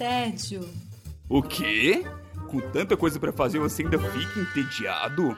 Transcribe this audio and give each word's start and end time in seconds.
tédio. 0.00 0.66
O 1.28 1.42
quê? 1.42 2.02
Com 2.48 2.58
tanta 2.58 2.96
coisa 2.96 3.20
para 3.20 3.34
fazer 3.34 3.58
você 3.58 3.82
ainda 3.82 3.98
fica 3.98 4.40
entediado? 4.40 5.36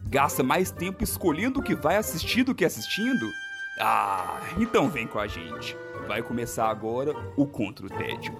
Gasta 0.00 0.42
mais 0.42 0.72
tempo 0.72 1.04
escolhendo 1.04 1.60
o 1.60 1.62
que 1.62 1.76
vai 1.76 1.96
assistir 1.96 2.42
do 2.42 2.52
que 2.52 2.64
assistindo? 2.64 3.30
Ah, 3.78 4.40
então 4.58 4.90
vem 4.90 5.06
com 5.06 5.20
a 5.20 5.28
gente. 5.28 5.76
Vai 6.08 6.20
começar 6.20 6.68
agora 6.68 7.12
o 7.36 7.46
Contra 7.46 7.86
o 7.86 7.88
Tédio. 7.88 8.36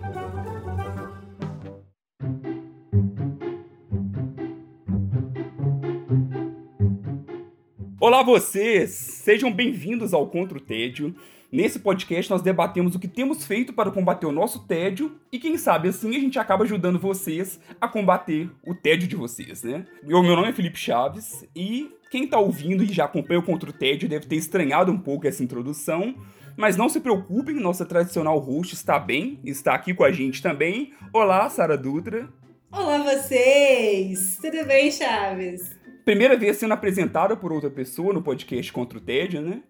Olá 8.00 8.24
vocês! 8.24 8.90
Sejam 8.90 9.52
bem-vindos 9.52 10.12
ao 10.12 10.26
Contra 10.26 10.58
o 10.58 10.60
Tédio. 10.60 11.14
Nesse 11.54 11.78
podcast 11.78 12.28
nós 12.32 12.42
debatemos 12.42 12.96
o 12.96 12.98
que 12.98 13.06
temos 13.06 13.46
feito 13.46 13.72
para 13.72 13.88
combater 13.92 14.26
o 14.26 14.32
nosso 14.32 14.66
tédio 14.66 15.20
e 15.30 15.38
quem 15.38 15.56
sabe 15.56 15.88
assim 15.88 16.16
a 16.16 16.18
gente 16.18 16.36
acaba 16.36 16.64
ajudando 16.64 16.98
vocês 16.98 17.60
a 17.80 17.86
combater 17.86 18.50
o 18.66 18.74
tédio 18.74 19.06
de 19.06 19.14
vocês, 19.14 19.62
né? 19.62 19.86
O 20.02 20.20
meu 20.20 20.34
nome 20.34 20.48
é 20.48 20.52
Felipe 20.52 20.76
Chaves 20.76 21.48
e 21.54 21.92
quem 22.10 22.26
tá 22.26 22.40
ouvindo 22.40 22.82
e 22.82 22.92
já 22.92 23.04
acompanha 23.04 23.38
o 23.38 23.44
Contra 23.44 23.70
o 23.70 23.72
Tédio 23.72 24.08
deve 24.08 24.26
ter 24.26 24.34
estranhado 24.34 24.90
um 24.90 24.98
pouco 24.98 25.28
essa 25.28 25.44
introdução, 25.44 26.16
mas 26.56 26.76
não 26.76 26.88
se 26.88 26.98
preocupem, 26.98 27.54
nossa 27.54 27.86
tradicional 27.86 28.36
host 28.40 28.74
está 28.74 28.98
bem, 28.98 29.38
está 29.44 29.76
aqui 29.76 29.94
com 29.94 30.02
a 30.02 30.10
gente 30.10 30.42
também. 30.42 30.92
Olá, 31.12 31.48
Sara 31.48 31.78
Dutra. 31.78 32.28
Olá 32.72 32.98
vocês! 32.98 34.40
Tudo 34.42 34.66
bem, 34.66 34.90
Chaves? 34.90 35.70
Primeira 36.04 36.36
vez 36.36 36.56
sendo 36.56 36.74
apresentada 36.74 37.36
por 37.36 37.52
outra 37.52 37.70
pessoa 37.70 38.12
no 38.12 38.22
podcast 38.22 38.72
Contra 38.72 38.98
o 38.98 39.00
Tédio, 39.00 39.40
né? 39.40 39.62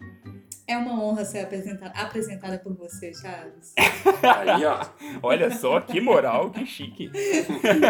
É 0.66 0.76
uma 0.78 1.02
honra 1.02 1.26
ser 1.26 1.40
apresentada, 1.40 1.92
apresentada 1.98 2.58
por 2.58 2.74
você, 2.74 3.12
Chaves. 3.12 3.74
Aí, 3.76 4.64
ó. 4.64 4.80
Olha 5.22 5.50
só, 5.50 5.78
que 5.80 6.00
moral, 6.00 6.50
que 6.50 6.64
chique. 6.64 7.10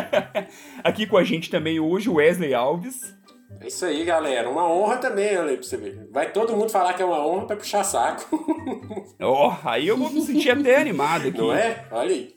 Aqui 0.83 1.06
com 1.06 1.17
a 1.17 1.22
gente 1.22 1.50
também 1.50 1.78
hoje 1.78 2.08
o 2.08 2.14
Wesley 2.14 2.52
Alves. 2.52 3.14
É 3.61 3.69
isso 3.69 3.84
aí, 3.86 4.05
galera. 4.05 4.50
Uma 4.50 4.69
honra 4.69 4.97
também, 4.97 5.39
olha 5.39 5.55
pra 5.55 5.62
você 5.62 5.77
ver. 5.77 6.08
Vai 6.11 6.33
todo 6.33 6.56
mundo 6.56 6.70
falar 6.70 6.95
que 6.95 7.02
é 7.02 7.05
uma 7.05 7.25
honra 7.25 7.47
pra 7.47 7.56
puxar 7.56 7.84
saco. 7.84 8.27
Ó, 9.22 9.50
oh, 9.50 9.69
aí 9.69 9.86
eu 9.86 9.97
vou 9.97 10.11
me 10.11 10.20
sentir 10.20 10.50
até 10.50 10.77
animado 10.77 11.28
aqui. 11.28 11.39
Não 11.39 11.52
é? 11.52 11.84
Olha 11.92 12.11
aí. 12.11 12.34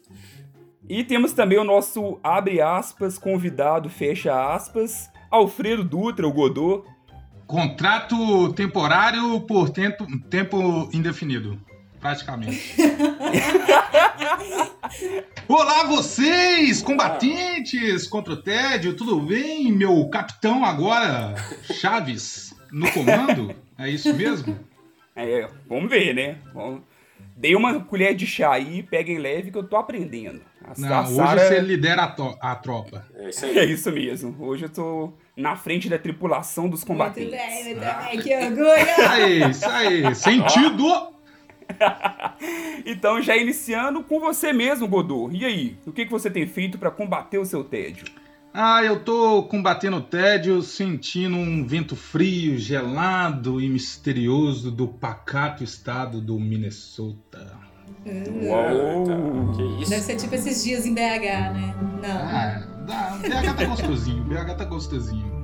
E 0.88 1.04
temos 1.04 1.34
também 1.34 1.58
o 1.58 1.64
nosso, 1.64 2.20
abre 2.24 2.62
aspas, 2.62 3.18
convidado, 3.18 3.90
fecha 3.90 4.54
aspas, 4.54 5.10
Alfredo 5.30 5.84
Dutra, 5.84 6.28
o 6.28 6.32
Godot. 6.32 6.88
Contrato 7.48 8.52
temporário 8.54 9.42
por 9.42 9.70
tempo, 9.70 10.06
tempo 10.30 10.90
indefinido, 10.92 11.58
praticamente. 11.98 12.76
Olá, 15.48 15.86
vocês, 15.86 16.82
combatentes 16.82 18.06
contra 18.06 18.34
o 18.34 18.42
tédio, 18.42 18.98
tudo 18.98 19.22
bem? 19.22 19.72
Meu 19.72 20.10
capitão 20.10 20.66
agora, 20.66 21.36
Chaves, 21.74 22.54
no 22.70 22.92
comando? 22.92 23.56
É 23.80 23.90
isso 23.90 24.14
mesmo? 24.14 24.60
É, 25.16 25.48
vamos 25.70 25.90
ver, 25.90 26.14
né? 26.14 26.40
Vamos... 26.54 26.82
Dei 27.38 27.56
uma 27.56 27.80
colher 27.80 28.14
de 28.14 28.26
chá 28.26 28.52
aí, 28.52 28.84
peguem 28.84 29.20
leve 29.20 29.52
que 29.52 29.58
eu 29.58 29.64
tô 29.64 29.78
aprendendo. 29.78 30.42
A, 30.64 30.74
Não, 30.78 31.00
a 31.00 31.06
Sarah... 31.06 31.34
hoje 31.34 31.48
você 31.48 31.62
lidera 31.62 32.04
a, 32.04 32.52
a 32.52 32.56
tropa. 32.56 33.06
É 33.28 33.30
isso, 33.30 33.46
aí. 33.46 33.58
é 33.58 33.66
isso 33.66 33.92
mesmo. 33.92 34.36
Hoje 34.40 34.66
eu 34.66 34.70
tô 34.70 35.14
na 35.36 35.56
frente 35.56 35.90
da 35.90 35.98
tripulação 35.98 36.70
dos 36.70 36.84
combatentes. 36.84 37.30
Muito 37.30 37.50
bem, 37.50 37.64
muito 37.66 37.84
ah. 37.84 38.08
bem, 38.10 38.20
que 38.20 38.36
orgulho! 38.36 39.50
Isso 39.50 39.66
aí, 39.70 40.12
isso 40.12 40.30
aí, 40.30 40.46
sentido! 40.46 41.18
então, 42.86 43.22
já 43.22 43.36
iniciando 43.36 44.02
com 44.04 44.20
você 44.20 44.54
mesmo, 44.54 44.88
Godô. 44.88 45.30
E 45.32 45.46
aí, 45.46 45.78
o 45.86 45.92
que, 45.92 46.06
que 46.06 46.12
você 46.12 46.32
tem 46.32 46.48
feito 46.48 46.78
para 46.78 46.90
combater 46.90 47.38
o 47.38 47.46
seu 47.46 47.64
tédio? 47.64 48.06
Ah, 48.54 48.84
eu 48.84 49.04
tô 49.04 49.44
combatendo 49.44 49.98
o 49.98 50.02
tédio, 50.02 50.64
sentindo 50.64 51.36
um 51.36 51.68
vento 51.68 51.96
frio, 51.96 52.58
gelado 52.58 53.62
e 53.62 53.70
misterioso 53.70 54.72
do 54.72 54.88
pacato 54.88 55.64
estado 55.64 56.20
do 56.22 56.40
Minnesota. 56.40 57.56
Uh, 58.06 58.48
Uau! 58.48 59.54
Que 59.56 59.82
isso? 59.84 59.92
Deve 59.92 60.02
ser 60.02 60.16
tipo 60.16 60.34
esses 60.34 60.64
dias 60.64 60.86
em 60.86 60.94
BH, 60.94 61.54
né? 61.54 61.76
Não. 62.02 62.10
Ah, 62.10 62.77
Dá, 62.88 63.18
BH 63.22 63.58
tá 63.58 63.66
gostosinho, 63.66 64.24
BH 64.24 64.56
tá 64.58 64.64
gostosinho. 64.64 65.38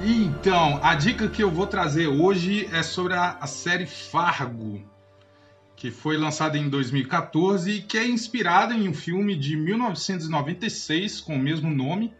Então, 0.00 0.78
a 0.80 0.94
dica 0.94 1.28
que 1.28 1.42
eu 1.42 1.50
vou 1.50 1.66
trazer 1.66 2.06
hoje 2.06 2.68
é 2.72 2.84
sobre 2.84 3.14
a, 3.14 3.36
a 3.40 3.48
série 3.48 3.86
Fargo 3.86 4.80
que 5.78 5.92
foi 5.92 6.16
lançada 6.16 6.58
em 6.58 6.68
2014 6.68 7.70
e 7.70 7.80
que 7.80 7.96
é 7.96 8.06
inspirada 8.06 8.74
em 8.74 8.88
um 8.88 8.92
filme 8.92 9.36
de 9.36 9.56
1996 9.56 11.20
com 11.20 11.36
o 11.36 11.38
mesmo 11.38 11.70
nome, 11.70 12.12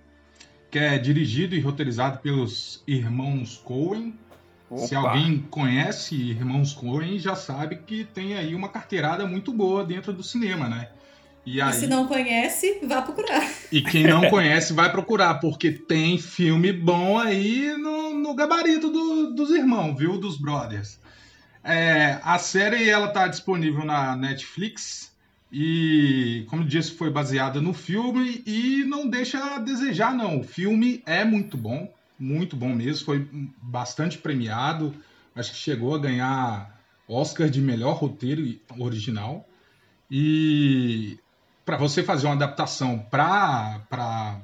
que 0.71 0.79
é 0.79 0.97
dirigido 0.97 1.57
e 1.57 1.61
roteirizado 1.61 2.19
pelos 2.19 2.85
irmãos 2.87 3.61
Coen. 3.65 4.15
Opa. 4.71 4.87
Se 4.87 4.95
alguém 4.95 5.39
conhece 5.51 6.15
Irmãos 6.15 6.75
Coen, 6.75 7.19
já 7.19 7.35
sabe 7.35 7.81
que 7.87 8.05
tem 8.05 8.35
aí 8.35 8.55
uma 8.55 8.69
carteirada 8.69 9.27
muito 9.27 9.53
boa 9.53 9.83
dentro 9.83 10.13
do 10.13 10.23
cinema, 10.23 10.69
né? 10.69 10.91
E, 11.45 11.61
aí... 11.61 11.71
e 11.71 11.73
se 11.73 11.87
não 11.87 12.07
conhece, 12.07 12.81
vá 12.85 13.01
procurar. 13.01 13.51
E 13.73 13.81
quem 13.83 14.07
não 14.07 14.29
conhece, 14.31 14.75
vai 14.75 14.93
procurar, 14.93 15.41
porque 15.41 15.73
tem 15.73 16.19
filme 16.19 16.71
bom 16.71 17.19
aí 17.19 17.75
no, 17.79 18.13
no 18.13 18.35
gabarito 18.35 18.91
do, 18.91 19.35
dos 19.35 19.51
irmãos, 19.51 19.99
viu? 19.99 20.19
Dos 20.19 20.37
brothers. 20.37 21.01
É, 21.63 22.21
a 22.23 22.39
série 22.39 22.89
ela 22.89 23.09
está 23.09 23.27
disponível 23.29 23.85
na 23.85 24.17
Netflix 24.17 25.13
e, 25.53 26.47
como 26.49 26.65
disse, 26.65 26.93
foi 26.93 27.11
baseada 27.11 27.61
no 27.61 27.73
filme 27.73 28.43
e 28.47 28.85
não 28.85 29.09
deixa 29.09 29.57
a 29.57 29.59
desejar, 29.59 30.15
não. 30.15 30.41
O 30.41 30.45
filme 30.45 31.03
é 31.07 31.25
muito 31.25 31.57
bom, 31.57 31.93
muito 32.19 32.57
bom 32.57 32.75
mesmo, 32.75 33.05
foi 33.05 33.29
bastante 33.63 34.19
premiado. 34.19 34.95
Acho 35.35 35.53
que 35.53 35.59
chegou 35.59 35.95
a 35.95 35.99
ganhar 35.99 36.79
Oscar 37.09 37.49
de 37.49 37.61
melhor 37.61 37.97
roteiro 37.97 38.59
original. 38.79 39.49
E 40.11 41.19
para 41.65 41.77
você 41.77 42.03
fazer 42.03 42.27
uma 42.27 42.35
adaptação 42.35 42.99
para 43.11 44.41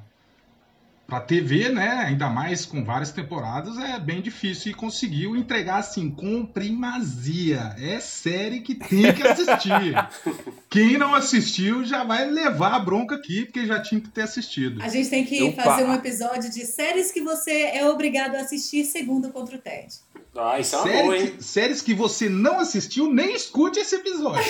para 1.07 1.19
TV, 1.21 1.69
né, 1.69 2.03
ainda 2.07 2.29
mais 2.29 2.65
com 2.65 2.83
várias 2.83 3.11
temporadas, 3.11 3.77
é 3.77 3.99
bem 3.99 4.21
difícil 4.21 4.71
e 4.71 4.75
conseguiu 4.75 5.35
entregar 5.35 5.77
assim 5.77 6.09
com 6.09 6.45
primazia. 6.45 7.75
É 7.77 7.99
série 7.99 8.61
que 8.61 8.73
tem 8.73 9.13
que 9.13 9.25
assistir. 9.25 9.93
Quem 10.69 10.97
não 10.97 11.13
assistiu 11.13 11.85
já 11.85 12.03
vai 12.03 12.25
levar 12.29 12.73
a 12.73 12.79
bronca 12.79 13.15
aqui, 13.15 13.45
porque 13.45 13.65
já 13.65 13.79
tinha 13.79 14.01
que 14.01 14.09
ter 14.09 14.23
assistido. 14.23 14.81
A 14.81 14.89
gente 14.89 15.09
tem 15.09 15.23
que 15.23 15.41
Opa. 15.43 15.63
fazer 15.63 15.83
um 15.83 15.93
episódio 15.93 16.49
de 16.49 16.65
séries 16.65 17.11
que 17.11 17.21
você 17.21 17.51
é 17.51 17.87
obrigado 17.87 18.35
a 18.35 18.41
assistir 18.41 18.83
segundo 18.83 19.31
contra 19.31 19.55
o 19.55 19.59
Ted. 19.59 19.93
Ah, 20.37 20.59
isso 20.59 20.75
é 20.75 20.79
uma 20.79 21.03
boa, 21.03 21.17
hein? 21.17 21.31
Que, 21.31 21.43
séries 21.43 21.81
que 21.81 21.93
você 21.93 22.27
não 22.27 22.59
assistiu, 22.59 23.11
nem 23.11 23.33
escute 23.33 23.79
esse 23.79 23.95
episódio. 23.95 24.43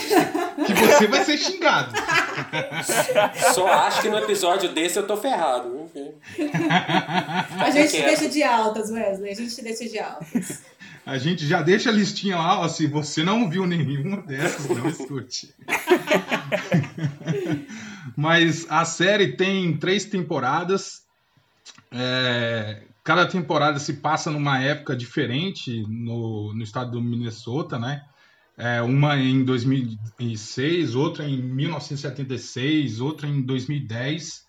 que 0.65 0.73
você 0.73 1.07
vai 1.07 1.23
ser 1.23 1.37
xingado. 1.37 1.93
Só 3.53 3.67
acho 3.67 4.01
que 4.01 4.09
no 4.09 4.17
episódio 4.17 4.69
desse 4.69 4.97
eu 4.97 5.05
tô 5.05 5.15
ferrado. 5.15 5.89
A 7.59 7.69
gente 7.69 7.91
te 7.91 8.01
deixa 8.01 8.27
de 8.27 8.41
altas, 8.41 8.89
Wesley. 8.89 9.31
A 9.31 9.35
gente 9.35 9.55
te 9.55 9.61
deixa 9.61 9.85
de 9.87 9.99
altas. 9.99 10.63
A 11.05 11.19
gente 11.19 11.45
já 11.45 11.61
deixa 11.61 11.91
a 11.91 11.93
listinha 11.93 12.35
lá, 12.35 12.61
ó, 12.61 12.67
se 12.67 12.87
você 12.87 13.23
não 13.23 13.47
viu 13.47 13.67
nenhuma 13.67 14.23
dessas, 14.23 14.67
não 14.67 14.89
escute. 14.89 15.53
Mas 18.17 18.65
a 18.69 18.83
série 18.85 19.33
tem 19.33 19.77
três 19.77 20.05
temporadas. 20.05 21.03
É, 21.91 22.81
cada 23.05 23.27
temporada 23.27 23.77
se 23.77 23.93
passa 23.93 24.31
numa 24.31 24.59
época 24.59 24.95
diferente 24.95 25.83
no, 25.87 26.51
no 26.55 26.63
estado 26.63 26.91
do 26.91 27.01
Minnesota, 27.01 27.77
né? 27.77 28.03
É, 28.57 28.81
uma 28.81 29.15
em 29.15 29.43
2006, 29.45 30.95
outra 30.95 31.23
em 31.23 31.39
1976, 31.39 32.99
outra 32.99 33.27
em 33.27 33.43
2010. 33.43 34.43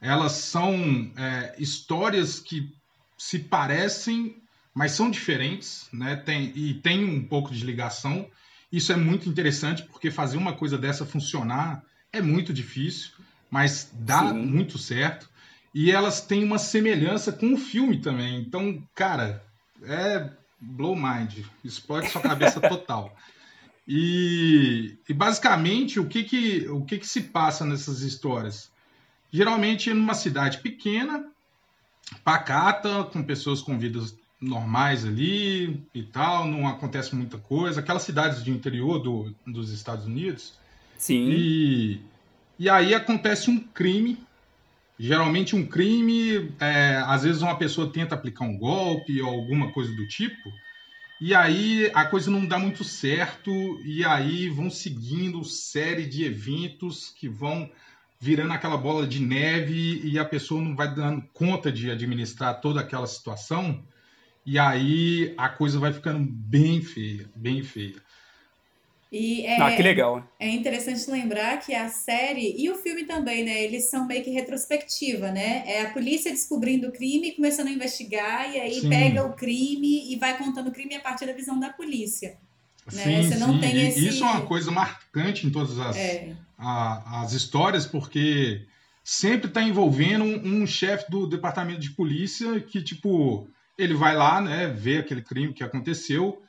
Elas 0.00 0.32
são 0.32 1.12
é, 1.14 1.54
histórias 1.58 2.40
que 2.40 2.72
se 3.18 3.38
parecem, 3.38 4.42
mas 4.74 4.92
são 4.92 5.10
diferentes, 5.10 5.86
né? 5.92 6.16
Tem, 6.16 6.52
e 6.56 6.72
tem 6.74 7.04
um 7.04 7.22
pouco 7.22 7.52
de 7.52 7.62
ligação. 7.66 8.26
Isso 8.72 8.92
é 8.92 8.96
muito 8.96 9.28
interessante 9.28 9.82
porque 9.82 10.10
fazer 10.10 10.38
uma 10.38 10.54
coisa 10.54 10.78
dessa 10.78 11.04
funcionar 11.04 11.84
é 12.10 12.22
muito 12.22 12.50
difícil, 12.50 13.10
mas 13.50 13.90
dá 13.92 14.30
Sim. 14.30 14.38
muito 14.38 14.78
certo 14.78 15.29
e 15.74 15.90
elas 15.90 16.20
têm 16.20 16.44
uma 16.44 16.58
semelhança 16.58 17.32
com 17.32 17.54
o 17.54 17.58
filme 17.58 18.00
também. 18.00 18.40
Então, 18.40 18.82
cara, 18.94 19.42
é 19.82 20.30
blow 20.60 20.94
mind, 20.94 21.44
explode 21.64 22.10
sua 22.10 22.20
cabeça 22.20 22.60
total. 22.68 23.16
E, 23.86 24.96
e 25.08 25.14
basicamente 25.14 25.98
o 25.98 26.06
que 26.06 26.22
que, 26.24 26.68
o 26.68 26.84
que 26.84 26.98
que 26.98 27.06
se 27.06 27.22
passa 27.22 27.64
nessas 27.64 28.02
histórias? 28.02 28.70
Geralmente 29.32 29.92
numa 29.94 30.14
cidade 30.14 30.58
pequena, 30.58 31.24
pacata, 32.24 33.04
com 33.04 33.22
pessoas 33.22 33.60
com 33.60 33.78
vidas 33.78 34.14
normais 34.40 35.04
ali 35.04 35.84
e 35.94 36.02
tal, 36.02 36.46
não 36.46 36.66
acontece 36.66 37.14
muita 37.14 37.38
coisa. 37.38 37.80
Aquelas 37.80 38.02
cidades 38.02 38.42
de 38.42 38.50
interior 38.50 38.98
do, 38.98 39.34
dos 39.46 39.70
Estados 39.70 40.06
Unidos. 40.06 40.54
Sim. 40.96 41.28
E, 41.30 42.00
e 42.58 42.68
aí 42.68 42.94
acontece 42.94 43.50
um 43.50 43.58
crime. 43.58 44.18
Geralmente 45.02 45.56
um 45.56 45.66
crime, 45.66 46.52
é, 46.60 47.02
às 47.06 47.22
vezes 47.22 47.40
uma 47.40 47.56
pessoa 47.56 47.90
tenta 47.90 48.14
aplicar 48.14 48.44
um 48.44 48.58
golpe 48.58 49.22
ou 49.22 49.30
alguma 49.30 49.72
coisa 49.72 49.90
do 49.96 50.06
tipo, 50.06 50.52
e 51.18 51.34
aí 51.34 51.90
a 51.94 52.04
coisa 52.04 52.30
não 52.30 52.44
dá 52.44 52.58
muito 52.58 52.84
certo, 52.84 53.50
e 53.82 54.04
aí 54.04 54.50
vão 54.50 54.68
seguindo 54.68 55.42
série 55.42 56.04
de 56.04 56.22
eventos 56.22 57.14
que 57.18 57.30
vão 57.30 57.70
virando 58.20 58.52
aquela 58.52 58.76
bola 58.76 59.06
de 59.06 59.20
neve 59.20 60.02
e 60.04 60.18
a 60.18 60.24
pessoa 60.24 60.60
não 60.60 60.76
vai 60.76 60.94
dando 60.94 61.22
conta 61.32 61.72
de 61.72 61.90
administrar 61.90 62.60
toda 62.60 62.80
aquela 62.80 63.06
situação. 63.06 63.82
E 64.44 64.58
aí 64.58 65.32
a 65.38 65.48
coisa 65.48 65.78
vai 65.78 65.94
ficando 65.94 66.18
bem 66.30 66.82
feia, 66.82 67.26
bem 67.34 67.62
feia. 67.62 67.96
E 69.12 69.44
é, 69.44 69.60
Ah, 69.60 69.74
que 69.74 69.82
legal. 69.82 70.24
é 70.38 70.48
interessante 70.48 71.10
lembrar 71.10 71.58
que 71.58 71.74
a 71.74 71.88
série 71.88 72.54
e 72.56 72.70
o 72.70 72.76
filme 72.76 73.04
também, 73.04 73.44
né? 73.44 73.60
Eles 73.64 73.90
são 73.90 74.06
meio 74.06 74.22
que 74.22 74.30
retrospectiva, 74.30 75.32
né? 75.32 75.64
É 75.66 75.82
a 75.82 75.90
polícia 75.90 76.30
descobrindo 76.30 76.88
o 76.88 76.92
crime, 76.92 77.32
começando 77.32 77.66
a 77.66 77.72
investigar, 77.72 78.54
e 78.54 78.60
aí 78.60 78.74
Sim. 78.80 78.88
pega 78.88 79.24
o 79.26 79.32
crime 79.32 80.12
e 80.12 80.16
vai 80.16 80.38
contando 80.38 80.68
o 80.68 80.72
crime 80.72 80.94
a 80.94 81.00
partir 81.00 81.26
da 81.26 81.32
visão 81.32 81.58
da 81.58 81.70
polícia. 81.70 82.38
Né? 82.92 83.02
Sim, 83.02 83.22
Você 83.24 83.36
não 83.38 83.54
sim. 83.54 83.60
tem 83.60 83.76
E 83.76 83.88
esse- 83.88 84.06
Isso 84.08 84.24
é 84.24 84.26
uma 84.28 84.46
coisa 84.46 84.70
marcante 84.70 85.44
em 85.46 85.50
todas 85.50 85.78
as, 85.80 85.96
É. 85.96 86.32
a- 86.56 87.22
as 87.22 87.32
histórias, 87.32 87.86
porque 87.86 88.62
sempre 89.02 89.48
está 89.48 89.60
envolvendo 89.62 90.22
um, 90.24 90.62
um 90.62 90.66
chefe 90.66 91.10
do 91.10 91.26
departamento 91.26 91.80
de 91.80 91.90
polícia 91.90 92.60
que, 92.60 92.80
tipo, 92.80 93.48
ele 93.76 93.94
vai 93.94 94.14
lá, 94.14 94.40
né, 94.40 94.68
ver 94.68 95.00
aquele 95.00 95.22
crime 95.22 95.52
que 95.52 95.64
aconteceu. 95.64 96.40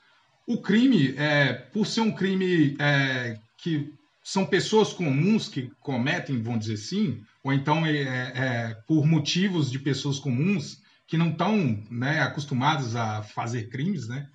O 0.47 0.61
crime, 0.61 1.15
é, 1.17 1.53
por 1.53 1.85
ser 1.85 2.01
um 2.01 2.11
crime 2.11 2.75
é, 2.79 3.37
que 3.57 3.93
são 4.23 4.45
pessoas 4.45 4.93
comuns 4.93 5.47
que 5.47 5.71
cometem, 5.79 6.41
vamos 6.41 6.61
dizer 6.61 6.73
assim, 6.73 7.23
ou 7.43 7.53
então 7.53 7.85
é, 7.85 8.01
é, 8.01 8.77
por 8.87 9.05
motivos 9.05 9.71
de 9.71 9.79
pessoas 9.79 10.19
comuns 10.19 10.81
que 11.07 11.17
não 11.17 11.31
estão 11.31 11.83
né, 11.89 12.21
acostumadas 12.21 12.95
a 12.95 13.21
fazer 13.21 13.69
crimes, 13.69 14.07
né? 14.07 14.27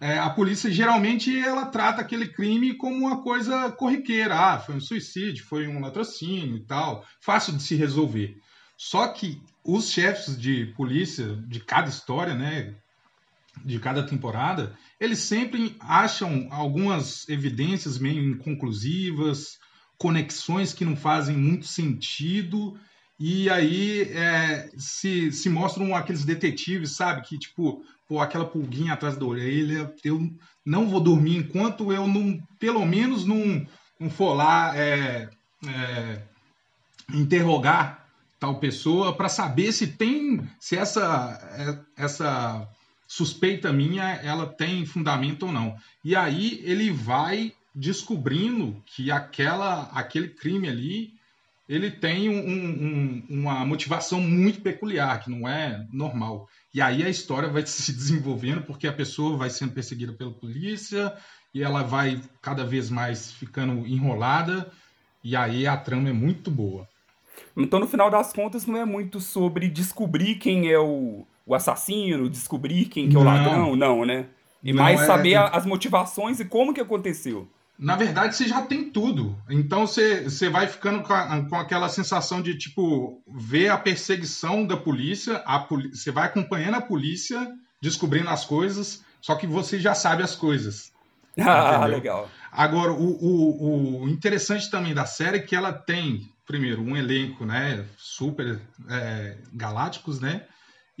É, 0.00 0.18
a 0.18 0.30
polícia 0.30 0.70
geralmente 0.70 1.38
ela 1.38 1.66
trata 1.66 2.00
aquele 2.00 2.26
crime 2.28 2.74
como 2.74 2.96
uma 2.96 3.22
coisa 3.22 3.70
corriqueira. 3.72 4.34
Ah, 4.34 4.58
foi 4.58 4.74
um 4.74 4.80
suicídio, 4.80 5.44
foi 5.44 5.66
um 5.66 5.80
latrocínio 5.80 6.56
e 6.56 6.60
tal, 6.60 7.04
fácil 7.20 7.54
de 7.54 7.62
se 7.62 7.74
resolver. 7.74 8.38
Só 8.78 9.08
que 9.08 9.42
os 9.62 9.90
chefes 9.90 10.40
de 10.40 10.72
polícia 10.74 11.36
de 11.46 11.60
cada 11.60 11.90
história, 11.90 12.34
né, 12.34 12.74
de 13.64 13.78
cada 13.78 14.02
temporada, 14.02 14.76
eles 14.98 15.18
sempre 15.18 15.76
acham 15.80 16.48
algumas 16.50 17.28
evidências 17.28 17.98
meio 17.98 18.22
inconclusivas, 18.22 19.58
conexões 19.98 20.72
que 20.72 20.84
não 20.84 20.96
fazem 20.96 21.36
muito 21.36 21.66
sentido. 21.66 22.78
E 23.18 23.50
aí 23.50 24.02
é, 24.02 24.70
se, 24.78 25.30
se 25.30 25.48
mostram 25.50 25.94
aqueles 25.94 26.24
detetives, 26.24 26.96
sabe? 26.96 27.22
Que, 27.22 27.38
tipo, 27.38 27.82
pô, 28.08 28.18
aquela 28.20 28.46
pulguinha 28.46 28.94
atrás 28.94 29.16
da 29.16 29.26
orelha, 29.26 29.92
eu 30.02 30.30
não 30.64 30.88
vou 30.88 31.00
dormir 31.00 31.36
enquanto 31.36 31.92
eu 31.92 32.06
não, 32.06 32.38
pelo 32.58 32.84
menos, 32.86 33.24
não, 33.24 33.66
não 33.98 34.08
for 34.08 34.32
lá 34.34 34.74
é, 34.76 35.28
é, 35.66 36.22
interrogar 37.12 38.06
tal 38.38 38.58
pessoa 38.58 39.14
para 39.14 39.28
saber 39.28 39.70
se 39.70 39.86
tem, 39.86 40.40
se 40.58 40.76
essa, 40.76 41.38
é, 41.98 42.02
essa 42.02 42.66
suspeita 43.10 43.72
minha, 43.72 44.04
ela 44.22 44.46
tem 44.46 44.86
fundamento 44.86 45.46
ou 45.46 45.52
não. 45.52 45.76
E 46.04 46.14
aí 46.14 46.62
ele 46.64 46.92
vai 46.92 47.52
descobrindo 47.74 48.80
que 48.86 49.10
aquela, 49.10 49.90
aquele 49.92 50.28
crime 50.28 50.68
ali 50.68 51.12
ele 51.68 51.90
tem 51.90 52.28
um, 52.28 52.38
um, 52.38 53.24
uma 53.28 53.66
motivação 53.66 54.20
muito 54.20 54.60
peculiar, 54.60 55.24
que 55.24 55.28
não 55.28 55.48
é 55.48 55.84
normal. 55.92 56.48
E 56.72 56.80
aí 56.80 57.02
a 57.02 57.08
história 57.08 57.48
vai 57.48 57.66
se 57.66 57.92
desenvolvendo 57.92 58.62
porque 58.62 58.86
a 58.86 58.92
pessoa 58.92 59.36
vai 59.36 59.50
sendo 59.50 59.72
perseguida 59.72 60.12
pela 60.12 60.30
polícia 60.30 61.12
e 61.52 61.64
ela 61.64 61.82
vai 61.82 62.22
cada 62.40 62.64
vez 62.64 62.90
mais 62.90 63.32
ficando 63.32 63.84
enrolada. 63.88 64.70
E 65.24 65.34
aí 65.34 65.66
a 65.66 65.76
trama 65.76 66.10
é 66.10 66.12
muito 66.12 66.48
boa. 66.48 66.88
Então, 67.56 67.80
no 67.80 67.88
final 67.88 68.08
das 68.08 68.32
contas, 68.32 68.66
não 68.66 68.76
é 68.76 68.84
muito 68.84 69.18
sobre 69.18 69.68
descobrir 69.68 70.36
quem 70.36 70.70
é 70.70 70.78
o, 70.78 71.26
o 71.50 71.54
assassino, 71.54 72.30
descobrir 72.30 72.84
quem 72.86 73.08
que 73.08 73.16
é 73.16 73.18
o 73.18 73.24
Não. 73.24 73.30
ladrão, 73.32 73.76
não, 73.76 74.04
né? 74.04 74.26
E 74.62 74.72
Não, 74.72 74.82
mais 74.82 75.00
é- 75.00 75.06
saber 75.06 75.34
a- 75.34 75.48
as 75.48 75.66
motivações 75.66 76.38
e 76.38 76.44
como 76.44 76.72
que 76.74 76.80
aconteceu. 76.80 77.48
Na 77.78 77.96
verdade, 77.96 78.36
você 78.36 78.46
já 78.46 78.60
tem 78.62 78.90
tudo. 78.90 79.34
Então 79.48 79.86
você, 79.86 80.24
você 80.24 80.50
vai 80.50 80.66
ficando 80.68 81.02
com, 81.02 81.12
a- 81.14 81.42
com 81.48 81.56
aquela 81.56 81.88
sensação 81.88 82.42
de, 82.42 82.56
tipo, 82.58 83.22
ver 83.26 83.68
a 83.70 83.78
perseguição 83.78 84.66
da 84.66 84.76
polícia, 84.76 85.36
a 85.46 85.58
poli- 85.60 85.88
você 85.94 86.10
vai 86.10 86.26
acompanhando 86.26 86.74
a 86.76 86.80
polícia, 86.82 87.48
descobrindo 87.80 88.28
as 88.28 88.44
coisas, 88.44 89.02
só 89.20 89.34
que 89.34 89.46
você 89.46 89.80
já 89.80 89.94
sabe 89.94 90.22
as 90.22 90.36
coisas. 90.36 90.92
Ah, 91.40 91.76
Entendeu? 91.78 91.88
legal. 91.96 92.28
Agora, 92.52 92.92
o, 92.92 92.96
o, 93.24 94.02
o 94.02 94.08
interessante 94.08 94.70
também 94.70 94.92
da 94.92 95.06
série 95.06 95.38
é 95.38 95.40
que 95.40 95.54
ela 95.56 95.72
tem, 95.72 96.28
primeiro, 96.46 96.82
um 96.82 96.94
elenco 96.96 97.46
né, 97.46 97.86
super 97.96 98.60
é, 98.90 99.36
galácticos, 99.54 100.20
né? 100.20 100.42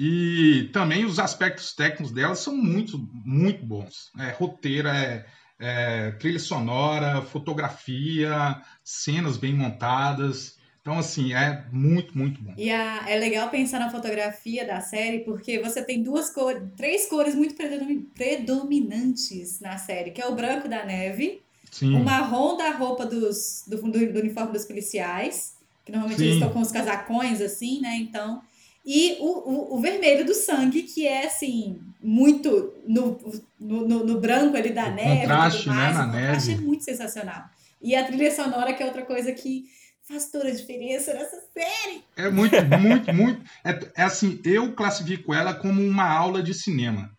E 0.02 0.70
também 0.72 1.04
os 1.04 1.18
aspectos 1.18 1.74
técnicos 1.74 2.10
dela 2.10 2.34
são 2.34 2.56
muito, 2.56 2.98
muito 3.22 3.66
bons. 3.66 4.10
É, 4.18 4.30
roteiro, 4.30 4.88
é, 4.88 5.26
é, 5.58 6.12
trilha 6.12 6.38
sonora, 6.38 7.20
fotografia, 7.20 8.62
cenas 8.82 9.36
bem 9.36 9.52
montadas. 9.52 10.58
Então, 10.80 10.98
assim, 10.98 11.34
é 11.34 11.66
muito, 11.70 12.16
muito 12.16 12.42
bom. 12.42 12.54
E 12.56 12.70
a- 12.70 13.04
é 13.06 13.18
legal 13.18 13.50
pensar 13.50 13.78
na 13.78 13.90
fotografia 13.90 14.66
da 14.66 14.80
série, 14.80 15.18
porque 15.18 15.58
você 15.58 15.84
tem 15.84 16.02
duas 16.02 16.30
cores, 16.30 16.62
três 16.78 17.06
cores 17.06 17.34
muito 17.34 17.54
predomi- 17.54 18.08
predominantes 18.14 19.60
na 19.60 19.76
série, 19.76 20.12
que 20.12 20.22
é 20.22 20.26
o 20.26 20.34
branco 20.34 20.66
da 20.66 20.82
neve, 20.82 21.42
Sim, 21.70 21.94
o 21.94 22.02
marrom 22.02 22.56
da 22.56 22.70
roupa 22.70 23.04
dos, 23.04 23.64
do, 23.66 23.76
do- 23.82 24.12
do 24.14 24.18
uniforme 24.18 24.52
dos 24.52 24.64
policiais, 24.64 25.56
que 25.84 25.92
normalmente 25.92 26.18
Sim. 26.18 26.24
eles 26.24 26.36
estão 26.36 26.50
com 26.50 26.60
os 26.60 26.72
casacões 26.72 27.42
assim, 27.42 27.80
né? 27.82 27.96
Então. 27.96 28.40
E 28.84 29.16
o, 29.20 29.26
o, 29.26 29.74
o 29.76 29.80
vermelho 29.80 30.24
do 30.24 30.34
sangue, 30.34 30.82
que 30.82 31.06
é 31.06 31.26
assim, 31.26 31.80
muito 32.02 32.72
no, 32.86 33.18
no, 33.58 33.86
no- 33.88 34.04
no 34.06 34.20
branco 34.20 34.56
ali 34.56 34.70
da 34.70 34.86
O 34.86 34.94
neve. 34.94 35.20
contraste, 35.20 35.64
tudo 35.64 35.74
né, 35.76 35.76
mais, 35.76 35.94
na 35.94 36.02
o 36.02 36.06
contraste 36.06 36.48
neve. 36.48 36.52
é 36.52 36.56
muito 36.56 36.84
sensacional. 36.84 37.44
E 37.82 37.94
a 37.94 38.04
trilha 38.04 38.30
sonora, 38.34 38.72
que 38.74 38.82
é 38.82 38.86
outra 38.86 39.04
coisa 39.04 39.32
que 39.32 39.64
faz 40.02 40.30
toda 40.30 40.48
a 40.48 40.50
diferença 40.54 41.14
nessa 41.14 41.40
série. 41.54 42.02
É 42.16 42.28
muito, 42.30 42.54
muito, 42.80 43.12
muito. 43.14 43.42
É, 43.64 43.78
é 43.96 44.02
assim, 44.02 44.40
eu 44.44 44.72
classifico 44.74 45.32
ela 45.32 45.54
como 45.54 45.80
uma 45.82 46.04
aula 46.04 46.42
de 46.42 46.52
cinema. 46.54 47.10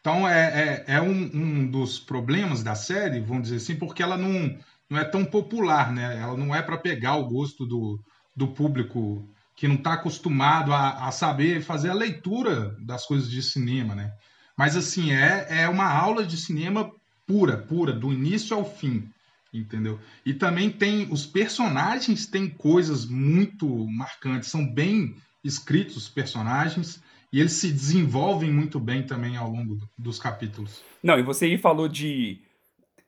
Então 0.00 0.28
é, 0.28 0.84
é, 0.88 0.94
é 0.94 1.00
um, 1.02 1.30
um 1.34 1.66
dos 1.70 1.98
problemas 1.98 2.62
da 2.62 2.74
série, 2.74 3.20
vamos 3.20 3.44
dizer 3.44 3.56
assim, 3.56 3.74
porque 3.76 4.02
ela 4.02 4.16
não, 4.16 4.56
não 4.88 4.98
é 4.98 5.04
tão 5.04 5.24
popular, 5.24 5.92
né? 5.92 6.18
Ela 6.20 6.36
não 6.36 6.54
é 6.54 6.62
para 6.62 6.78
pegar 6.78 7.16
o 7.16 7.26
gosto 7.28 7.66
do, 7.66 7.98
do 8.34 8.48
público 8.48 9.28
que 9.56 9.66
não 9.66 9.76
está 9.76 9.94
acostumado 9.94 10.72
a, 10.72 11.08
a 11.08 11.10
saber 11.10 11.62
fazer 11.62 11.88
a 11.88 11.94
leitura 11.94 12.76
das 12.80 13.06
coisas 13.06 13.30
de 13.30 13.42
cinema, 13.42 13.94
né? 13.94 14.12
Mas 14.56 14.76
assim, 14.76 15.12
é, 15.12 15.46
é 15.62 15.68
uma 15.68 15.90
aula 15.90 16.24
de 16.24 16.36
cinema 16.36 16.90
pura, 17.26 17.56
pura, 17.56 17.92
do 17.92 18.12
início 18.12 18.54
ao 18.56 18.64
fim, 18.64 19.08
entendeu? 19.52 19.98
E 20.24 20.34
também 20.34 20.70
tem 20.70 21.08
os 21.10 21.26
personagens 21.26 22.26
têm 22.26 22.48
coisas 22.48 23.06
muito 23.06 23.66
marcantes, 23.88 24.50
são 24.50 24.66
bem 24.66 25.14
escritos 25.42 25.96
os 25.96 26.08
personagens 26.08 27.00
e 27.32 27.40
eles 27.40 27.52
se 27.52 27.70
desenvolvem 27.72 28.50
muito 28.52 28.78
bem 28.78 29.02
também 29.02 29.36
ao 29.36 29.50
longo 29.50 29.74
do- 29.74 29.88
dos 29.98 30.18
capítulos. 30.18 30.82
Não, 31.02 31.18
e 31.18 31.22
você 31.22 31.46
aí 31.46 31.58
falou 31.58 31.88
de. 31.88 32.40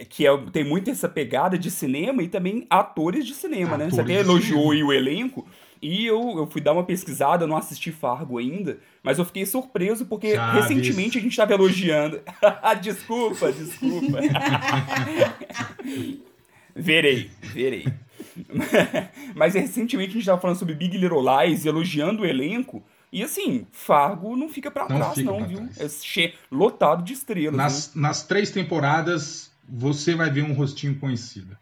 Que 0.09 0.27
é- 0.27 0.37
tem 0.53 0.65
muito 0.65 0.91
essa 0.91 1.09
pegada 1.09 1.59
de 1.59 1.71
cinema 1.71 2.23
e 2.23 2.29
também 2.29 2.67
atores 2.71 3.27
de 3.27 3.35
cinema, 3.35 3.77
né? 3.77 3.91
Você 3.91 4.01
Atores 4.01 4.17
até 4.17 4.21
elogiou 4.21 4.69
o 4.69 4.93
elenco. 4.93 5.47
E 5.81 6.07
eu, 6.07 6.39
eu 6.39 6.47
fui 6.47 6.61
dar 6.61 6.73
uma 6.73 6.85
pesquisada, 6.85 7.45
eu 7.45 7.49
não 7.49 7.57
assisti 7.57 7.93
Fargo 7.93 8.39
ainda, 8.39 8.79
mas 9.03 9.19
eu 9.19 9.25
fiquei 9.25 9.47
surpreso 9.47 10.07
porque 10.07 10.35
Chaves. 10.35 10.63
recentemente 10.67 11.19
a 11.19 11.21
gente 11.21 11.31
estava 11.31 11.53
elogiando. 11.53 12.21
desculpa, 12.81 13.53
desculpa. 13.53 14.19
verei, 16.75 17.31
verei. 17.43 17.87
mas 19.35 19.55
recentemente 19.55 20.11
a 20.11 20.15
gente 20.15 20.21
estava 20.21 20.41
falando 20.41 20.59
sobre 20.59 20.75
Big 20.75 20.97
Little 20.97 21.23
Lies 21.23 21.65
e 21.65 21.69
elogiando 21.69 22.23
o 22.23 22.27
elenco. 22.27 22.83
E 23.13 23.23
assim, 23.23 23.67
Fargo 23.73 24.37
não 24.37 24.49
fica 24.49 24.71
pra 24.71 24.89
Não 24.89 24.99
trás, 24.99 25.15
fica 25.15 25.31
não, 25.31 25.39
pra 25.39 25.47
viu? 25.47 25.59
trás. 25.59 25.81
É 25.81 25.89
lotado 26.51 27.03
de 27.03 27.15
estrelas. 27.15 27.57
né? 27.57 27.63
Nas, 27.63 27.95
nas 27.95 28.27
três 28.27 28.51
temporadas 28.51 29.51
você 29.69 30.15
vai 30.15 30.31
ver 30.31 30.43
um 30.43 30.53
rostinho 30.53 30.99
conhecido. 30.99 31.57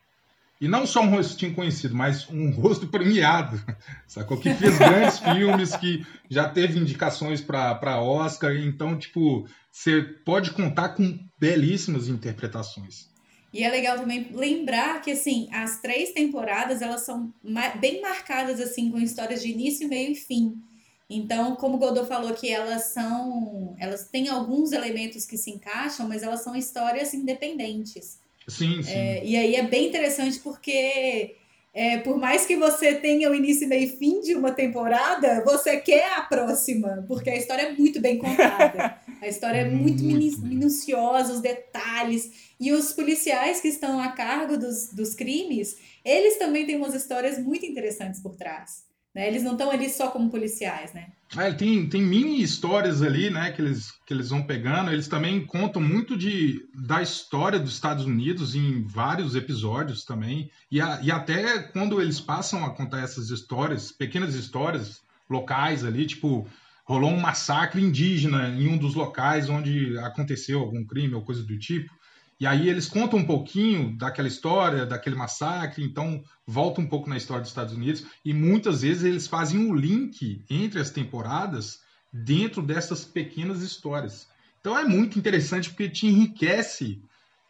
E 0.60 0.66
não 0.68 0.86
só 0.86 1.02
um 1.02 1.10
rostinho 1.10 1.54
conhecido, 1.54 1.94
mas 1.94 2.28
um 2.30 2.50
rosto 2.56 2.86
premiado, 2.86 3.62
sacou? 4.06 4.38
Que 4.38 4.54
fez 4.54 4.78
grandes 4.78 5.18
filmes, 5.18 5.76
que 5.76 6.06
já 6.30 6.48
teve 6.48 6.78
indicações 6.78 7.40
para 7.40 8.00
Oscar. 8.00 8.56
Então, 8.56 8.96
tipo, 8.98 9.46
você 9.70 10.02
pode 10.02 10.52
contar 10.52 10.90
com 10.90 11.18
belíssimas 11.38 12.08
interpretações. 12.08 13.08
E 13.52 13.62
é 13.62 13.70
legal 13.70 13.98
também 13.98 14.28
lembrar 14.32 15.00
que, 15.00 15.12
assim, 15.12 15.48
as 15.52 15.80
três 15.80 16.12
temporadas, 16.12 16.82
elas 16.82 17.02
são 17.02 17.32
bem 17.80 18.02
marcadas, 18.02 18.60
assim, 18.60 18.90
com 18.90 18.98
histórias 18.98 19.42
de 19.42 19.50
início, 19.50 19.88
meio 19.88 20.12
e 20.12 20.14
fim. 20.14 20.60
Então, 21.08 21.54
como 21.54 21.76
o 21.76 21.78
Godot 21.78 22.06
falou 22.06 22.34
que 22.34 22.50
elas 22.50 22.86
são, 22.86 23.76
elas 23.78 24.08
têm 24.08 24.28
alguns 24.28 24.72
elementos 24.72 25.25
que 25.25 25.36
se 25.36 25.50
encaixam, 25.50 26.08
mas 26.08 26.22
elas 26.22 26.42
são 26.42 26.56
histórias 26.56 27.14
independentes. 27.14 28.18
Sim, 28.48 28.82
sim. 28.82 28.90
É, 28.90 29.24
e 29.24 29.36
aí 29.36 29.56
é 29.56 29.62
bem 29.62 29.88
interessante 29.88 30.38
porque 30.40 31.36
é, 31.74 31.98
por 31.98 32.16
mais 32.16 32.46
que 32.46 32.56
você 32.56 32.94
tenha 32.94 33.30
o 33.30 33.34
início, 33.34 33.68
meio 33.68 33.84
e 33.84 33.96
fim 33.98 34.20
de 34.22 34.34
uma 34.34 34.50
temporada, 34.50 35.44
você 35.44 35.76
quer 35.76 36.10
a 36.12 36.22
próxima, 36.22 37.04
porque 37.06 37.28
a 37.28 37.36
história 37.36 37.62
é 37.62 37.72
muito 37.72 38.00
bem 38.00 38.16
contada. 38.18 38.96
A 39.18 39.28
história 39.28 39.60
é 39.60 39.64
muito, 39.64 40.04
muito 40.04 40.40
minuciosa, 40.42 41.32
os 41.32 41.40
detalhes. 41.40 42.52
E 42.60 42.70
os 42.70 42.92
policiais 42.92 43.62
que 43.62 43.68
estão 43.68 43.98
a 43.98 44.12
cargo 44.12 44.58
dos, 44.58 44.92
dos 44.92 45.14
crimes, 45.14 45.78
eles 46.04 46.36
também 46.38 46.66
têm 46.66 46.76
umas 46.76 46.94
histórias 46.94 47.38
muito 47.38 47.64
interessantes 47.64 48.20
por 48.20 48.36
trás. 48.36 48.84
Né? 49.16 49.28
Eles 49.28 49.42
não 49.42 49.52
estão 49.52 49.70
ali 49.70 49.88
só 49.88 50.08
como 50.11 50.30
policiais, 50.30 50.92
né? 50.92 51.06
É, 51.38 51.50
tem, 51.50 51.88
tem 51.88 52.02
mini 52.02 52.42
histórias 52.42 53.00
ali, 53.00 53.30
né, 53.30 53.50
que 53.50 53.62
eles, 53.62 53.90
que 54.06 54.12
eles 54.12 54.28
vão 54.28 54.42
pegando. 54.42 54.92
Eles 54.92 55.08
também 55.08 55.42
contam 55.46 55.80
muito 55.80 56.18
de, 56.18 56.68
da 56.75 57.00
história 57.00 57.58
dos 57.58 57.73
Estados 57.73 58.04
Unidos 58.04 58.54
em 58.54 58.82
vários 58.82 59.35
episódios 59.35 60.04
também. 60.04 60.50
E, 60.70 60.82
a, 60.82 61.00
e 61.02 61.11
até 61.11 61.61
quando 61.61 61.99
eles 61.99 62.20
passam 62.20 62.62
a 62.62 62.75
contar 62.75 63.00
essas 63.00 63.30
histórias, 63.30 63.90
pequenas 63.90 64.35
histórias 64.35 65.00
locais 65.30 65.82
ali, 65.82 66.04
tipo, 66.04 66.46
rolou 66.85 67.11
um 67.11 67.18
massacre 67.18 67.80
indígena 67.82 68.50
em 68.50 68.68
um 68.68 68.76
dos 68.76 68.94
locais 68.94 69.49
onde 69.49 69.96
aconteceu 70.00 70.61
algum 70.61 70.85
crime 70.85 71.14
ou 71.14 71.23
coisa 71.23 71.42
do 71.42 71.58
tipo. 71.58 71.90
E 72.38 72.46
aí 72.46 72.68
eles 72.68 72.86
contam 72.86 73.18
um 73.18 73.24
pouquinho 73.24 73.96
daquela 73.96 74.28
história, 74.28 74.84
daquele 74.84 75.16
massacre, 75.16 75.82
então 75.82 76.22
volta 76.46 76.80
um 76.80 76.86
pouco 76.86 77.08
na 77.08 77.16
história 77.16 77.40
dos 77.40 77.50
Estados 77.50 77.74
Unidos 77.74 78.04
e 78.24 78.34
muitas 78.34 78.82
vezes 78.82 79.04
eles 79.04 79.26
fazem 79.26 79.58
um 79.58 79.74
link 79.74 80.44
entre 80.50 80.78
as 80.78 80.90
temporadas 80.90 81.80
dentro 82.12 82.60
dessas 82.60 83.04
pequenas 83.04 83.62
histórias. 83.62 84.28
Então 84.60 84.78
é 84.78 84.84
muito 84.84 85.18
interessante 85.18 85.70
porque 85.70 85.88
te 85.88 86.06
enriquece 86.06 87.00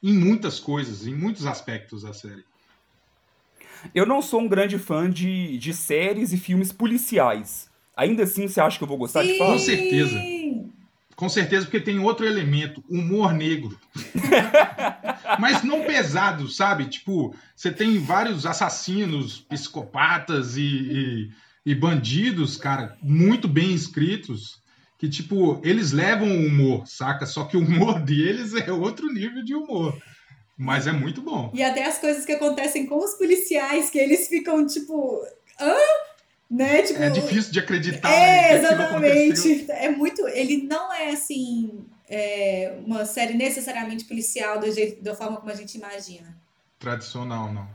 em 0.02 0.12
muitas 0.12 0.60
coisas, 0.60 1.06
em 1.06 1.14
muitos 1.14 1.46
aspectos 1.46 2.02
da 2.02 2.12
série. 2.12 2.44
Eu 3.94 4.06
não 4.06 4.22
sou 4.22 4.40
um 4.40 4.48
grande 4.48 4.78
fã 4.78 5.10
de, 5.10 5.58
de 5.58 5.74
séries 5.74 6.32
e 6.32 6.36
filmes 6.36 6.70
policiais. 6.70 7.68
Ainda 7.96 8.22
assim, 8.22 8.46
você 8.46 8.60
acha 8.60 8.78
que 8.78 8.84
eu 8.84 8.88
vou 8.88 8.98
gostar 8.98 9.22
Sim. 9.22 9.32
de 9.32 9.38
falar? 9.38 9.52
Com 9.54 9.58
certeza. 9.58 10.22
Com 11.16 11.30
certeza, 11.30 11.64
porque 11.64 11.80
tem 11.80 11.98
outro 11.98 12.26
elemento, 12.26 12.84
humor 12.90 13.32
negro. 13.32 13.80
Mas 15.40 15.64
não 15.64 15.82
pesado, 15.82 16.46
sabe? 16.46 16.84
Tipo, 16.84 17.34
você 17.54 17.72
tem 17.72 17.98
vários 17.98 18.44
assassinos, 18.44 19.40
psicopatas 19.40 20.58
e, 20.58 20.60
e, 20.60 21.30
e, 21.64 21.74
bandidos, 21.74 22.58
cara, 22.58 22.98
muito 23.02 23.48
bem 23.48 23.72
escritos, 23.72 24.60
que, 24.98 25.08
tipo, 25.08 25.58
eles 25.64 25.90
levam 25.90 26.28
o 26.28 26.46
humor, 26.46 26.86
saca? 26.86 27.24
Só 27.24 27.44
que 27.44 27.56
o 27.56 27.60
humor 27.60 27.98
deles 27.98 28.54
é 28.54 28.70
outro 28.70 29.10
nível 29.10 29.42
de 29.42 29.54
humor. 29.54 29.98
Mas 30.56 30.86
é 30.86 30.92
muito 30.92 31.22
bom. 31.22 31.50
E 31.54 31.62
até 31.62 31.86
as 31.86 31.98
coisas 31.98 32.26
que 32.26 32.32
acontecem 32.32 32.86
com 32.86 32.98
os 32.98 33.14
policiais, 33.14 33.88
que 33.88 33.98
eles 33.98 34.28
ficam, 34.28 34.66
tipo. 34.66 35.22
Hã? 35.60 35.74
Né? 36.48 36.82
Tipo, 36.82 37.02
é 37.02 37.10
difícil 37.10 37.52
de 37.52 37.58
acreditar. 37.58 38.10
É, 38.10 38.52
né, 38.52 38.58
exatamente. 38.58 39.70
É 39.70 39.88
muito. 39.88 40.26
Ele 40.28 40.62
não 40.62 40.92
é 40.92 41.10
assim. 41.10 41.84
É 42.08 42.78
uma 42.86 43.04
série 43.04 43.34
necessariamente 43.34 44.04
policial 44.04 44.60
do 44.60 44.70
jeito, 44.70 45.02
da 45.02 45.14
forma 45.14 45.38
como 45.38 45.50
a 45.50 45.54
gente 45.56 45.76
imagina. 45.76 46.36
Tradicional, 46.78 47.52
não. 47.52 47.68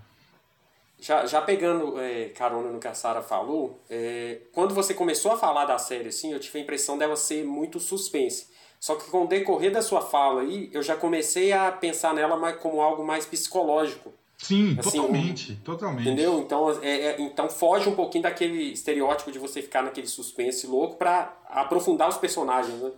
Já, 0.97 1.25
já 1.25 1.41
pegando 1.41 1.99
é, 1.99 2.29
carona 2.29 2.69
no 2.69 2.79
que 2.79 2.87
a 2.87 2.93
Sara 2.93 3.21
falou, 3.21 3.81
é, 3.89 4.39
quando 4.53 4.73
você 4.73 4.93
começou 4.93 5.31
a 5.33 5.37
falar 5.37 5.65
da 5.65 5.77
série, 5.77 6.09
assim, 6.09 6.31
eu 6.31 6.39
tive 6.39 6.59
a 6.59 6.61
impressão 6.61 6.97
dela 6.97 7.17
ser 7.17 7.43
muito 7.43 7.79
suspense. 7.79 8.47
Só 8.79 8.95
que 8.95 9.09
com 9.09 9.25
o 9.25 9.27
decorrer 9.27 9.71
da 9.71 9.81
sua 9.81 10.01
fala 10.01 10.41
aí, 10.41 10.69
eu 10.71 10.81
já 10.81 10.95
comecei 10.95 11.51
a 11.51 11.71
pensar 11.71 12.13
nela 12.13 12.53
como 12.53 12.81
algo 12.81 13.03
mais 13.03 13.25
psicológico. 13.25 14.13
Sim, 14.41 14.75
assim, 14.79 14.97
totalmente, 14.97 15.55
totalmente. 15.63 16.09
Entendeu? 16.09 16.39
Então, 16.39 16.71
é, 16.81 16.89
é, 16.89 17.21
então 17.21 17.47
foge 17.47 17.87
um 17.87 17.95
pouquinho 17.95 18.23
daquele 18.23 18.73
estereótipo 18.73 19.31
de 19.31 19.37
você 19.37 19.61
ficar 19.61 19.83
naquele 19.83 20.07
suspense 20.07 20.65
louco 20.65 20.97
para 20.97 21.37
aprofundar 21.47 22.09
os 22.09 22.17
personagens, 22.17 22.75
né? 22.81 22.91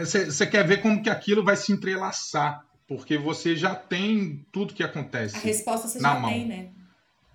Você 0.00 0.44
é, 0.44 0.46
quer 0.46 0.66
ver 0.66 0.80
como 0.80 1.02
que 1.02 1.10
aquilo 1.10 1.44
vai 1.44 1.54
se 1.54 1.70
entrelaçar, 1.70 2.64
porque 2.88 3.18
você 3.18 3.54
já 3.54 3.74
tem 3.74 4.46
tudo 4.50 4.72
que 4.72 4.82
acontece. 4.82 5.36
A 5.36 5.40
resposta 5.40 5.86
você 5.86 6.00
já 6.00 6.14
mão. 6.14 6.30
tem, 6.30 6.46
né? 6.46 6.70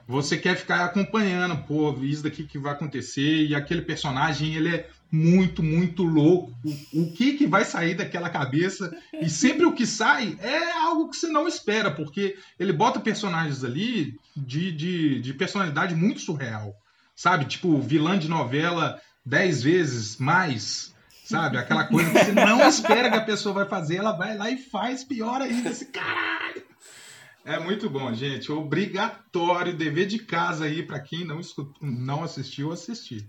Você 0.07 0.37
quer 0.37 0.57
ficar 0.57 0.83
acompanhando, 0.83 1.55
pô, 1.67 1.93
isso 2.01 2.23
daqui 2.23 2.43
que 2.43 2.57
vai 2.57 2.73
acontecer, 2.73 3.45
e 3.45 3.53
aquele 3.53 3.83
personagem, 3.83 4.55
ele 4.55 4.75
é 4.75 4.89
muito, 5.11 5.61
muito 5.61 6.03
louco. 6.03 6.53
O, 6.63 7.01
o, 7.01 7.11
que, 7.11 7.33
que 7.33 7.45
vai 7.45 7.65
sair 7.65 7.95
daquela 7.95 8.29
cabeça? 8.29 8.95
E 9.19 9.29
sempre 9.29 9.65
o 9.65 9.73
que 9.73 9.85
sai 9.85 10.37
é 10.41 10.71
algo 10.71 11.09
que 11.09 11.17
você 11.17 11.27
não 11.27 11.47
espera, 11.47 11.91
porque 11.91 12.37
ele 12.57 12.71
bota 12.71 12.99
personagens 12.99 13.63
ali 13.63 14.17
de, 14.35 14.71
de, 14.71 15.19
de 15.19 15.33
personalidade 15.33 15.93
muito 15.93 16.21
surreal. 16.21 16.73
Sabe? 17.15 17.45
Tipo, 17.45 17.79
vilã 17.81 18.17
de 18.17 18.29
novela 18.29 19.01
dez 19.25 19.61
vezes 19.61 20.17
mais. 20.17 20.95
Sabe? 21.25 21.57
Aquela 21.57 21.85
coisa 21.85 22.09
que 22.09 22.25
você 22.25 22.31
não 22.31 22.67
espera 22.67 23.09
que 23.09 23.17
a 23.17 23.25
pessoa 23.25 23.53
vai 23.53 23.65
fazer, 23.65 23.97
ela 23.97 24.11
vai 24.11 24.37
lá 24.37 24.49
e 24.49 24.57
faz 24.57 25.03
pior 25.03 25.41
ainda. 25.41 25.69
Esse 25.69 25.85
caralho! 25.85 26.63
É 27.43 27.59
muito 27.59 27.89
bom, 27.89 28.13
gente. 28.13 28.51
Obrigatório, 28.51 29.75
dever 29.75 30.05
de 30.05 30.19
casa 30.19 30.65
aí 30.65 30.83
para 30.83 30.99
quem 30.99 31.25
não, 31.25 31.39
escutou, 31.39 31.75
não 31.81 32.23
assistiu, 32.23 32.71
assistir. 32.71 33.27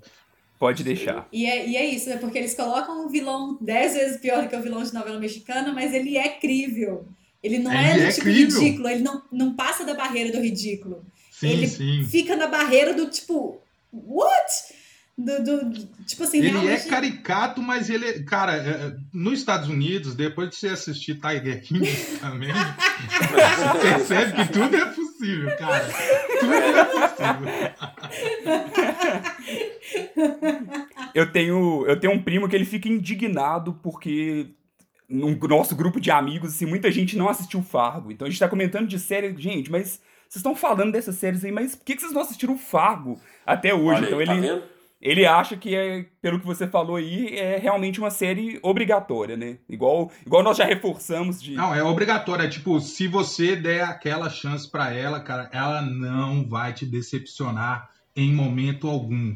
Pode 0.63 0.85
deixar. 0.85 1.27
E 1.33 1.45
é, 1.45 1.69
e 1.69 1.77
é 1.77 1.85
isso, 1.85 2.09
né? 2.09 2.19
Porque 2.19 2.39
eles 2.39 2.55
colocam 2.55 3.05
um 3.05 3.09
vilão 3.09 3.59
dez 3.61 3.95
vezes 3.95 4.21
pior 4.21 4.45
do 4.45 4.49
que 4.49 4.55
o 4.55 4.63
vilão 4.63 4.81
de 4.81 4.95
novela 4.95 5.19
mexicana, 5.19 5.73
mas 5.73 5.93
ele 5.93 6.17
é 6.17 6.29
crível. 6.29 7.05
Ele 7.43 7.59
não 7.59 7.73
ele 7.73 7.89
é 7.89 7.95
do 7.95 8.03
é 8.03 8.13
tipo 8.13 8.23
crível. 8.23 8.61
ridículo, 8.61 8.89
ele 8.89 9.03
não, 9.03 9.21
não 9.33 9.55
passa 9.55 9.85
da 9.85 9.93
barreira 9.93 10.31
do 10.31 10.41
ridículo. 10.41 11.05
Sim, 11.33 11.49
ele 11.49 11.67
sim. 11.67 12.07
fica 12.09 12.37
na 12.37 12.47
barreira 12.47 12.95
do 12.95 13.11
tipo, 13.11 13.61
what? 13.93 14.53
Do, 15.25 15.45
do, 15.45 15.87
tipo 16.05 16.25
assim, 16.25 16.39
ele 16.39 16.49
realmente... 16.49 16.87
é 16.87 16.91
caricato, 16.91 17.63
mas 17.63 17.89
ele 17.89 18.07
é. 18.07 18.23
Cara, 18.23 18.57
é, 18.57 18.97
nos 19.13 19.39
Estados 19.39 19.69
Unidos, 19.69 20.15
depois 20.15 20.51
de 20.51 20.57
você 20.57 20.69
assistir 20.69 21.21
Tiger 21.21 21.63
King 21.63 21.89
também, 22.21 22.53
você 22.53 23.79
percebe 23.89 24.33
que 24.33 24.53
tudo 24.53 24.77
é 24.77 24.85
possível, 24.87 25.57
cara. 25.57 25.89
Tudo 26.41 26.55
é 26.55 26.85
possível. 26.85 27.49
eu, 31.15 31.31
tenho, 31.31 31.87
eu 31.87 32.01
tenho 32.01 32.13
um 32.13 32.23
primo 32.23 32.49
que 32.49 32.57
ele 32.57 32.65
fica 32.65 32.89
indignado 32.89 33.75
porque 33.83 34.49
no 35.09 35.37
nosso 35.47 35.77
grupo 35.77 36.01
de 36.01 36.11
amigos, 36.11 36.55
assim, 36.55 36.67
muita 36.67 36.91
gente 36.91 37.17
não 37.17 37.29
assistiu 37.29 37.63
Fargo. 37.63 38.11
Então 38.11 38.27
a 38.27 38.31
gente 38.31 38.41
tá 38.41 38.49
comentando 38.49 38.89
de 38.89 38.99
série, 38.99 39.35
gente, 39.37 39.71
mas 39.71 40.01
vocês 40.33 40.41
estão 40.41 40.57
falando 40.57 40.93
dessas 40.93 41.17
séries 41.17 41.45
aí, 41.45 41.53
mas 41.53 41.77
por 41.77 41.85
que, 41.85 41.95
que 41.95 42.01
vocês 42.01 42.15
não 42.15 42.23
assistiram 42.23 42.57
Fargo 42.57 43.21
até 43.45 43.75
hoje? 43.75 43.99
Olha 43.99 44.07
então 44.07 44.19
aí, 44.19 44.27
tá 44.27 44.63
ele. 45.03 45.27
acha 45.27 45.57
que 45.57 45.75
é, 45.75 46.07
pelo 46.21 46.39
que 46.39 46.47
você 46.47 46.67
falou 46.67 46.97
aí, 46.97 47.37
é 47.37 47.59
realmente 47.59 47.99
uma 47.99 48.11
série 48.11 48.59
obrigatória, 48.63 49.37
né? 49.37 49.59
Igual, 49.69 50.11
igual 50.25 50.43
nós 50.43 50.57
já 50.57 50.65
reforçamos 50.65 51.43
de. 51.43 51.55
Não, 51.55 51.75
é 51.75 51.83
obrigatória. 51.83 52.49
Tipo, 52.49 52.81
se 52.81 53.09
você 53.09 53.57
der 53.57 53.83
aquela 53.83 54.31
chance 54.31 54.71
para 54.71 54.93
ela, 54.95 55.21
cara, 55.21 55.51
ela 55.53 55.83
não 55.83 56.49
vai 56.49 56.73
te 56.73 56.87
decepcionar 56.87 57.91
em 58.15 58.33
momento 58.33 58.89
algum. 58.89 59.35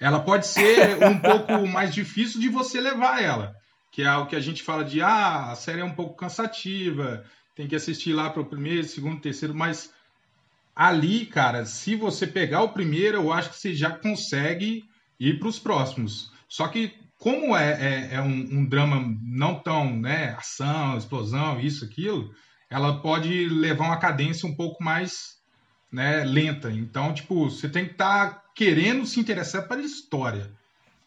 Ela 0.00 0.20
pode 0.20 0.46
ser 0.46 0.96
um 1.04 1.18
pouco 1.18 1.66
mais 1.66 1.92
difícil 1.92 2.40
de 2.40 2.48
você 2.48 2.80
levar 2.80 3.22
ela. 3.22 3.54
Que 3.90 4.02
é 4.02 4.16
o 4.16 4.26
que 4.26 4.36
a 4.36 4.40
gente 4.40 4.62
fala 4.62 4.84
de, 4.84 5.02
ah, 5.02 5.50
a 5.50 5.56
série 5.56 5.80
é 5.80 5.84
um 5.84 5.94
pouco 5.94 6.14
cansativa, 6.14 7.24
tem 7.56 7.66
que 7.66 7.74
assistir 7.74 8.12
lá 8.12 8.30
para 8.30 8.40
o 8.40 8.46
primeiro, 8.46 8.84
segundo, 8.84 9.20
terceiro, 9.20 9.54
mas 9.54 9.92
ali, 10.74 11.26
cara, 11.26 11.66
se 11.66 11.94
você 11.94 12.26
pegar 12.26 12.62
o 12.62 12.72
primeiro, 12.72 13.18
eu 13.18 13.32
acho 13.32 13.50
que 13.50 13.58
você 13.58 13.74
já 13.74 13.90
consegue 13.90 14.84
ir 15.20 15.38
para 15.38 15.48
os 15.48 15.58
próximos. 15.58 16.32
Só 16.48 16.66
que, 16.66 16.92
como 17.18 17.54
é, 17.54 17.72
é, 18.10 18.14
é 18.14 18.22
um, 18.22 18.60
um, 18.60 18.64
drama 18.64 19.14
não 19.22 19.54
tão, 19.54 19.94
né, 19.94 20.34
ação, 20.38 20.96
explosão, 20.96 21.60
isso, 21.60 21.84
aquilo, 21.84 22.34
ela 22.70 23.02
pode 23.02 23.48
levar 23.48 23.84
uma 23.84 23.98
cadência 23.98 24.48
um 24.48 24.56
pouco 24.56 24.82
mais 24.82 25.38
né, 25.92 26.24
lenta. 26.24 26.70
Então, 26.70 27.12
tipo, 27.12 27.50
você 27.50 27.68
tem 27.68 27.84
que 27.84 27.92
estar 27.92 28.30
tá 28.30 28.44
querendo 28.54 29.04
se 29.04 29.20
interessar 29.20 29.68
pela 29.68 29.82
história. 29.82 30.50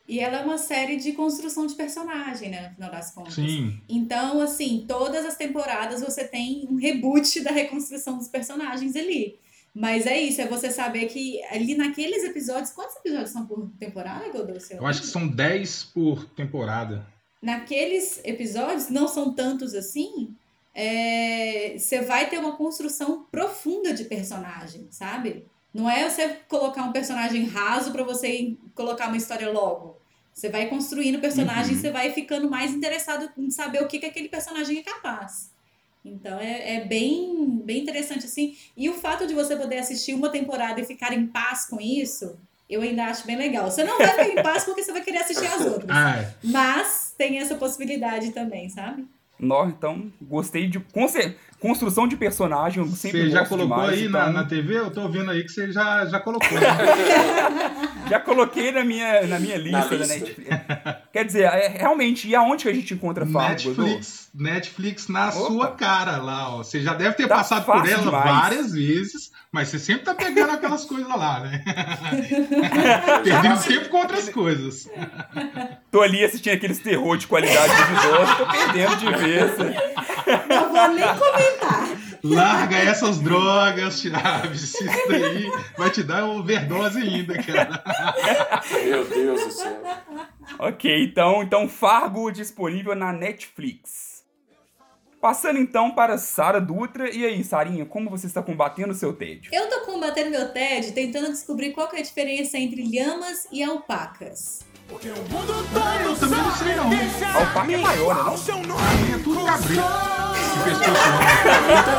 E 0.08 0.20
ela 0.20 0.40
é 0.40 0.44
uma 0.44 0.58
série 0.58 0.98
de 0.98 1.14
construção 1.14 1.66
de 1.66 1.76
personagem, 1.76 2.50
né, 2.50 2.70
no 2.70 2.76
final 2.76 2.92
das 2.92 3.14
contas. 3.14 3.34
Sim. 3.34 3.82
Então, 3.88 4.42
assim, 4.42 4.86
todas 4.88 5.26
as 5.26 5.38
temporadas 5.38 6.02
você 6.02 6.26
tem 6.28 6.68
um 6.70 6.76
reboot 6.76 7.42
da 7.42 7.52
reconstrução 7.52 8.18
dos 8.18 8.28
personagens 8.28 8.96
ali. 8.96 9.40
Mas 9.74 10.06
é 10.06 10.20
isso, 10.20 10.40
é 10.40 10.48
você 10.48 10.70
saber 10.70 11.08
que 11.08 11.44
ali 11.46 11.76
naqueles 11.76 12.24
episódios. 12.24 12.72
Quantos 12.72 12.96
episódios 12.98 13.32
são 13.32 13.46
por 13.46 13.72
temporada, 13.80 14.30
Godot? 14.30 14.64
Eu 14.72 14.86
acho 14.86 15.02
que 15.02 15.08
são 15.08 15.28
10 15.28 15.86
por 15.86 16.26
temporada. 16.30 17.08
Naqueles 17.42 18.22
episódios, 18.24 18.90
não 18.90 19.08
são 19.08 19.34
tantos 19.34 19.74
assim, 19.74 20.36
é, 20.76 21.76
você 21.78 22.02
vai 22.02 22.30
ter 22.30 22.38
uma 22.38 22.56
construção 22.56 23.26
profunda 23.32 23.94
de 23.94 24.06
personagem, 24.06 24.88
sabe? 24.92 25.46
Não 25.74 25.90
é 25.90 26.08
você 26.08 26.30
colocar 26.48 26.84
um 26.84 26.92
personagem 26.92 27.46
raso 27.46 27.92
para 27.92 28.04
você 28.04 28.56
colocar 28.76 29.08
uma 29.08 29.18
história 29.18 29.52
logo. 29.52 29.98
Você 30.34 30.50
vai 30.50 30.68
construindo 30.68 31.18
o 31.18 31.22
personagem, 31.22 31.76
uhum. 31.76 31.82
você 31.82 31.92
vai 31.92 32.12
ficando 32.12 32.50
mais 32.50 32.72
interessado 32.74 33.30
em 33.38 33.50
saber 33.50 33.84
o 33.84 33.88
que, 33.88 34.00
que 34.00 34.06
aquele 34.06 34.30
personagem 34.30 34.80
é 34.80 34.84
capaz. 34.84 35.53
Então 36.06 36.40
é, 36.40 36.78
é 36.78 36.86
bem, 36.86 37.62
bem 37.64 37.82
interessante 37.82 38.26
assim. 38.26 38.56
E 38.76 38.90
o 38.90 38.94
fato 38.94 39.26
de 39.26 39.34
você 39.34 39.56
poder 39.56 39.78
assistir 39.78 40.14
uma 40.14 40.30
temporada 40.30 40.82
e 40.82 40.86
ficar 40.86 41.14
em 41.14 41.26
paz 41.28 41.66
com 41.66 41.80
isso, 41.80 42.38
eu 42.70 42.82
ainda 42.82 43.06
acho 43.06 43.26
bem 43.26 43.38
legal. 43.38 43.70
Você 43.70 43.84
não 43.84 43.98
vai 43.98 44.10
ficar 44.10 44.30
em 44.30 44.44
paz 44.44 44.66
porque 44.66 44.84
você 44.84 44.92
vai 44.92 45.02
querer 45.02 45.20
assistir 45.20 45.48
as 45.48 45.62
outras. 45.66 45.90
Ah, 45.96 46.18
é. 46.18 46.34
Mas 46.44 47.14
tem 47.18 47.40
essa 47.40 47.56
possibilidade 47.56 48.32
também, 48.32 48.70
sabe? 48.70 49.06
Nó, 49.40 49.66
então, 49.68 50.12
gostei 50.22 50.68
de 50.68 50.82
construção 51.60 52.08
de 52.08 52.16
personagem. 52.16 52.84
Você 52.84 53.30
já 53.30 53.46
colocou 53.46 53.76
demais, 53.76 54.00
aí 54.00 54.06
então... 54.06 54.20
na, 54.22 54.32
na 54.32 54.46
TV? 54.46 54.78
Eu 54.78 54.92
tô 54.92 55.10
vendo 55.10 55.32
aí 55.32 55.44
que 55.44 55.50
você 55.50 55.72
já, 55.72 56.06
já 56.06 56.20
colocou. 56.20 56.60
Né? 56.60 56.68
já 58.10 58.20
coloquei 58.20 58.72
na 58.72 58.84
minha, 58.84 59.26
na 59.28 59.40
minha 59.40 59.58
lista, 59.58 59.80
na 59.80 59.86
lista. 59.86 59.98
da 59.98 60.08
Netflix. 60.08 60.50
Quer 61.12 61.26
dizer, 61.26 61.44
é, 61.44 61.68
realmente, 61.68 62.28
e 62.28 62.36
aonde 62.36 62.64
que 62.64 62.70
a 62.70 62.74
gente 62.74 62.94
encontra 62.94 63.26
Fargo? 63.26 63.50
Netflix, 63.50 64.30
Netflix 64.34 65.08
na 65.08 65.30
Opa. 65.30 65.48
sua 65.48 65.68
cara 65.72 66.18
lá, 66.18 66.56
ó. 66.56 66.58
Você 66.58 66.82
já 66.82 66.94
deve 66.94 67.16
ter 67.16 67.28
tá 67.28 67.36
passado 67.36 67.66
por 67.66 67.88
ela 67.88 68.04
demais. 68.04 68.26
várias 68.26 68.72
vezes, 68.72 69.32
mas 69.52 69.70
você 69.70 69.80
sempre 69.80 70.04
tá 70.04 70.16
pegando 70.16 70.52
aquelas 70.52 70.86
coisas 70.86 71.08
lá, 71.08 71.40
né? 71.42 71.64
Perdendo 73.24 73.58
sempre 73.58 73.90
com 73.90 73.98
outras 73.98 74.30
coisas. 74.30 74.90
Tô 75.92 76.02
ali 76.02 76.24
assistindo 76.24 76.54
aqueles 76.54 76.80
terror 76.80 77.18
de 77.18 77.28
qualidade 77.28 77.74
duvidosa, 77.76 78.36
tô 78.36 78.46
perdendo 78.48 78.96
de 78.98 79.06
vez. 79.24 79.52
Não 80.50 80.72
vou 80.72 80.88
nem 80.90 81.08
comentar. 81.08 82.03
Larga 82.24 82.78
essas 82.78 83.20
drogas, 83.20 84.02
Chaves. 84.02 84.76
Isso 84.76 85.08
daí 85.10 85.52
vai 85.78 85.90
te 85.90 86.04
dar 86.04 86.26
overdose 86.26 87.00
ainda, 87.00 87.42
cara. 87.44 87.84
Meu 88.86 89.06
Deus 89.06 89.44
do 89.44 89.52
céu. 89.52 89.82
Ok, 90.58 91.04
então, 91.04 91.44
então 91.44 91.68
Fargo 91.68 92.32
disponível 92.32 92.96
na 92.96 93.12
Netflix. 93.12 94.24
Passando 95.20 95.60
então 95.60 95.92
para 95.92 96.18
Sara 96.18 96.60
Dutra. 96.60 97.10
E 97.10 97.26
aí, 97.26 97.44
Sarinha, 97.44 97.86
como 97.86 98.10
você 98.10 98.28
está 98.28 98.42
combatendo 98.42 98.92
o 98.92 98.96
seu 98.96 99.14
tédio? 99.14 99.52
Eu 99.54 99.70
tô 99.70 99.82
combatendo 99.82 100.30
meu 100.30 100.50
tédio 100.50 100.94
tentando 100.94 101.28
descobrir 101.28 101.72
qual 101.72 101.90
é 101.94 102.00
a 102.00 102.04
diferença 102.04 102.58
entre 102.58 102.84
lhamas 102.84 103.48
e 103.52 103.64
alpacas. 103.64 104.66
Porque 104.88 105.10
o 105.10 105.16
mundo 105.16 105.54
tá 105.74 106.04
eu 106.04 106.16
também 106.16 106.40
não 106.40 106.52
sei 106.52 106.76
não. 106.76 107.40
Alpaca 107.40 107.72
é 107.72 107.78
maior, 107.78 108.16
né? 108.16 108.24
Não? 108.24 108.38
Seu 108.38 108.58
nome. 108.58 108.82
É 109.14 110.33
tudo 110.54 110.80
cabrito. 110.80 111.92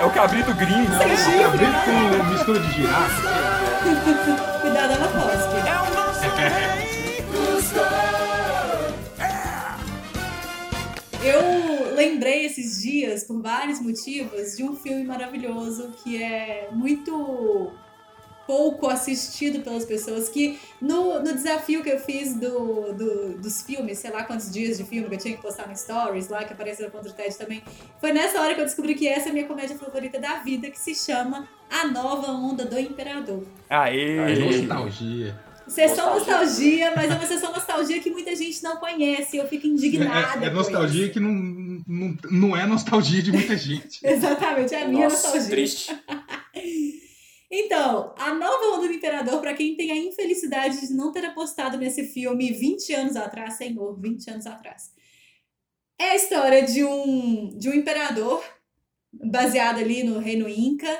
É 0.00 0.04
o 0.04 0.10
cabrito 0.10 0.52
gringo. 0.54 0.90
Não, 0.90 1.00
é 1.00 1.04
o 1.04 1.08
cabrito 1.42 1.72
com 1.84 2.24
mistura 2.30 2.58
de 2.60 2.72
girafa. 2.72 3.22
Cuidado, 4.60 4.92
ela 4.92 5.08
cospe. 5.08 5.56
É 5.68 5.80
o 5.80 5.84
nosso 5.94 6.24
Eu 11.24 11.94
lembrei 11.94 12.44
esses 12.44 12.82
dias, 12.82 13.24
por 13.24 13.40
vários 13.40 13.80
motivos, 13.80 14.56
de 14.56 14.62
um 14.62 14.76
filme 14.76 15.04
maravilhoso 15.04 15.90
que 16.02 16.22
é 16.22 16.68
muito 16.70 17.72
pouco 18.46 18.88
assistido 18.88 19.62
pelas 19.62 19.84
pessoas. 19.84 20.28
Que 20.28 20.58
no, 20.80 21.20
no 21.20 21.34
desafio 21.34 21.82
que 21.82 21.90
eu 21.90 21.98
fiz 21.98 22.34
do, 22.34 22.92
do, 22.92 23.38
dos 23.38 23.62
filmes, 23.62 23.98
sei 23.98 24.10
lá 24.10 24.24
quantos 24.24 24.50
dias 24.50 24.78
de 24.78 24.84
filme 24.84 25.08
que 25.08 25.14
eu 25.14 25.18
tinha 25.18 25.36
que 25.36 25.42
postar 25.42 25.68
no 25.68 25.76
Stories 25.76 26.28
lá, 26.28 26.44
que 26.44 26.52
apareceu 26.52 26.90
contra 26.90 27.10
o 27.10 27.12
TED 27.12 27.36
também, 27.36 27.62
foi 28.00 28.12
nessa 28.12 28.40
hora 28.40 28.54
que 28.54 28.60
eu 28.60 28.64
descobri 28.64 28.94
que 28.94 29.08
essa 29.08 29.28
é 29.28 29.30
a 29.30 29.32
minha 29.32 29.46
comédia 29.46 29.76
favorita 29.76 30.18
da 30.18 30.38
vida, 30.38 30.70
que 30.70 30.78
se 30.78 30.94
chama 30.94 31.48
A 31.70 31.86
Nova 31.88 32.30
Onda 32.32 32.64
do 32.64 32.78
Imperador. 32.78 33.44
Aê! 33.68 34.18
Aê. 34.18 34.62
Nostalgia. 34.62 35.34
Sessão 35.66 36.14
nostalgia, 36.14 36.92
mas 36.94 37.10
é 37.10 37.14
uma 37.14 37.26
sessão 37.26 37.50
nostalgia 37.50 37.98
que 38.00 38.10
muita 38.10 38.36
gente 38.36 38.62
não 38.62 38.76
conhece. 38.76 39.38
Eu 39.38 39.48
fico 39.48 39.66
indignada. 39.66 40.44
É, 40.44 40.48
é 40.48 40.50
nostalgia 40.50 41.08
que 41.08 41.18
não, 41.18 41.32
não, 41.86 42.18
não 42.30 42.56
é 42.56 42.66
nostalgia 42.66 43.22
de 43.22 43.32
muita 43.32 43.56
gente. 43.56 44.00
Exatamente, 44.06 44.74
é 44.74 44.82
a 44.82 44.88
minha 44.88 45.08
Nossa, 45.08 45.28
nostalgia. 45.28 45.50
Triste. 45.50 45.96
Então, 47.56 48.12
a 48.18 48.34
nova 48.34 48.76
onda 48.76 48.88
do 48.88 48.94
imperador, 48.94 49.40
para 49.40 49.54
quem 49.54 49.76
tem 49.76 49.92
a 49.92 49.96
infelicidade 49.96 50.88
de 50.88 50.92
não 50.92 51.12
ter 51.12 51.24
apostado 51.24 51.78
nesse 51.78 52.02
filme 52.02 52.52
20 52.52 52.92
anos 52.92 53.14
atrás, 53.14 53.54
senhor, 53.54 53.96
20 54.00 54.28
anos 54.28 54.46
atrás. 54.46 54.90
É 55.96 56.10
a 56.10 56.16
história 56.16 56.62
de 56.64 56.82
um, 56.82 57.56
de 57.56 57.68
um 57.68 57.74
imperador 57.74 58.42
baseado 59.12 59.78
ali 59.78 60.02
no 60.02 60.18
reino 60.18 60.48
Inca, 60.48 60.90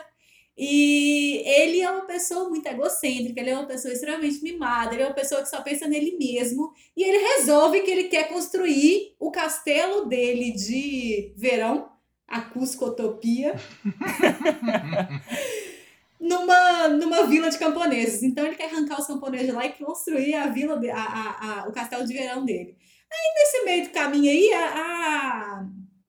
e 0.57 1.43
ele 1.45 1.81
é 1.81 1.91
uma 1.91 2.07
pessoa 2.07 2.49
muito 2.49 2.69
egocêntrica, 2.69 3.41
ele 3.41 3.51
é 3.51 3.57
uma 3.57 3.67
pessoa 3.67 3.93
extremamente 3.93 4.41
mimada, 4.41 4.95
ele 4.95 5.03
é 5.03 5.07
uma 5.07 5.13
pessoa 5.13 5.43
que 5.43 5.49
só 5.49 5.61
pensa 5.61 5.89
nele 5.89 6.17
mesmo. 6.17 6.73
E 6.97 7.03
ele 7.03 7.19
resolve 7.35 7.81
que 7.81 7.91
ele 7.91 8.05
quer 8.05 8.29
construir 8.29 9.17
o 9.19 9.33
castelo 9.33 10.07
dele 10.07 10.53
de 10.53 11.33
verão, 11.37 11.91
a 12.29 12.43
Cuscotopia, 12.43 13.57
numa, 16.25 16.89
numa 16.89 17.27
vila 17.27 17.51
de 17.51 17.59
camponeses. 17.59 18.23
Então 18.23 18.47
ele 18.47 18.57
quer 18.57 18.73
arrancar 18.73 18.99
os 18.99 19.07
camponeses 19.07 19.53
lá 19.53 19.67
e 19.67 19.73
construir 19.73 20.35
a 20.35 20.47
vila, 20.47 20.79
de, 20.79 20.91
a, 20.91 20.97
a, 20.97 21.61
a, 21.61 21.69
o 21.69 21.73
castelo 21.73 22.07
de 22.07 22.15
verão 22.15 22.45
dele. 22.45 22.77
Aí 23.13 23.35
nesse 23.37 23.65
meio 23.65 23.85
do 23.85 23.91
caminho 23.91 24.31
aí, 24.31 24.53
a, 24.55 25.67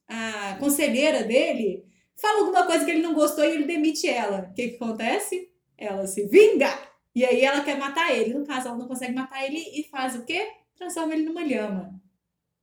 a, 0.10 0.52
a 0.52 0.56
conselheira 0.56 1.24
dele 1.24 1.84
fala 2.16 2.40
alguma 2.40 2.66
coisa 2.66 2.86
que 2.86 2.92
ele 2.92 3.02
não 3.02 3.14
gostou 3.14 3.44
e 3.44 3.52
ele 3.52 3.66
demite 3.66 4.08
ela. 4.08 4.48
O 4.50 4.54
que, 4.54 4.70
que 4.70 4.76
acontece? 4.76 5.50
Ela 5.78 6.08
se 6.08 6.26
vinga! 6.28 6.70
E 7.14 7.24
aí 7.26 7.42
ela 7.42 7.62
quer 7.62 7.78
matar 7.78 8.14
ele. 8.14 8.34
No 8.34 8.46
caso, 8.46 8.70
ela 8.70 8.78
não 8.78 8.88
consegue 8.88 9.14
matar 9.14 9.44
ele 9.44 9.58
e 9.58 9.84
faz 9.84 10.16
o 10.16 10.26
quê? 10.26 10.48
Transforma 10.78 11.14
ele 11.14 11.24
numa 11.24 11.44
lhama. 11.44 11.94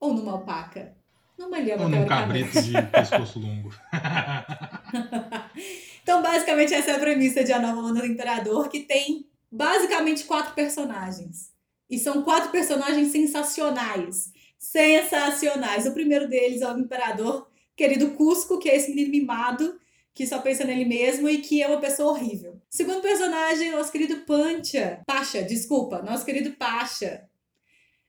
Ou 0.01 0.15
numa 0.15 0.33
alpaca. 0.33 0.97
Numa 1.39 1.59
lhama. 1.59 1.85
Ou 1.85 1.89
num 1.89 2.07
cabrito 2.07 2.61
de 2.61 2.83
pescoço 2.83 3.39
longo. 3.39 3.71
então, 6.03 6.23
basicamente, 6.23 6.75
essa 6.75 6.91
é 6.91 6.95
a 6.97 6.99
premissa 6.99 7.43
de 7.43 7.53
A 7.53 7.59
Nova 7.59 7.81
Onda 7.81 8.01
do 8.01 8.07
Imperador, 8.07 8.69
que 8.69 8.81
tem 8.81 9.27
basicamente 9.51 10.25
quatro 10.25 10.55
personagens. 10.55 11.53
E 11.89 11.99
são 11.99 12.23
quatro 12.23 12.51
personagens 12.51 13.13
sensacionais. 13.13 14.33
Sensacionais. 14.59 15.87
O 15.87 15.93
primeiro 15.93 16.29
deles 16.29 16.63
é 16.63 16.73
o 16.73 16.79
Imperador 16.79 17.51
querido 17.77 18.13
Cusco, 18.13 18.59
que 18.59 18.69
é 18.69 18.77
esse 18.77 18.91
menino 18.91 19.11
mimado, 19.11 19.79
que 20.15 20.27
só 20.27 20.39
pensa 20.41 20.65
nele 20.65 20.85
mesmo 20.85 21.29
e 21.29 21.39
que 21.39 21.63
é 21.63 21.67
uma 21.67 21.81
pessoa 21.81 22.13
horrível. 22.13 22.61
Segundo 22.71 23.01
personagem, 23.01 23.71
nosso 23.73 23.91
querido 23.91 24.19
Pancha. 24.21 25.01
Pacha, 25.07 25.43
desculpa, 25.43 26.03
nosso 26.03 26.25
querido 26.25 26.53
Pacha. 26.53 27.29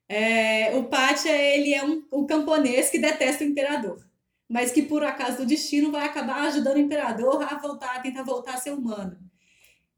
É, 0.08 0.76
o 0.76 0.84
Pacha, 0.86 1.30
ele 1.30 1.74
é 1.74 1.84
um, 1.84 2.04
um 2.12 2.26
camponês 2.26 2.90
que 2.90 3.00
detesta 3.00 3.44
o 3.44 3.48
imperador, 3.48 4.06
mas 4.50 4.72
que 4.72 4.84
por 4.84 5.04
acaso 5.04 5.38
do 5.38 5.46
destino 5.46 5.92
vai 5.92 6.06
acabar 6.06 6.48
ajudando 6.48 6.76
o 6.76 6.82
imperador 6.82 7.42
a 7.44 7.58
voltar, 7.58 7.96
a 7.96 8.00
tentar 8.00 8.24
voltar 8.24 8.56
a 8.56 8.58
ser 8.58 8.72
humano. 8.72 9.18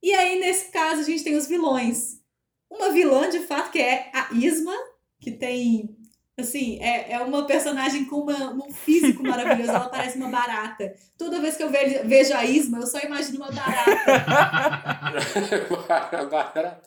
E 0.02 0.14
aí, 0.14 0.40
nesse 0.40 0.72
caso, 0.72 1.02
a 1.02 1.04
gente 1.04 1.24
tem 1.24 1.36
os 1.36 1.48
vilões. 1.48 2.22
Uma 2.70 2.92
vilã, 2.92 3.30
de 3.30 3.40
fato, 3.40 3.72
que 3.72 3.80
é 3.80 4.12
a 4.14 4.34
Isma, 4.34 4.76
que 5.20 5.32
tem 5.32 5.96
Assim, 6.38 6.78
é, 6.82 7.14
é 7.14 7.20
uma 7.20 7.48
personagem 7.48 8.04
com 8.06 8.18
uma, 8.18 8.54
um 8.54 8.70
físico 8.70 9.24
maravilhoso, 9.24 9.72
ela 9.72 9.88
parece 9.88 10.18
uma 10.18 10.28
barata. 10.28 10.94
Toda 11.18 11.40
vez 11.40 11.56
que 11.56 11.64
eu 11.64 11.70
vejo, 11.70 12.06
vejo 12.06 12.34
a 12.34 12.44
Isma, 12.44 12.80
eu 12.80 12.88
só 12.88 13.00
imagino 13.00 13.38
uma 13.38 13.54
barata. 13.54 15.16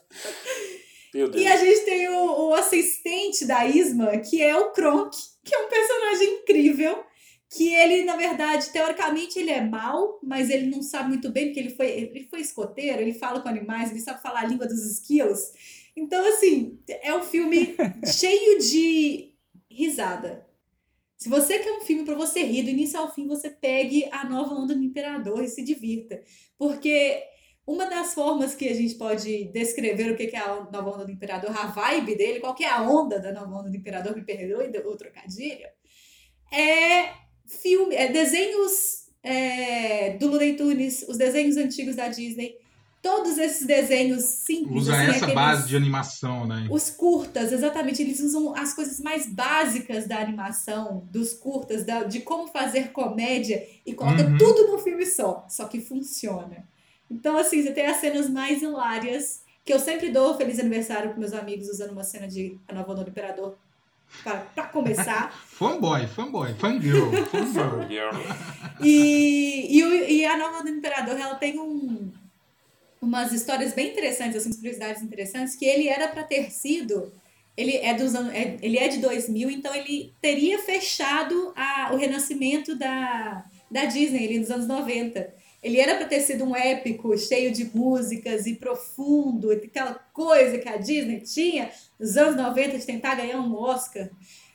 Deus. 1.11 1.35
E 1.35 1.47
a 1.47 1.57
gente 1.57 1.85
tem 1.85 2.07
o, 2.09 2.49
o 2.49 2.53
assistente 2.53 3.43
da 3.45 3.65
Isma, 3.65 4.19
que 4.19 4.39
é 4.39 4.55
o 4.55 4.71
Kronk, 4.71 5.17
que 5.43 5.55
é 5.55 5.57
um 5.57 5.67
personagem 5.67 6.33
incrível. 6.35 7.03
Que 7.49 7.73
ele, 7.73 8.03
na 8.03 8.15
verdade, 8.15 8.69
teoricamente, 8.69 9.39
ele 9.39 9.49
é 9.49 9.61
mau, 9.61 10.19
mas 10.21 10.49
ele 10.49 10.67
não 10.67 10.83
sabe 10.83 11.09
muito 11.09 11.31
bem, 11.31 11.45
porque 11.45 11.59
ele 11.59 11.71
foi, 11.71 11.87
ele 11.87 12.27
foi 12.29 12.41
escoteiro, 12.41 13.01
ele 13.01 13.13
fala 13.13 13.41
com 13.41 13.49
animais, 13.49 13.89
ele 13.89 13.99
sabe 13.99 14.21
falar 14.21 14.41
a 14.41 14.45
língua 14.45 14.67
dos 14.67 14.85
esquilos. 14.85 15.51
Então, 15.95 16.23
assim, 16.27 16.79
é 16.87 17.13
um 17.15 17.23
filme 17.23 17.75
cheio 18.05 18.59
de 18.59 19.33
risada. 19.69 20.47
Se 21.17 21.27
você 21.27 21.59
quer 21.59 21.73
um 21.73 21.81
filme 21.81 22.05
para 22.05 22.15
você 22.15 22.43
rir 22.43 22.63
do 22.63 22.69
início 22.69 22.99
ao 22.99 23.13
fim, 23.13 23.27
você 23.27 23.49
pegue 23.49 24.07
a 24.11 24.23
nova 24.23 24.53
onda 24.53 24.75
do 24.75 24.83
Imperador 24.83 25.43
e 25.43 25.49
se 25.49 25.63
divirta. 25.63 26.21
Porque 26.57 27.21
uma 27.69 27.85
das 27.85 28.15
formas 28.15 28.55
que 28.55 28.67
a 28.67 28.73
gente 28.73 28.95
pode 28.95 29.45
descrever 29.45 30.11
o 30.11 30.17
que 30.17 30.35
é 30.35 30.39
a 30.39 30.67
nova 30.71 30.89
onda 30.89 31.05
do 31.05 31.11
imperador, 31.11 31.51
a 31.55 31.67
vibe 31.67 32.15
dele, 32.15 32.39
qual 32.39 32.55
que 32.55 32.63
é 32.63 32.69
a 32.69 32.81
onda 32.81 33.19
da 33.19 33.31
nova 33.31 33.59
onda 33.59 33.69
do 33.69 33.77
imperador, 33.77 34.15
me 34.15 34.23
perdoe 34.23 34.71
o 34.83 34.97
trocadilho, 34.97 35.67
é 36.51 37.13
filme, 37.49 37.95
é 37.95 38.11
desenhos 38.11 39.07
é, 39.23 40.17
do 40.17 40.27
Looney 40.27 40.55
Tunes, 40.55 41.03
os 41.07 41.17
desenhos 41.17 41.57
antigos 41.57 41.95
da 41.95 42.07
Disney, 42.07 42.55
todos 43.01 43.37
esses 43.37 43.65
desenhos 43.65 44.23
simples. 44.23 44.83
Usa 44.83 44.93
assim, 44.93 45.03
essa 45.03 45.15
aqueles, 45.17 45.35
base 45.35 45.67
de 45.67 45.75
animação, 45.75 46.47
né? 46.47 46.67
Os 46.69 46.89
curtas, 46.89 47.51
exatamente. 47.51 48.01
Eles 48.01 48.19
usam 48.19 48.55
as 48.55 48.73
coisas 48.73 48.99
mais 48.99 49.25
básicas 49.25 50.07
da 50.07 50.19
animação, 50.19 51.07
dos 51.11 51.33
curtas, 51.33 51.83
da, 51.83 52.03
de 52.03 52.21
como 52.21 52.47
fazer 52.47 52.91
comédia 52.91 53.65
e 53.85 53.93
coloca 53.93 54.23
uhum. 54.23 54.37
tudo 54.37 54.67
num 54.67 54.79
filme 54.79 55.05
só. 55.05 55.45
Só 55.49 55.65
que 55.65 55.81
funciona. 55.81 56.67
Então, 57.09 57.37
assim, 57.37 57.63
você 57.63 57.71
tem 57.71 57.87
as 57.87 57.97
cenas 57.97 58.29
mais 58.29 58.61
hilárias, 58.61 59.41
que 59.65 59.73
eu 59.73 59.79
sempre 59.79 60.09
dou 60.11 60.37
feliz 60.37 60.59
aniversário 60.59 61.13
com 61.13 61.19
meus 61.19 61.33
amigos 61.33 61.67
usando 61.67 61.91
uma 61.91 62.03
cena 62.03 62.27
de 62.27 62.57
A 62.67 62.73
Nova 62.73 62.93
do 62.93 63.09
Imperador 63.09 63.57
para 64.23 64.63
começar. 64.65 65.31
fanboy, 65.47 66.07
fanboy, 66.07 66.53
fangirl, 66.55 67.11
fangirl. 67.25 68.15
e, 68.81 69.67
e, 69.69 70.17
e 70.17 70.25
a 70.25 70.37
Nova 70.37 70.63
do 70.63 70.69
Imperador, 70.69 71.19
ela 71.19 71.35
tem 71.35 71.59
um, 71.59 72.11
umas 73.01 73.31
histórias 73.31 73.73
bem 73.73 73.91
interessantes, 73.91 74.37
assim, 74.37 74.53
curiosidades 74.53 75.01
interessantes, 75.01 75.55
que 75.55 75.65
ele 75.65 75.87
era 75.87 76.07
para 76.07 76.23
ter 76.23 76.51
sido... 76.51 77.11
Ele 77.57 77.75
é, 77.75 77.93
dos 77.93 78.15
é, 78.15 78.57
ele 78.61 78.77
é 78.77 78.87
de 78.87 78.99
2000, 78.99 79.49
então 79.49 79.75
ele 79.75 80.13
teria 80.21 80.59
fechado 80.59 81.51
a, 81.57 81.89
o 81.91 81.97
renascimento 81.97 82.73
da, 82.73 83.43
da 83.69 83.83
Disney, 83.83 84.23
ele 84.23 84.39
dos 84.39 84.49
anos 84.49 84.65
90. 84.65 85.38
Ele 85.61 85.79
era 85.79 85.95
para 85.95 86.05
ter 86.05 86.21
sido 86.21 86.45
um 86.45 86.55
épico, 86.55 87.17
cheio 87.17 87.51
de 87.51 87.65
músicas 87.75 88.45
e 88.45 88.55
profundo, 88.55 89.51
aquela 89.51 89.93
coisa 90.13 90.57
que 90.57 90.69
a 90.69 90.77
Disney 90.77 91.19
tinha 91.19 91.69
nos 91.99 92.15
anos 92.15 92.35
90 92.35 92.77
de 92.77 92.85
tentar 92.85 93.15
ganhar 93.15 93.39
um 93.41 93.53
Oscar. 93.55 94.09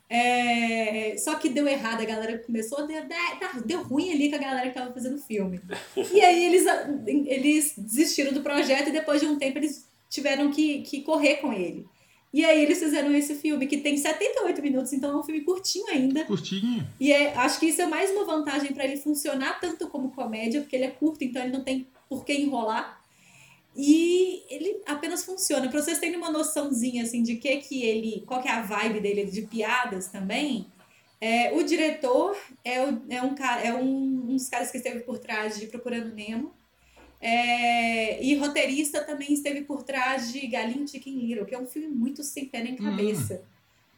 É, 0.09 1.17
só 1.19 1.35
que 1.35 1.49
deu 1.49 1.67
errado, 1.67 2.01
a 2.01 2.05
galera 2.05 2.39
começou 2.39 2.79
a 2.79 2.83
dar, 2.83 3.63
deu 3.65 3.83
ruim 3.83 4.13
ali 4.13 4.31
com 4.31 4.37
a 4.37 4.39
galera 4.39 4.63
que 4.63 4.69
estava 4.69 4.93
fazendo 4.93 5.17
o 5.17 5.23
filme. 5.23 5.61
E 5.97 6.21
aí 6.21 6.45
eles, 6.45 6.65
eles 7.27 7.75
desistiram 7.77 8.33
do 8.33 8.43
projeto 8.43 8.89
e 8.89 8.93
depois 8.93 9.21
de 9.21 9.27
um 9.27 9.39
tempo 9.39 9.59
eles 9.59 9.87
tiveram 10.09 10.51
que, 10.51 10.83
que 10.83 11.03
correr 11.03 11.37
com 11.37 11.53
ele. 11.53 11.87
E 12.35 12.45
aí 12.45 12.65
eles 12.65 12.81
fizeram 12.81 13.15
esse 13.15 13.37
filme, 13.37 13.65
que 13.65 13.77
tem 13.77 13.97
78 13.97 14.61
minutos, 14.61 14.93
então 14.93 15.13
é 15.13 15.17
um 15.17 15.23
filme 15.23 15.43
curtinho 15.43 15.87
ainda. 15.87 16.25
Curtinho. 16.25 16.85
E 16.99 17.13
é, 17.13 17.33
acho 17.33 17.61
que 17.61 17.67
isso 17.67 17.81
é 17.81 17.87
mais 17.87 18.11
uma 18.11 18.25
vantagem 18.25 18.73
para 18.73 18.83
ele 18.83 18.97
funcionar 18.97 19.61
tanto 19.61 19.87
como 19.87 20.11
comédia, 20.11 20.61
porque 20.61 20.75
ele 20.75 20.87
é 20.87 20.91
curto, 20.91 21.23
então 21.23 21.41
ele 21.41 21.53
não 21.53 21.63
tem 21.63 21.87
por 22.09 22.25
que 22.25 22.33
enrolar. 22.33 23.01
E 23.77 24.43
ele 24.51 24.83
apenas 24.85 25.25
funciona. 25.25 25.69
Para 25.69 25.81
vocês 25.81 26.01
terem 26.01 26.17
uma 26.17 26.29
noçãozinha 26.29 27.05
assim 27.05 27.23
de 27.23 27.37
que 27.37 27.57
que 27.59 27.85
ele, 27.85 28.25
qual 28.27 28.43
que 28.43 28.49
é 28.49 28.51
a 28.51 28.63
vibe 28.63 28.99
dele 28.99 29.27
de 29.27 29.43
piadas 29.43 30.09
também. 30.09 30.67
É, 31.21 31.53
o 31.53 31.63
diretor 31.63 32.37
é, 32.65 32.85
o, 32.85 33.01
é 33.11 33.23
um 33.23 33.37
cara, 33.37 33.63
é 33.63 33.73
um, 33.73 34.25
um 34.29 34.35
dos 34.35 34.49
caras 34.49 34.73
que 34.73 34.79
esteve 34.79 35.05
por 35.05 35.21
trás 35.21 35.57
de 35.57 35.69
Procurando 35.69 36.13
Nemo. 36.13 36.53
É, 37.27 38.23
e 38.23 38.37
roteirista 38.37 39.03
também 39.03 39.33
esteve 39.33 39.63
por 39.63 39.83
trás 39.83 40.31
de 40.31 40.47
Galinho 40.47 40.87
Chicken 40.87 41.15
Little, 41.21 41.47
que 41.47 41.55
é 41.55 41.59
um 41.59 41.67
filme 41.67 41.89
muito 41.89 42.23
sem 42.23 42.45
pé 42.45 42.63
nem 42.63 42.75
hum. 42.75 42.85
cabeça. 42.85 43.43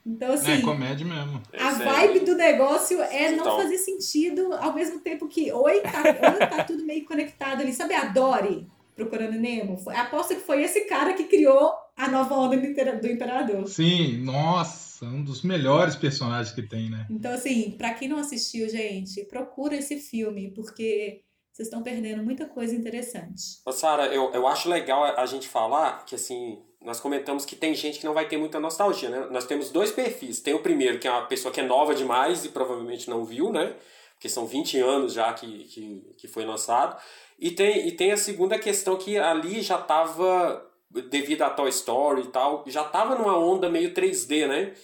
Hum. 0.07 0.13
Então, 0.13 0.33
assim. 0.33 0.53
É 0.53 0.61
comédia 0.61 1.05
mesmo. 1.05 1.43
A 1.59 1.73
vibe 1.73 2.21
do 2.21 2.37
negócio 2.37 3.03
é 3.03 3.33
não 3.33 3.41
então. 3.41 3.57
fazer 3.57 3.79
sentido 3.79 4.53
ao 4.53 4.73
mesmo 4.73 5.01
tempo 5.01 5.27
que. 5.27 5.51
Oi, 5.51 5.81
tá, 5.81 6.03
oi, 6.05 6.47
tá 6.47 6.63
tudo 6.63 6.85
meio 6.85 7.05
conectado 7.05 7.63
ali. 7.63 7.73
Sabe 7.73 7.95
a 7.95 8.05
Dory 8.05 8.65
procurando 8.95 9.33
Nemo? 9.33 9.77
Aposto 9.91 10.37
que 10.37 10.43
foi 10.43 10.63
esse 10.63 10.83
cara 10.83 11.13
que 11.13 11.25
criou 11.25 11.73
a 11.97 12.09
nova 12.09 12.37
onda 12.37 12.57
do 12.57 13.09
Imperador. 13.09 13.67
Sim, 13.67 14.19
nossa, 14.19 15.05
um 15.05 15.25
dos 15.25 15.43
melhores 15.43 15.97
personagens 15.97 16.55
que 16.55 16.63
tem, 16.63 16.89
né? 16.89 17.09
Então, 17.11 17.33
assim, 17.33 17.75
pra 17.77 17.93
quem 17.93 18.09
não 18.09 18.19
assistiu, 18.19 18.69
gente, 18.69 19.25
procura 19.25 19.75
esse 19.75 19.97
filme, 19.97 20.53
porque 20.55 21.23
vocês 21.57 21.69
estão 21.69 21.83
perdendo 21.83 22.23
muita 22.23 22.45
coisa 22.45 22.75
interessante. 22.75 23.63
Sara, 23.73 24.09
eu, 24.09 24.31
eu 24.35 24.47
acho 24.47 24.69
legal 24.69 25.05
a 25.05 25.25
gente 25.25 25.49
falar 25.49 26.05
que, 26.05 26.15
assim, 26.15 26.63
nós 26.83 27.01
comentamos 27.01 27.47
que 27.47 27.57
tem 27.57 27.75
gente 27.75 27.99
que 27.99 28.05
não 28.05 28.13
vai 28.13 28.29
ter 28.29 28.37
muita 28.37 28.61
nostalgia, 28.61 29.09
né? 29.09 29.27
Nós 29.31 29.47
temos 29.47 29.71
dois 29.71 29.91
perfis. 29.91 30.41
Tem 30.41 30.53
o 30.53 30.59
primeiro, 30.59 30.99
que 30.99 31.09
é 31.09 31.11
uma 31.11 31.25
pessoa 31.25 31.51
que 31.51 31.59
é 31.59 31.63
nova 31.63 31.95
demais 31.95 32.45
e 32.45 32.51
provavelmente 32.51 33.09
não 33.09 33.25
viu, 33.25 33.51
né? 33.51 33.75
Porque 34.13 34.29
são 34.29 34.47
20 34.47 34.79
anos 34.81 35.15
já 35.15 35.33
que, 35.33 35.65
que, 35.65 36.15
que 36.19 36.29
foi 36.29 36.45
lançado. 36.45 37.01
E 37.39 37.51
tem, 37.51 37.89
e 37.89 37.93
tem 37.93 38.13
a 38.13 38.19
segunda 38.19 38.59
questão 38.59 38.99
que 38.99 39.17
ali 39.17 39.63
já 39.63 39.81
estava, 39.81 40.63
devido 41.09 41.41
a 41.41 41.49
Toy 41.49 41.71
Story 41.71 42.21
e 42.21 42.29
tal, 42.29 42.65
já 42.67 42.83
estava 42.83 43.15
numa 43.15 43.39
onda 43.39 43.71
meio 43.71 43.95
3D, 43.95 44.47
né? 44.47 44.75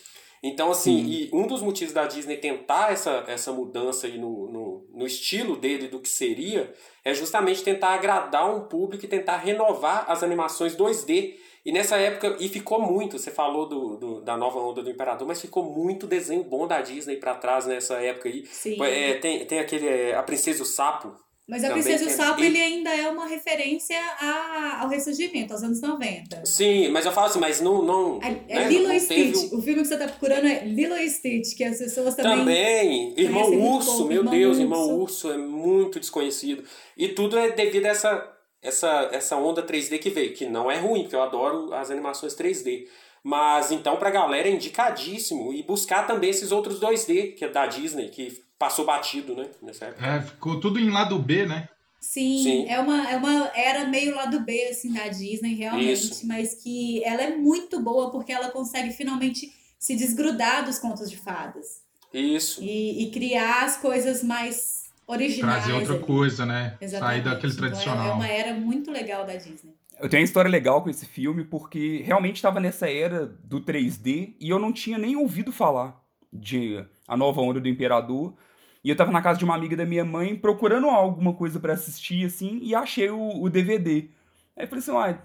Então, 0.42 0.72
assim, 0.72 1.04
e 1.04 1.30
um 1.32 1.46
dos 1.46 1.62
motivos 1.62 1.94
da 1.94 2.04
Disney 2.04 2.36
tentar 2.36 2.90
essa, 2.90 3.24
essa 3.28 3.52
mudança 3.52 4.08
aí 4.08 4.18
no, 4.18 4.50
no, 4.50 4.86
no, 4.92 5.06
estilo 5.06 5.56
dele 5.56 5.86
do 5.86 6.00
que 6.00 6.08
seria 6.08 6.74
é 7.04 7.14
justamente 7.14 7.62
tentar 7.62 7.90
agradar 7.90 8.52
um 8.52 8.66
público 8.66 9.04
e 9.04 9.08
tentar 9.08 9.36
renovar 9.36 10.04
as 10.08 10.24
animações 10.24 10.74
2D. 10.74 11.34
E 11.64 11.70
nessa 11.70 11.96
época, 11.96 12.36
e 12.40 12.48
ficou 12.48 12.82
muito, 12.82 13.20
você 13.20 13.30
falou 13.30 13.68
do, 13.68 13.96
do 13.96 14.20
da 14.20 14.36
nova 14.36 14.58
onda 14.58 14.82
do 14.82 14.90
Imperador, 14.90 15.28
mas 15.28 15.40
ficou 15.40 15.62
muito 15.62 16.08
desenho 16.08 16.42
bom 16.42 16.66
da 16.66 16.80
Disney 16.80 17.18
para 17.18 17.36
trás 17.36 17.64
nessa 17.64 18.02
época 18.02 18.28
aí. 18.28 18.44
Sim. 18.46 18.82
É, 18.82 19.14
tem, 19.14 19.46
tem 19.46 19.60
aquele 19.60 19.86
é, 19.86 20.16
A 20.16 20.24
Princesa 20.24 20.58
e 20.58 20.62
o 20.62 20.66
Sapo, 20.66 21.14
mas 21.48 21.64
a 21.64 21.70
Princesa 21.70 22.04
e 22.04 22.06
o 22.06 22.10
Sapo, 22.10 22.42
ele 22.42 22.60
ainda 22.60 22.90
é 22.90 23.08
uma 23.08 23.26
referência 23.26 23.98
a, 24.20 24.82
ao 24.82 24.88
ressurgimento, 24.88 25.52
aos 25.52 25.62
anos 25.62 25.80
90. 25.80 26.46
Sim, 26.46 26.88
mas 26.88 27.04
eu 27.04 27.10
falo 27.10 27.26
assim, 27.26 27.40
mas 27.40 27.60
não... 27.60 27.82
não 27.82 28.20
é, 28.22 28.40
é 28.48 28.58
né, 28.60 28.68
Lilo 28.68 28.92
e 28.92 29.00
Stitch. 29.00 29.52
O... 29.52 29.58
o... 29.58 29.62
filme 29.62 29.82
que 29.82 29.88
você 29.88 29.94
está 29.94 30.06
procurando 30.06 30.46
é 30.46 30.64
Lilo 30.64 30.96
e 30.96 31.10
Stitch, 31.10 31.56
que 31.56 31.64
as 31.64 31.78
pessoas 31.78 32.14
também... 32.14 32.38
Também! 32.38 33.14
Irmão 33.16 33.50
Urso, 33.74 34.06
meu 34.06 34.18
Irmão 34.18 34.32
Deus, 34.32 34.50
Urso. 34.50 34.62
Irmão 34.62 34.98
Urso 34.98 35.32
é 35.32 35.36
muito 35.36 35.98
desconhecido. 35.98 36.62
E 36.96 37.08
tudo 37.08 37.36
é 37.36 37.50
devido 37.50 37.86
a 37.86 37.88
essa, 37.88 38.32
essa, 38.62 39.10
essa 39.12 39.36
onda 39.36 39.64
3D 39.64 39.98
que 39.98 40.10
veio, 40.10 40.34
que 40.34 40.46
não 40.46 40.70
é 40.70 40.78
ruim, 40.78 41.02
porque 41.02 41.16
eu 41.16 41.22
adoro 41.22 41.74
as 41.74 41.90
animações 41.90 42.36
3D. 42.36 42.86
Mas 43.22 43.70
então 43.70 43.96
pra 43.96 44.10
galera 44.10 44.48
é 44.48 44.52
indicadíssimo. 44.52 45.52
E 45.52 45.62
buscar 45.62 46.06
também 46.06 46.30
esses 46.30 46.50
outros 46.50 46.80
2D, 46.80 47.34
que 47.34 47.44
é 47.44 47.48
da 47.48 47.66
Disney, 47.66 48.08
que 48.08 48.42
passou 48.58 48.84
batido, 48.84 49.34
né? 49.34 49.48
Nessa 49.60 49.86
época. 49.86 50.06
É, 50.06 50.20
ficou 50.20 50.60
tudo 50.60 50.78
em 50.78 50.90
lado 50.90 51.18
B, 51.18 51.46
né? 51.46 51.68
Sim, 52.00 52.42
Sim, 52.42 52.68
É, 52.68 52.80
uma, 52.80 53.08
é 53.08 53.16
uma 53.16 53.52
era 53.54 53.86
meio 53.86 54.16
lado 54.16 54.40
B, 54.40 54.66
assim, 54.68 54.92
da 54.92 55.06
Disney, 55.06 55.54
realmente, 55.54 55.92
Isso. 55.92 56.26
mas 56.26 56.52
que 56.54 57.02
ela 57.04 57.22
é 57.22 57.36
muito 57.36 57.80
boa 57.80 58.10
porque 58.10 58.32
ela 58.32 58.50
consegue 58.50 58.90
finalmente 58.90 59.54
se 59.78 59.94
desgrudar 59.94 60.64
dos 60.64 60.80
contos 60.80 61.08
de 61.08 61.16
fadas. 61.16 61.80
Isso. 62.12 62.60
E, 62.60 63.04
e 63.04 63.10
criar 63.12 63.64
as 63.64 63.76
coisas 63.76 64.22
mais 64.22 64.90
originais. 65.06 65.64
Trazer 65.64 65.78
outra 65.78 65.94
ali. 65.94 66.04
coisa, 66.04 66.44
né? 66.44 66.76
Exatamente. 66.80 67.22
Sair 67.22 67.24
daquele 67.24 67.52
então, 67.52 67.68
tradicional. 67.68 68.08
É 68.08 68.12
uma 68.12 68.28
era 68.28 68.54
muito 68.54 68.90
legal 68.90 69.24
da 69.24 69.34
Disney. 69.34 69.74
Eu 70.02 70.08
tenho 70.08 70.20
uma 70.20 70.24
história 70.24 70.50
legal 70.50 70.82
com 70.82 70.90
esse 70.90 71.06
filme 71.06 71.44
porque 71.44 72.02
realmente 72.04 72.34
estava 72.34 72.58
nessa 72.58 72.90
era 72.90 73.24
do 73.44 73.60
3D 73.60 74.34
e 74.40 74.50
eu 74.50 74.58
não 74.58 74.72
tinha 74.72 74.98
nem 74.98 75.14
ouvido 75.14 75.52
falar 75.52 76.04
de 76.32 76.84
A 77.06 77.16
Nova 77.16 77.40
Onda 77.40 77.60
do 77.60 77.68
Imperador. 77.68 78.34
E 78.82 78.90
eu 78.90 78.96
tava 78.96 79.12
na 79.12 79.22
casa 79.22 79.38
de 79.38 79.44
uma 79.44 79.54
amiga 79.54 79.76
da 79.76 79.86
minha 79.86 80.04
mãe 80.04 80.34
procurando 80.34 80.88
alguma 80.88 81.32
coisa 81.34 81.60
para 81.60 81.74
assistir, 81.74 82.26
assim, 82.26 82.58
e 82.64 82.74
achei 82.74 83.10
o, 83.10 83.42
o 83.44 83.48
DVD. 83.48 84.08
Aí 84.56 84.66
falei 84.66 84.80
assim, 84.80 84.90
ah, 84.90 85.22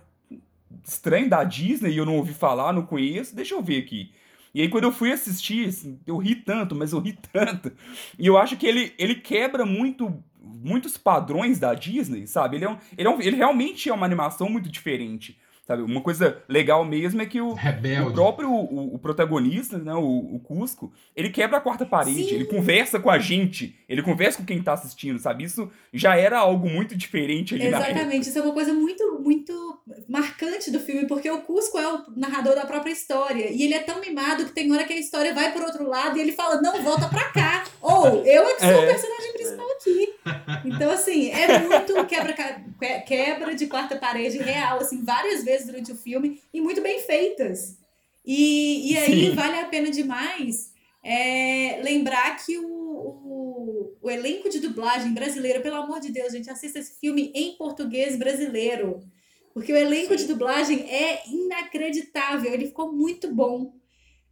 estranho 0.83 1.27
da 1.27 1.43
Disney, 1.43 1.97
eu 1.97 2.05
não 2.05 2.17
ouvi 2.17 2.35
falar, 2.35 2.71
não 2.71 2.85
conheço, 2.85 3.35
deixa 3.35 3.55
eu 3.55 3.63
ver 3.63 3.81
aqui. 3.81 4.11
E 4.53 4.61
aí 4.61 4.69
quando 4.69 4.83
eu 4.83 4.91
fui 4.91 5.11
assistir, 5.11 5.69
assim, 5.69 5.99
eu 6.05 6.17
ri 6.17 6.35
tanto, 6.35 6.75
mas 6.75 6.93
eu 6.93 6.99
ri 6.99 7.17
tanto. 7.33 7.71
E 8.19 8.27
eu 8.27 8.37
acho 8.37 8.55
que 8.55 8.67
ele, 8.67 8.93
ele 8.99 9.15
quebra 9.15 9.65
muito 9.65 10.23
muitos 10.41 10.97
padrões 10.97 11.59
da 11.59 11.73
Disney, 11.73 12.27
sabe? 12.27 12.57
Ele, 12.57 12.65
é 12.65 12.69
um, 12.69 12.77
ele, 12.97 13.07
é 13.07 13.11
um, 13.11 13.21
ele 13.21 13.35
realmente 13.35 13.89
é 13.89 13.93
uma 13.93 14.05
animação 14.05 14.49
muito 14.49 14.69
diferente. 14.69 15.37
Sabe? 15.67 15.81
Uma 15.81 15.99
coisa 15.99 16.41
legal 16.47 16.85
mesmo 16.85 17.21
é 17.21 17.25
que 17.25 17.41
o, 17.41 17.49
o 17.51 18.11
próprio 18.13 18.49
o, 18.49 18.95
o, 18.95 18.97
protagonista, 18.97 19.77
né, 19.77 19.93
o, 19.93 20.35
o 20.35 20.39
Cusco, 20.39 20.93
ele 21.13 21.29
quebra 21.29 21.57
a 21.57 21.61
quarta 21.61 21.85
parede, 21.85 22.29
Sim. 22.29 22.35
ele 22.35 22.45
conversa 22.45 23.01
com 23.01 23.09
a 23.09 23.19
gente, 23.19 23.77
ele 23.89 24.01
conversa 24.01 24.37
com 24.37 24.45
quem 24.45 24.63
tá 24.63 24.71
assistindo, 24.71 25.19
sabe? 25.19 25.43
Isso 25.43 25.69
já 25.91 26.15
era 26.15 26.39
algo 26.39 26.69
muito 26.69 26.95
diferente 26.95 27.53
ali 27.53 27.67
Exatamente, 27.67 28.29
isso 28.29 28.39
é 28.39 28.43
uma 28.43 28.53
coisa 28.53 28.73
muito, 28.73 29.19
muito 29.19 29.81
marcante 30.07 30.71
do 30.71 30.79
filme, 30.79 31.05
porque 31.05 31.29
o 31.29 31.41
Cusco 31.41 31.77
é 31.77 31.95
o 31.95 32.03
narrador 32.15 32.55
da 32.55 32.65
própria 32.65 32.93
história, 32.93 33.51
e 33.51 33.63
ele 33.63 33.73
é 33.73 33.81
tão 33.81 33.99
mimado 33.99 34.45
que 34.45 34.53
tem 34.53 34.71
hora 34.71 34.85
que 34.85 34.93
a 34.93 34.99
história 34.99 35.33
vai 35.33 35.51
por 35.51 35.63
outro 35.63 35.85
lado 35.85 36.17
e 36.17 36.21
ele 36.21 36.31
fala, 36.31 36.61
não, 36.61 36.81
volta 36.81 37.09
pra 37.09 37.25
cá, 37.25 37.65
ou 37.81 38.25
eu 38.25 38.47
é 38.47 38.53
que 38.53 38.61
sou 38.61 38.69
é. 38.69 38.83
o 38.83 38.87
personagem 38.87 39.33
principal 39.33 39.67
aqui. 39.71 40.13
Então, 40.65 40.91
assim, 40.91 41.29
é 41.29 41.59
muito 41.59 42.05
quebra, 42.05 42.33
quebra 43.05 43.55
de 43.55 43.67
quarta 43.67 43.95
parede 43.95 44.37
real, 44.37 44.79
assim, 44.79 45.03
várias 45.03 45.43
vezes 45.43 45.67
durante 45.67 45.91
o 45.91 45.95
filme 45.95 46.41
e 46.53 46.61
muito 46.61 46.81
bem 46.81 47.01
feitas. 47.01 47.77
E, 48.25 48.91
e 48.91 48.97
aí 48.97 49.29
Sim. 49.29 49.35
vale 49.35 49.59
a 49.59 49.65
pena 49.65 49.89
demais 49.89 50.71
é, 51.03 51.79
lembrar 51.81 52.35
que 52.35 52.57
o, 52.57 52.67
o, 52.67 53.09
o, 53.23 53.97
o 54.01 54.09
elenco 54.09 54.49
de 54.49 54.59
dublagem 54.59 55.13
brasileiro, 55.13 55.61
pelo 55.61 55.77
amor 55.77 56.01
de 56.01 56.11
Deus, 56.11 56.33
gente, 56.33 56.49
assista 56.49 56.79
esse 56.79 56.99
filme 56.99 57.31
em 57.33 57.55
português 57.55 58.17
brasileiro. 58.17 58.99
Porque 59.53 59.71
o 59.71 59.77
elenco 59.77 60.09
Sim. 60.09 60.17
de 60.17 60.25
dublagem 60.25 60.81
é 60.81 61.23
inacreditável, 61.27 62.53
ele 62.53 62.67
ficou 62.67 62.91
muito 62.91 63.33
bom. 63.33 63.73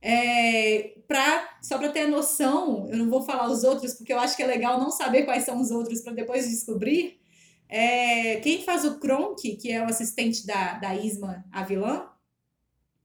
É, 0.07 0.99
pra, 1.07 1.57
só 1.63 1.79
para 1.79 1.89
ter 1.89 2.07
noção, 2.07 2.87
eu 2.91 2.95
não 2.95 3.09
vou 3.09 3.23
falar 3.23 3.49
os 3.49 3.63
outros, 3.63 3.95
porque 3.95 4.13
eu 4.13 4.19
acho 4.19 4.37
que 4.37 4.43
é 4.43 4.45
legal 4.45 4.79
não 4.79 4.91
saber 4.91 5.23
quais 5.23 5.43
são 5.43 5.59
os 5.59 5.71
outros 5.71 6.01
para 6.01 6.13
depois 6.13 6.47
descobrir. 6.47 7.19
É, 7.67 8.35
quem 8.41 8.61
faz 8.61 8.85
o 8.85 8.99
Kronk, 8.99 9.55
que 9.55 9.71
é 9.71 9.81
o 9.81 9.85
assistente 9.85 10.45
da, 10.45 10.73
da 10.73 10.95
Isma, 10.95 11.43
a 11.51 11.63
vilã, 11.63 12.07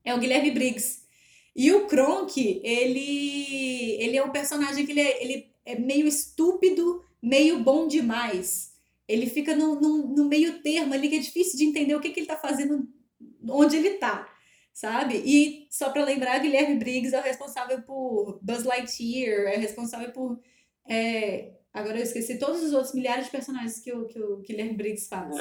é 0.04 0.14
o 0.14 0.18
Guilherme 0.18 0.50
Briggs. 0.50 1.00
E 1.56 1.72
o 1.72 1.86
Kronk, 1.86 2.60
ele, 2.62 3.96
ele 3.98 4.18
é 4.18 4.22
um 4.22 4.30
personagem 4.30 4.84
que 4.84 4.92
ele 4.92 5.00
é, 5.00 5.24
ele 5.24 5.50
é 5.64 5.78
meio 5.78 6.06
estúpido, 6.06 7.02
meio 7.22 7.60
bom 7.60 7.88
demais. 7.88 8.74
Ele 9.08 9.24
fica 9.24 9.56
no, 9.56 9.80
no, 9.80 10.06
no 10.14 10.26
meio 10.26 10.62
termo 10.62 10.92
ali 10.92 11.08
que 11.08 11.16
é 11.16 11.20
difícil 11.20 11.58
de 11.58 11.64
entender 11.64 11.94
o 11.94 12.00
que, 12.00 12.10
que 12.10 12.20
ele 12.20 12.30
está 12.30 12.36
fazendo, 12.36 12.86
onde 13.48 13.76
ele 13.76 13.88
está 13.88 14.28
sabe? 14.72 15.22
E 15.24 15.66
só 15.70 15.90
para 15.90 16.04
lembrar, 16.04 16.38
Guilherme 16.38 16.76
Briggs 16.76 17.14
é 17.14 17.20
o 17.20 17.22
responsável 17.22 17.82
por 17.82 18.38
Buzz 18.42 18.64
Lightyear, 18.64 19.52
é 19.52 19.56
responsável 19.56 20.10
por. 20.10 20.40
É, 20.88 21.52
agora 21.72 21.98
eu 21.98 22.02
esqueci 22.02 22.38
todos 22.38 22.62
os 22.62 22.72
outros 22.72 22.94
milhares 22.94 23.26
de 23.26 23.30
personagens 23.30 23.80
que 23.80 23.92
o, 23.92 24.06
que 24.06 24.18
o 24.18 24.38
Guilherme 24.38 24.74
Briggs 24.74 25.08
faz. 25.08 25.36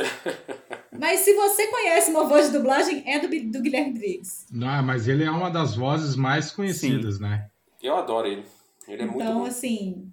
mas 0.98 1.22
se 1.22 1.34
você 1.34 1.68
conhece 1.68 2.12
uma 2.12 2.26
voz 2.26 2.48
de 2.48 2.58
dublagem, 2.58 3.04
é 3.06 3.20
do, 3.20 3.28
do 3.28 3.62
Guilherme 3.62 3.94
Briggs. 3.94 4.46
Não, 4.52 4.84
mas 4.84 5.08
ele 5.08 5.24
é 5.24 5.32
uma 5.32 5.50
das 5.50 5.76
vozes 5.76 6.16
mais 6.16 6.52
conhecidas, 6.52 7.16
Sim. 7.16 7.24
né? 7.24 7.50
Eu 7.82 7.96
adoro 7.96 8.28
ele. 8.28 8.44
Ele 8.88 9.02
é 9.02 9.06
então, 9.06 9.16
muito 9.16 9.26
bom. 9.26 9.32
Então, 9.32 9.46
assim, 9.46 10.12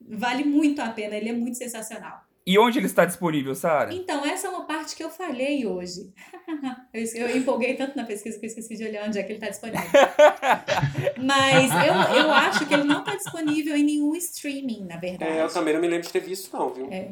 vale 0.00 0.44
muito 0.44 0.80
a 0.80 0.88
pena, 0.88 1.14
ele 1.14 1.28
é 1.28 1.32
muito 1.32 1.56
sensacional. 1.56 2.24
E 2.46 2.58
onde 2.58 2.78
ele 2.78 2.86
está 2.86 3.06
disponível, 3.06 3.54
Sara? 3.54 3.94
Então, 3.94 4.24
essa 4.24 4.48
é 4.48 4.50
uma 4.50 4.63
parte 4.84 4.94
que 4.94 5.02
eu 5.02 5.08
falhei 5.08 5.66
hoje. 5.66 6.12
eu, 6.92 7.02
eu, 7.02 7.36
empolguei 7.36 7.74
tanto 7.74 7.96
na 7.96 8.04
pesquisa 8.04 8.38
que 8.38 8.44
eu 8.44 8.48
esqueci 8.48 8.76
de 8.76 8.84
olhar 8.84 9.08
onde 9.08 9.18
é 9.18 9.22
que 9.22 9.32
ele 9.32 9.38
está 9.38 9.48
disponível. 9.48 9.88
Mas 11.16 11.70
eu, 11.86 12.18
eu 12.22 12.30
acho 12.30 12.66
que 12.66 12.74
ele 12.74 12.84
não 12.84 13.00
está 13.00 13.16
disponível 13.16 13.74
em 13.74 13.82
nenhum 13.82 14.14
streaming, 14.14 14.84
na 14.84 14.98
verdade. 14.98 15.32
É, 15.32 15.42
eu 15.42 15.48
também 15.48 15.72
não 15.72 15.80
me 15.80 15.88
lembro 15.88 16.06
de 16.06 16.12
ter 16.12 16.20
visto, 16.20 16.54
não, 16.54 16.68
viu? 16.68 16.88
É. 16.90 17.08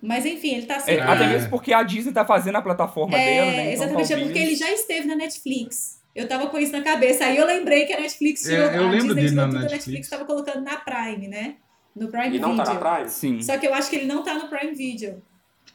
Mas 0.00 0.24
enfim, 0.24 0.52
ele 0.52 0.62
está 0.62 0.78
sendo. 0.78 0.98
É, 0.98 1.02
até 1.02 1.26
mesmo 1.26 1.50
porque 1.50 1.72
a 1.72 1.82
Disney 1.82 2.10
está 2.10 2.24
fazendo 2.24 2.56
a 2.56 2.62
plataforma 2.62 3.18
é, 3.18 3.24
dela, 3.24 3.50
né? 3.50 3.62
Então, 3.62 3.72
exatamente, 3.72 4.08
talvez... 4.08 4.20
é 4.20 4.24
porque 4.24 4.38
ele 4.38 4.54
já 4.54 4.70
esteve 4.70 5.06
na 5.06 5.16
Netflix. 5.16 6.00
Eu 6.14 6.28
tava 6.28 6.46
com 6.46 6.58
isso 6.58 6.72
na 6.72 6.82
cabeça. 6.82 7.24
Aí 7.24 7.36
eu 7.36 7.46
lembrei 7.46 7.86
que 7.86 7.92
a 7.92 8.00
Netflix 8.00 8.42
tinha. 8.42 8.58
É, 8.58 8.76
eu 8.78 8.86
a 8.86 8.90
lembro 8.90 9.14
Disney 9.14 9.14
dele 9.14 9.34
na 9.34 9.46
Netflix. 9.46 9.72
Netflix 9.72 10.06
estava 10.06 10.24
colocando 10.24 10.62
na 10.62 10.76
Prime, 10.76 11.28
né? 11.28 11.56
No 11.94 12.08
Prime 12.08 12.36
e 12.36 12.38
não 12.38 12.50
Video. 12.50 12.64
tá 12.64 12.74
na 12.74 12.94
Prime? 12.94 13.10
Sim. 13.10 13.42
Só 13.42 13.58
que 13.58 13.66
eu 13.66 13.74
acho 13.74 13.90
que 13.90 13.96
ele 13.96 14.06
não 14.06 14.22
tá 14.22 14.34
no 14.34 14.48
Prime 14.48 14.74
Video. 14.74 15.22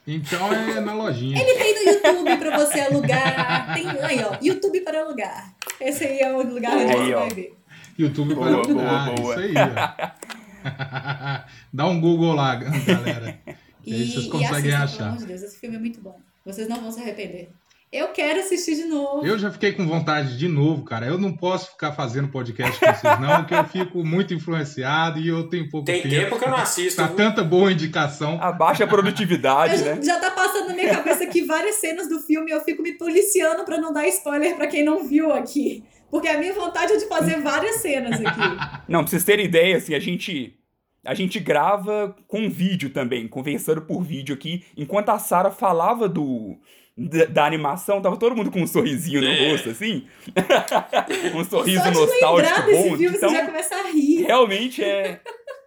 Então 0.06 0.52
é 0.52 0.80
na 0.80 0.94
lojinha. 0.94 1.40
Ele 1.40 1.54
tem 1.54 1.74
no 1.74 1.92
YouTube 1.92 2.36
pra 2.38 2.58
você 2.58 2.80
alugar. 2.80 3.74
Tem 3.74 3.88
aí, 3.88 4.24
ó. 4.24 4.36
YouTube 4.42 4.80
para 4.80 5.00
alugar. 5.00 5.54
Esse 5.80 6.04
aí 6.04 6.18
é 6.18 6.32
o 6.32 6.42
lugar 6.42 6.76
onde 6.76 6.92
você 6.92 7.14
vai 7.14 7.30
ver. 7.30 7.54
YouTube 7.98 8.34
boa, 8.34 8.46
para 8.48 8.56
alugar. 8.56 9.04
Boa, 9.06 9.16
boa. 9.16 9.34
Isso 9.34 9.40
aí, 9.40 9.54
ó. 9.54 11.44
Dá 11.72 11.86
um 11.86 12.00
Google 12.00 12.34
lá, 12.34 12.56
galera. 12.56 13.38
E, 13.84 13.94
aí 13.94 14.10
vocês 14.10 14.26
conseguem 14.26 14.70
e 14.70 14.74
assistam, 14.74 14.82
achar. 14.82 14.96
Pelo 14.96 15.08
amor 15.08 15.18
de 15.18 15.26
Deus, 15.26 15.42
esse 15.42 15.58
filme 15.58 15.76
é 15.76 15.78
muito 15.78 16.00
bom. 16.00 16.18
Vocês 16.44 16.68
não 16.68 16.80
vão 16.80 16.90
se 16.90 17.00
arrepender. 17.00 17.50
Eu 17.92 18.08
quero 18.08 18.40
assistir 18.40 18.74
de 18.74 18.84
novo. 18.86 19.26
Eu 19.26 19.38
já 19.38 19.50
fiquei 19.50 19.70
com 19.72 19.86
vontade 19.86 20.38
de 20.38 20.48
novo, 20.48 20.82
cara. 20.82 21.04
Eu 21.04 21.18
não 21.18 21.36
posso 21.36 21.72
ficar 21.72 21.92
fazendo 21.92 22.28
podcast 22.28 22.80
com 22.80 22.86
vocês, 22.86 23.20
não, 23.20 23.44
porque 23.44 23.54
eu 23.54 23.64
fico 23.64 24.02
muito 24.02 24.32
influenciado 24.32 25.20
e 25.20 25.28
eu 25.28 25.46
tenho 25.46 25.68
pouco 25.68 25.84
Tem 25.84 26.00
tempo. 26.00 26.08
Tem 26.08 26.24
tempo 26.24 26.38
que 26.38 26.44
eu 26.46 26.50
não 26.50 26.56
assisto. 26.56 27.02
Tá 27.02 27.08
tanta 27.08 27.44
boa 27.44 27.70
indicação. 27.70 28.38
A 28.40 28.50
baixa 28.50 28.86
produtividade, 28.86 29.74
eu, 29.84 29.96
né? 29.96 30.02
Já 30.02 30.18
tá 30.18 30.30
passando 30.30 30.68
na 30.68 30.74
minha 30.74 30.88
cabeça 30.88 31.24
aqui 31.24 31.42
várias 31.42 31.76
cenas 31.76 32.08
do 32.08 32.18
filme 32.20 32.50
e 32.50 32.54
eu 32.54 32.62
fico 32.62 32.82
me 32.82 32.94
policiando 32.94 33.62
para 33.62 33.76
não 33.76 33.92
dar 33.92 34.08
spoiler 34.08 34.56
para 34.56 34.68
quem 34.68 34.82
não 34.82 35.04
viu 35.04 35.30
aqui. 35.30 35.84
Porque 36.10 36.28
a 36.28 36.38
minha 36.38 36.54
vontade 36.54 36.92
é 36.92 36.96
de 36.96 37.06
fazer 37.06 37.42
várias 37.42 37.76
cenas 37.76 38.20
aqui. 38.20 38.40
Não, 38.88 39.00
pra 39.00 39.10
vocês 39.10 39.24
terem 39.24 39.46
ideia, 39.46 39.78
assim, 39.78 39.94
a 39.94 39.98
gente 39.98 40.58
a 41.04 41.14
gente 41.14 41.40
grava 41.40 42.14
com 42.28 42.48
vídeo 42.48 42.90
também, 42.90 43.26
conversando 43.26 43.82
por 43.82 44.02
vídeo 44.02 44.34
aqui, 44.34 44.64
enquanto 44.76 45.08
a 45.08 45.18
Sara 45.18 45.50
falava 45.50 46.08
do 46.08 46.58
da, 46.96 47.24
da, 47.24 47.46
animação, 47.46 48.02
tava 48.02 48.16
todo 48.16 48.36
mundo 48.36 48.50
com 48.50 48.60
um 48.60 48.66
sorrisinho 48.66 49.22
no 49.22 49.28
é. 49.28 49.50
rosto, 49.50 49.70
assim. 49.70 50.06
um 51.34 51.44
sorriso 51.44 51.90
nostálgico 51.90 52.62
bom. 52.62 52.96
Filme, 52.96 53.16
então, 53.16 53.30
você 53.30 53.36
já 53.36 53.46
começa 53.46 53.74
a 53.74 53.90
rir. 53.90 54.22
Realmente 54.24 54.84
é, 54.84 55.20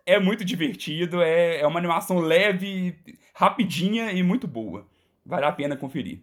é 0.06 0.20
muito 0.20 0.46
divertido, 0.46 1.22
é, 1.22 1.62
é 1.62 1.68
uma 1.68 1.80
animação 1.80 2.20
leve, 2.20 2.96
rapidinha 3.34 4.12
e 4.12 4.22
muito 4.22 4.48
boa. 4.48 4.88
Vale 5.26 5.46
a 5.46 5.52
pena 5.52 5.76
conferir. 5.76 6.22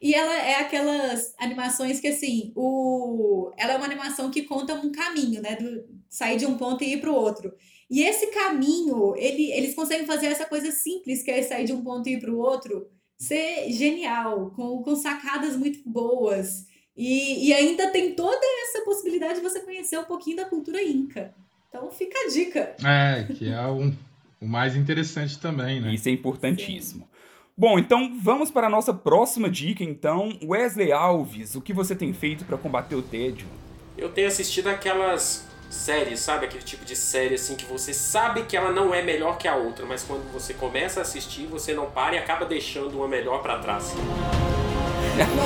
E 0.00 0.14
ela 0.14 0.38
é 0.38 0.60
aquelas 0.60 1.34
animações 1.38 2.00
que, 2.00 2.08
assim, 2.08 2.52
o... 2.54 3.52
ela 3.58 3.72
é 3.72 3.76
uma 3.76 3.86
animação 3.86 4.30
que 4.30 4.42
conta 4.42 4.74
um 4.74 4.92
caminho, 4.92 5.42
né? 5.42 5.56
Do 5.56 5.84
sair 6.08 6.38
de 6.38 6.46
um 6.46 6.56
ponto 6.56 6.82
e 6.84 6.94
ir 6.94 7.00
para 7.00 7.10
o 7.10 7.14
outro. 7.14 7.52
E 7.90 8.02
esse 8.02 8.28
caminho, 8.28 9.14
ele, 9.16 9.50
eles 9.52 9.74
conseguem 9.74 10.06
fazer 10.06 10.26
essa 10.26 10.46
coisa 10.46 10.70
simples, 10.70 11.22
que 11.22 11.30
é 11.30 11.42
sair 11.42 11.64
de 11.64 11.72
um 11.72 11.82
ponto 11.82 12.08
e 12.08 12.14
ir 12.14 12.20
para 12.20 12.30
o 12.30 12.38
outro, 12.38 12.88
ser 13.18 13.70
genial, 13.72 14.52
com, 14.54 14.82
com 14.82 14.94
sacadas 14.94 15.56
muito 15.56 15.80
boas. 15.84 16.66
E, 16.96 17.48
e 17.48 17.52
ainda 17.52 17.90
tem 17.90 18.14
toda 18.14 18.44
essa 18.62 18.84
possibilidade 18.84 19.36
de 19.36 19.40
você 19.40 19.60
conhecer 19.60 19.98
um 19.98 20.04
pouquinho 20.04 20.36
da 20.36 20.44
cultura 20.44 20.82
inca. 20.82 21.34
Então 21.68 21.90
fica 21.90 22.18
a 22.18 22.28
dica. 22.28 22.76
É, 22.84 23.24
que 23.32 23.48
é 23.48 23.66
um, 23.66 23.94
o 24.40 24.46
mais 24.46 24.74
interessante 24.74 25.38
também, 25.38 25.80
né? 25.80 25.94
Isso 25.94 26.08
é 26.08 26.12
importantíssimo. 26.12 27.02
Sim. 27.02 27.18
Bom, 27.56 27.76
então 27.76 28.16
vamos 28.20 28.52
para 28.52 28.68
a 28.68 28.70
nossa 28.70 28.94
próxima 28.94 29.50
dica, 29.50 29.82
então. 29.82 30.38
Wesley 30.44 30.92
Alves, 30.92 31.56
o 31.56 31.60
que 31.60 31.72
você 31.72 31.94
tem 31.94 32.12
feito 32.12 32.44
para 32.44 32.56
combater 32.56 32.94
o 32.94 33.02
tédio? 33.02 33.48
Eu 33.96 34.10
tenho 34.10 34.28
assistido 34.28 34.68
aquelas 34.68 35.47
série, 35.70 36.16
sabe? 36.16 36.46
Aquele 36.46 36.62
tipo 36.62 36.84
de 36.84 36.96
série 36.96 37.34
assim 37.34 37.54
que 37.54 37.64
você 37.64 37.92
sabe 37.92 38.42
que 38.44 38.56
ela 38.56 38.70
não 38.70 38.94
é 38.94 39.02
melhor 39.02 39.38
que 39.38 39.46
a 39.46 39.54
outra, 39.54 39.84
mas 39.86 40.02
quando 40.02 40.30
você 40.32 40.54
começa 40.54 41.00
a 41.00 41.02
assistir, 41.02 41.46
você 41.46 41.74
não 41.74 41.90
para 41.90 42.14
e 42.14 42.18
acaba 42.18 42.44
deixando 42.44 42.96
uma 42.96 43.08
melhor 43.08 43.42
para 43.42 43.58
trás. 43.58 43.94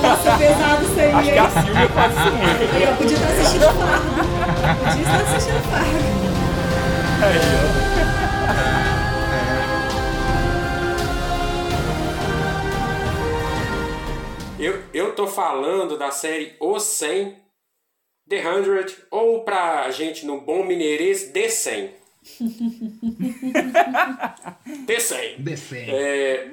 Nossa, 0.01 0.37
pesado 0.37 0.85
isso 0.85 0.99
aí. 0.99 1.11
Acho 1.11 1.31
que 1.31 1.39
a 1.39 1.49
Silvia 1.49 1.89
faz 1.89 2.13
isso 2.13 2.31
muito. 2.31 2.61
Eu 2.79 2.95
podia 2.97 3.15
estar 3.15 3.29
assistindo 3.29 3.65
Fargo. 3.73 4.09
Podia 4.85 5.01
estar 5.01 5.21
assistindo 5.21 5.61
Fargo. 5.69 5.87
Aí, 7.23 7.39
ó. 7.79 7.83
Eu, 14.59 14.81
eu 14.93 15.13
tô 15.13 15.27
falando 15.27 15.97
da 15.97 16.09
série 16.09 16.55
O 16.57 16.79
100 16.79 17.42
The 18.29 18.41
100 18.41 18.95
ou 19.11 19.43
pra 19.43 19.89
gente 19.91 20.25
no 20.25 20.41
bom 20.41 20.63
mineirês, 20.63 21.31
The 21.31 21.49
100. 21.49 22.03
The 24.87 24.99
100. 24.99 25.43
The 25.43 25.55
100. 25.55 25.89
É, 25.89 26.47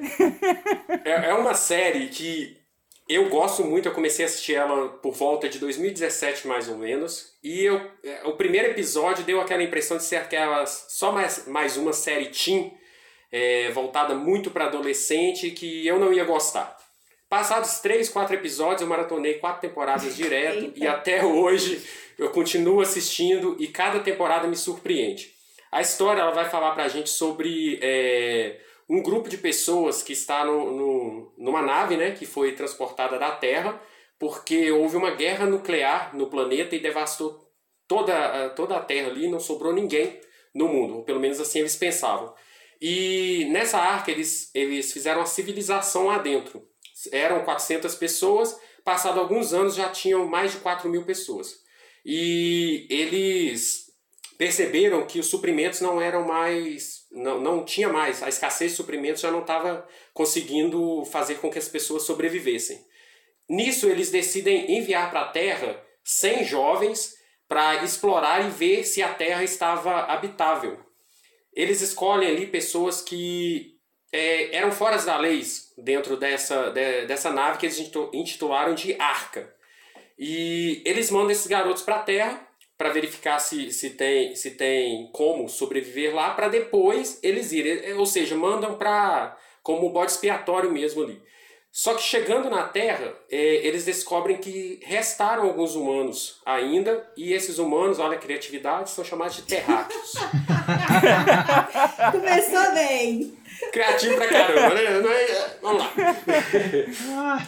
é, 1.04 1.30
é 1.30 1.34
uma 1.34 1.54
série 1.54 2.08
que 2.08 2.56
eu 3.08 3.28
gosto 3.28 3.64
muito, 3.64 3.88
eu 3.88 3.92
comecei 3.92 4.24
a 4.24 4.28
assistir 4.28 4.54
ela 4.54 4.88
por 4.88 5.14
volta 5.14 5.48
de 5.48 5.58
2017 5.58 6.46
mais 6.46 6.68
ou 6.68 6.76
menos. 6.76 7.32
E 7.42 7.64
eu, 7.64 7.80
é, 8.04 8.22
o 8.24 8.36
primeiro 8.36 8.68
episódio 8.68 9.24
deu 9.24 9.40
aquela 9.40 9.64
impressão 9.64 9.96
de 9.96 10.04
ser 10.04 10.16
aquela, 10.16 10.64
só 10.66 11.10
mais, 11.10 11.48
mais 11.48 11.76
uma 11.76 11.92
série 11.92 12.26
teen, 12.26 12.72
é, 13.32 13.70
voltada 13.72 14.14
muito 14.14 14.48
para 14.50 14.66
adolescente, 14.66 15.50
que 15.50 15.84
eu 15.84 15.98
não 15.98 16.12
ia 16.12 16.22
gostar. 16.24 16.76
Passados 17.30 17.78
três, 17.78 18.08
quatro 18.08 18.34
episódios, 18.34 18.82
eu 18.82 18.88
maratonei 18.88 19.34
quatro 19.34 19.60
temporadas 19.60 20.16
direto 20.16 20.72
e 20.74 20.84
até 20.84 21.24
hoje 21.24 21.80
eu 22.18 22.28
continuo 22.30 22.80
assistindo 22.80 23.54
e 23.56 23.68
cada 23.68 24.00
temporada 24.00 24.48
me 24.48 24.56
surpreende. 24.56 25.32
A 25.70 25.80
história 25.80 26.22
ela 26.22 26.32
vai 26.32 26.50
falar 26.50 26.72
pra 26.72 26.88
gente 26.88 27.08
sobre 27.08 27.78
é, 27.80 28.58
um 28.88 29.00
grupo 29.00 29.28
de 29.28 29.38
pessoas 29.38 30.02
que 30.02 30.12
está 30.12 30.44
no, 30.44 30.72
no, 30.72 31.32
numa 31.38 31.62
nave 31.62 31.96
né, 31.96 32.10
que 32.10 32.26
foi 32.26 32.50
transportada 32.50 33.16
da 33.16 33.30
Terra 33.30 33.80
porque 34.18 34.72
houve 34.72 34.96
uma 34.96 35.12
guerra 35.12 35.46
nuclear 35.46 36.16
no 36.16 36.26
planeta 36.26 36.74
e 36.74 36.80
devastou 36.80 37.48
toda, 37.86 38.48
toda 38.56 38.76
a 38.76 38.80
Terra 38.80 39.06
ali, 39.06 39.28
não 39.28 39.38
sobrou 39.38 39.72
ninguém 39.72 40.20
no 40.52 40.66
mundo, 40.66 40.96
ou 40.96 41.04
pelo 41.04 41.20
menos 41.20 41.38
assim 41.38 41.60
eles 41.60 41.76
pensavam. 41.76 42.34
E 42.82 43.46
nessa 43.52 43.78
arca 43.78 44.10
eles, 44.10 44.50
eles 44.52 44.92
fizeram 44.92 45.20
uma 45.20 45.26
civilização 45.26 46.08
lá 46.08 46.18
dentro 46.18 46.68
eram 47.12 47.44
400 47.44 47.94
pessoas, 47.94 48.56
passado 48.84 49.20
alguns 49.20 49.52
anos 49.52 49.74
já 49.74 49.88
tinham 49.88 50.26
mais 50.26 50.52
de 50.52 50.58
4 50.58 50.88
mil 50.88 51.04
pessoas. 51.04 51.60
E 52.04 52.86
eles 52.90 53.90
perceberam 54.38 55.06
que 55.06 55.18
os 55.18 55.26
suprimentos 55.26 55.80
não 55.80 56.00
eram 56.00 56.26
mais, 56.26 57.06
não, 57.10 57.40
não 57.40 57.64
tinha 57.64 57.88
mais, 57.90 58.22
a 58.22 58.28
escassez 58.28 58.70
de 58.70 58.76
suprimentos 58.78 59.20
já 59.20 59.30
não 59.30 59.42
estava 59.42 59.86
conseguindo 60.14 61.04
fazer 61.04 61.36
com 61.36 61.50
que 61.50 61.58
as 61.58 61.68
pessoas 61.68 62.04
sobrevivessem. 62.04 62.82
Nisso 63.48 63.86
eles 63.86 64.10
decidem 64.10 64.78
enviar 64.78 65.10
para 65.10 65.22
a 65.22 65.28
Terra 65.28 65.84
100 66.04 66.44
jovens 66.44 67.14
para 67.46 67.84
explorar 67.84 68.46
e 68.46 68.50
ver 68.50 68.84
se 68.84 69.02
a 69.02 69.12
Terra 69.12 69.42
estava 69.42 70.04
habitável. 70.04 70.78
eles 71.52 71.80
escolhem 71.80 72.30
ali 72.30 72.46
pessoas 72.46 73.02
que 73.02 73.79
é, 74.12 74.56
eram 74.56 74.72
fora 74.72 74.96
da 74.98 75.16
lei 75.16 75.42
dentro 75.78 76.16
dessa, 76.16 76.70
de, 76.70 77.06
dessa 77.06 77.32
nave 77.32 77.58
que 77.58 77.66
eles 77.66 77.78
intitularam 78.12 78.74
de 78.74 78.94
Arca. 79.00 79.54
E 80.18 80.82
eles 80.84 81.10
mandam 81.10 81.30
esses 81.30 81.46
garotos 81.46 81.82
para 81.82 81.96
a 81.96 82.02
Terra 82.02 82.46
para 82.76 82.90
verificar 82.90 83.38
se, 83.38 83.70
se, 83.70 83.90
tem, 83.90 84.34
se 84.34 84.52
tem 84.52 85.10
como 85.12 85.48
sobreviver 85.48 86.14
lá, 86.14 86.30
para 86.30 86.48
depois 86.48 87.18
eles 87.22 87.52
irem. 87.52 87.92
Ou 87.94 88.06
seja, 88.06 88.34
mandam 88.34 88.76
para 88.76 89.36
como 89.62 89.90
bode 89.90 90.12
expiatório 90.12 90.70
mesmo 90.72 91.02
ali. 91.02 91.22
Só 91.72 91.94
que 91.94 92.02
chegando 92.02 92.50
na 92.50 92.64
Terra, 92.64 93.14
é, 93.30 93.38
eles 93.38 93.84
descobrem 93.84 94.38
que 94.38 94.80
restaram 94.82 95.44
alguns 95.44 95.76
humanos 95.76 96.40
ainda, 96.44 97.08
e 97.16 97.32
esses 97.32 97.58
humanos, 97.58 98.00
olha 98.00 98.16
a 98.16 98.20
criatividade, 98.20 98.90
são 98.90 99.04
chamados 99.04 99.36
de 99.36 99.42
terráqueos. 99.42 100.12
Começou 102.10 102.74
bem. 102.74 103.39
Criativo 103.72 104.16
pra 104.16 104.28
caramba, 104.28 104.74
né? 104.74 104.84
É, 104.84 105.56
vamos 105.60 105.82
lá. 105.82 107.46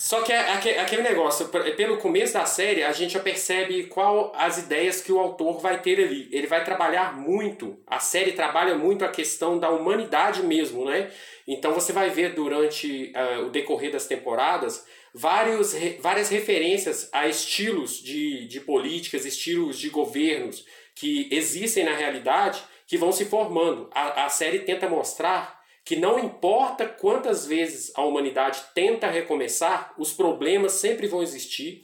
Só 0.00 0.22
que 0.22 0.32
é 0.32 0.80
aquele 0.80 1.02
negócio, 1.02 1.48
pelo 1.76 1.98
começo 1.98 2.32
da 2.32 2.46
série, 2.46 2.82
a 2.82 2.90
gente 2.90 3.12
já 3.12 3.20
percebe 3.20 3.84
qual 3.84 4.32
as 4.34 4.56
ideias 4.56 5.02
que 5.02 5.12
o 5.12 5.18
autor 5.18 5.60
vai 5.60 5.78
ter 5.82 6.02
ali. 6.02 6.26
Ele 6.32 6.46
vai 6.46 6.64
trabalhar 6.64 7.14
muito, 7.14 7.78
a 7.86 7.98
série 7.98 8.32
trabalha 8.32 8.74
muito 8.74 9.04
a 9.04 9.08
questão 9.08 9.58
da 9.58 9.68
humanidade 9.68 10.42
mesmo, 10.42 10.86
né? 10.86 11.10
Então 11.46 11.74
você 11.74 11.92
vai 11.92 12.08
ver 12.08 12.32
durante 12.32 13.12
uh, 13.14 13.44
o 13.44 13.50
decorrer 13.50 13.92
das 13.92 14.06
temporadas 14.06 14.86
vários, 15.14 15.74
várias 16.00 16.30
referências 16.30 17.10
a 17.12 17.28
estilos 17.28 18.02
de, 18.02 18.46
de 18.46 18.60
políticas, 18.60 19.26
estilos 19.26 19.78
de 19.78 19.90
governos 19.90 20.64
que 20.94 21.28
existem 21.30 21.84
na 21.84 21.94
realidade 21.94 22.62
que 22.90 22.98
vão 22.98 23.12
se 23.12 23.24
formando. 23.24 23.88
A, 23.94 24.24
a 24.24 24.28
série 24.28 24.58
tenta 24.58 24.88
mostrar 24.88 25.60
que 25.84 25.94
não 25.94 26.18
importa 26.18 26.84
quantas 26.84 27.46
vezes 27.46 27.92
a 27.94 28.02
humanidade 28.02 28.60
tenta 28.74 29.06
recomeçar, 29.06 29.94
os 29.96 30.12
problemas 30.12 30.72
sempre 30.72 31.06
vão 31.06 31.22
existir. 31.22 31.82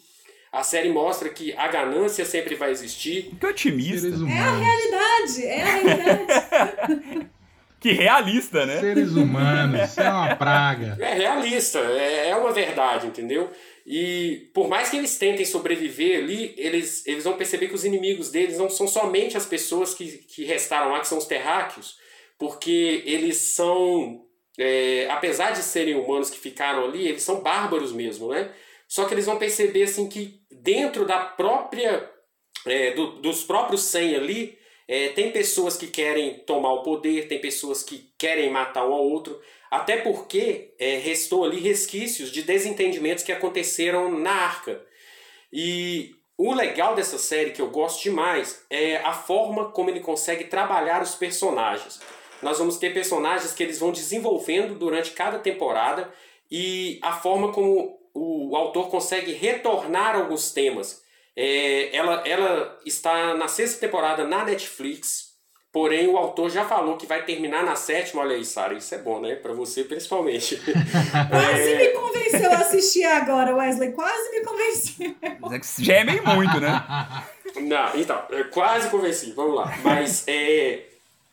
A 0.50 0.64
série 0.64 0.88
mostra 0.88 1.28
que 1.28 1.52
a 1.52 1.68
ganância 1.68 2.24
sempre 2.24 2.56
vai 2.56 2.72
existir. 2.72 3.30
Que 3.38 3.46
otimista. 3.46 4.08
É 4.08 4.38
a 4.40 4.56
realidade, 4.56 5.46
é 5.46 5.62
a 5.62 5.76
realidade. 5.76 7.26
que 7.78 7.92
realista, 7.92 8.66
né? 8.66 8.80
Seres 8.80 9.12
humanos, 9.12 9.88
isso 9.88 10.00
é 10.00 10.10
uma 10.10 10.34
praga. 10.34 10.96
É 10.98 11.14
realista, 11.14 11.78
é, 11.78 12.30
é 12.30 12.36
uma 12.36 12.50
verdade, 12.52 13.06
entendeu? 13.06 13.48
E 13.86 14.50
por 14.52 14.68
mais 14.68 14.90
que 14.90 14.96
eles 14.96 15.16
tentem 15.16 15.46
sobreviver 15.46 16.18
ali, 16.18 16.52
eles, 16.56 17.06
eles 17.06 17.22
vão 17.22 17.36
perceber 17.36 17.68
que 17.68 17.74
os 17.74 17.84
inimigos 17.84 18.32
deles 18.32 18.58
não 18.58 18.68
são 18.68 18.88
somente 18.88 19.36
as 19.36 19.46
pessoas 19.46 19.94
que, 19.94 20.18
que 20.18 20.44
restaram 20.44 20.90
lá, 20.90 20.98
que 20.98 21.06
são 21.06 21.18
os 21.18 21.26
terráqueos, 21.26 21.96
porque 22.36 23.04
eles 23.06 23.36
são, 23.36 24.26
é, 24.58 25.06
apesar 25.08 25.52
de 25.52 25.62
serem 25.62 25.94
humanos 25.94 26.28
que 26.28 26.38
ficaram 26.38 26.84
ali, 26.84 27.06
eles 27.06 27.22
são 27.22 27.40
bárbaros 27.40 27.92
mesmo, 27.92 28.30
né? 28.30 28.52
Só 28.88 29.04
que 29.04 29.14
eles 29.14 29.26
vão 29.26 29.38
perceber 29.38 29.84
assim 29.84 30.08
que 30.08 30.40
dentro 30.50 31.04
da 31.06 31.20
própria, 31.20 32.10
é, 32.66 32.90
do, 32.90 33.20
dos 33.20 33.44
próprios 33.44 33.82
100 33.82 34.16
ali, 34.16 34.58
é, 34.88 35.10
tem 35.10 35.30
pessoas 35.30 35.76
que 35.76 35.86
querem 35.86 36.40
tomar 36.40 36.72
o 36.72 36.82
poder, 36.82 37.28
tem 37.28 37.40
pessoas 37.40 37.84
que 37.84 38.12
querem 38.18 38.50
matar 38.50 38.84
um 38.84 38.92
ao 38.92 39.04
outro, 39.04 39.40
até 39.76 39.98
porque 39.98 40.74
é, 40.78 40.98
restou 40.98 41.44
ali 41.44 41.60
resquícios 41.60 42.30
de 42.30 42.42
desentendimentos 42.42 43.24
que 43.24 43.32
aconteceram 43.32 44.10
na 44.18 44.32
arca. 44.32 44.84
E 45.52 46.14
o 46.36 46.52
legal 46.52 46.94
dessa 46.94 47.18
série, 47.18 47.50
que 47.50 47.62
eu 47.62 47.70
gosto 47.70 48.02
demais, 48.02 48.64
é 48.68 48.96
a 48.98 49.12
forma 49.12 49.70
como 49.70 49.90
ele 49.90 50.00
consegue 50.00 50.44
trabalhar 50.44 51.02
os 51.02 51.14
personagens 51.14 52.00
nós 52.42 52.58
vamos 52.58 52.76
ter 52.76 52.92
personagens 52.92 53.52
que 53.52 53.62
eles 53.62 53.78
vão 53.78 53.90
desenvolvendo 53.90 54.74
durante 54.74 55.12
cada 55.12 55.38
temporada 55.38 56.12
e 56.50 56.98
a 57.02 57.12
forma 57.12 57.52
como 57.52 57.98
o 58.14 58.56
autor 58.56 58.88
consegue 58.88 59.32
retornar 59.32 60.16
alguns 60.16 60.52
temas. 60.52 61.02
É, 61.34 61.94
ela, 61.94 62.26
ela 62.26 62.80
está 62.84 63.34
na 63.34 63.48
sexta 63.48 63.80
temporada 63.80 64.24
na 64.24 64.44
Netflix, 64.44 65.35
porém 65.76 66.08
o 66.08 66.16
autor 66.16 66.48
já 66.48 66.64
falou 66.64 66.96
que 66.96 67.04
vai 67.06 67.22
terminar 67.22 67.62
na 67.62 67.76
sétima. 67.76 68.22
Olha 68.22 68.34
aí, 68.34 68.46
Sara, 68.46 68.72
isso 68.72 68.94
é 68.94 68.98
bom, 68.98 69.20
né? 69.20 69.34
Para 69.34 69.52
você 69.52 69.84
principalmente. 69.84 70.56
Quase 71.28 71.72
é... 71.74 71.76
me 71.76 71.88
convenceu 71.88 72.50
a 72.50 72.56
assistir 72.60 73.04
agora, 73.04 73.54
Wesley. 73.54 73.92
Quase 73.92 74.30
me 74.30 74.40
convenceu. 74.42 75.14
Já 75.80 75.96
é 75.96 76.04
meio 76.04 76.26
muito, 76.26 76.58
né? 76.58 76.82
Não, 77.60 77.94
então, 77.94 78.22
quase 78.52 78.88
convenci. 78.88 79.32
Vamos 79.32 79.54
lá. 79.54 79.70
Mas 79.82 80.24
é 80.26 80.84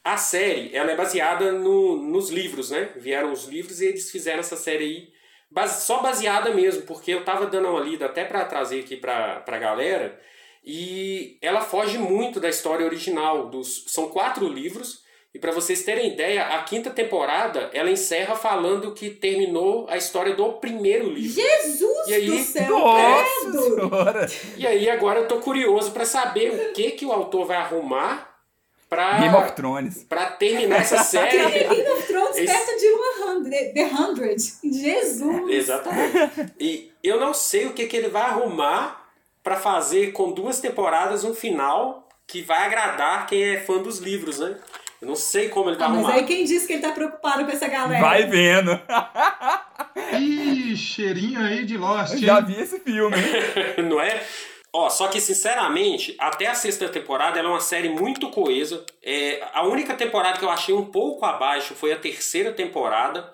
a 0.04 0.18
série, 0.18 0.76
ela 0.76 0.92
é 0.92 0.96
baseada 0.98 1.54
no, 1.54 1.96
nos 1.96 2.30
livros, 2.30 2.70
né? 2.70 2.90
Vieram 2.98 3.32
os 3.32 3.46
livros 3.46 3.80
e 3.80 3.86
eles 3.86 4.12
fizeram 4.12 4.42
essa 4.42 4.58
série 4.58 4.84
aí 4.84 5.14
base, 5.50 5.86
só 5.86 6.02
baseada 6.02 6.54
mesmo, 6.54 6.82
porque 6.82 7.12
eu 7.12 7.24
tava 7.24 7.46
dando 7.46 7.70
uma 7.70 7.80
lida 7.80 8.08
até 8.08 8.26
para 8.26 8.44
trazer 8.44 8.82
aqui 8.82 8.98
pra, 8.98 9.40
pra 9.40 9.58
galera, 9.58 10.20
e 10.64 11.38
ela 11.42 11.62
foge 11.62 11.98
muito 11.98 12.40
da 12.40 12.50
história 12.50 12.86
original. 12.86 13.50
Dos, 13.50 13.86
são 13.88 14.10
quatro 14.10 14.48
livros, 14.48 15.04
e 15.34 15.40
para 15.40 15.52
vocês 15.52 15.84
terem 15.84 16.14
ideia, 16.14 16.46
a 16.46 16.62
quinta 16.62 16.92
temporada 16.92 17.72
ela 17.74 17.90
encerra 17.90 18.36
falando 18.36 18.94
que 18.94 19.10
terminou 19.10 19.88
a 19.90 19.98
história 19.98 20.36
do 20.36 20.54
primeiro 20.54 21.10
livro. 21.10 21.42
Jesus 21.42 22.08
e 22.08 22.14
aí, 22.14 22.26
do 22.28 22.38
céu! 22.38 22.70
Nossa 22.70 24.28
E 24.56 24.68
aí 24.68 24.90
agora 24.90 25.22
eu 25.22 25.28
tô 25.28 25.40
curioso 25.40 25.92
para 25.92 26.06
saber 26.06 26.52
o 26.52 26.74
que 26.74 26.92
que 26.92 27.06
o 27.06 27.12
autor 27.12 27.48
vai 27.48 27.58
arrumar 27.58 28.32
pra, 28.88 29.20
Game 29.22 29.36
of 29.36 29.52
Thrones. 29.54 30.04
Pra 30.04 30.28
terminar 30.28 30.82
essa 30.82 31.04
série. 31.04 31.66
Game 31.68 31.90
of 31.90 32.04
Thrones 32.06 32.38
Esse... 32.38 32.46
perto 32.46 32.78
de 32.78 33.50
100, 33.50 33.74
The 33.74 33.86
Hundred. 33.86 34.44
Jesus! 34.64 35.50
Exatamente. 35.50 36.54
E 36.60 36.92
eu 37.04 37.20
não 37.20 37.34
sei 37.34 37.66
o 37.66 37.74
que, 37.74 37.88
que 37.88 37.98
ele 37.98 38.10
vai 38.10 38.22
arrumar 38.22 39.03
para 39.44 39.58
fazer 39.58 40.14
com 40.14 40.32
duas 40.32 40.60
temporadas 40.60 41.24
um 41.24 41.34
final 41.34 42.08
que 42.26 42.42
vai 42.42 42.66
agradar 42.66 43.28
quem 43.28 43.44
é 43.44 43.60
fã 43.60 43.78
dos 43.78 44.00
livros, 44.00 44.40
né? 44.40 44.58
Eu 45.02 45.08
não 45.08 45.16
sei 45.16 45.50
como 45.50 45.70
ele 45.70 45.78
vai 45.78 45.88
ah. 45.88 45.92
Mas 45.92 46.10
aí 46.10 46.24
quem 46.24 46.46
disse 46.46 46.66
que 46.66 46.74
ele 46.74 46.82
tá 46.82 46.94
preocupado 46.94 47.44
com 47.44 47.52
essa 47.52 47.68
galera? 47.68 48.02
Vai 48.02 48.26
vendo. 48.26 48.80
Ih, 50.18 50.78
cheirinho 50.78 51.42
aí 51.42 51.66
de 51.66 51.78
Lost. 51.78 52.14
Eu 52.14 52.20
já 52.20 52.40
vi 52.40 52.60
esse 52.60 52.80
filme. 52.80 53.18
não 53.90 54.00
é? 54.00 54.24
Ó, 54.72 54.90
só 54.90 55.08
que 55.08 55.20
sinceramente, 55.20 56.16
até 56.18 56.48
a 56.48 56.56
sexta 56.56 56.88
temporada 56.88 57.38
ela 57.38 57.50
é 57.50 57.52
uma 57.52 57.60
série 57.60 57.90
muito 57.90 58.30
coesa. 58.30 58.84
É, 59.04 59.46
a 59.54 59.64
única 59.64 59.94
temporada 59.94 60.40
que 60.40 60.46
eu 60.46 60.50
achei 60.50 60.74
um 60.74 60.86
pouco 60.86 61.26
abaixo 61.26 61.76
foi 61.76 61.92
a 61.92 62.00
terceira 62.00 62.52
temporada, 62.52 63.32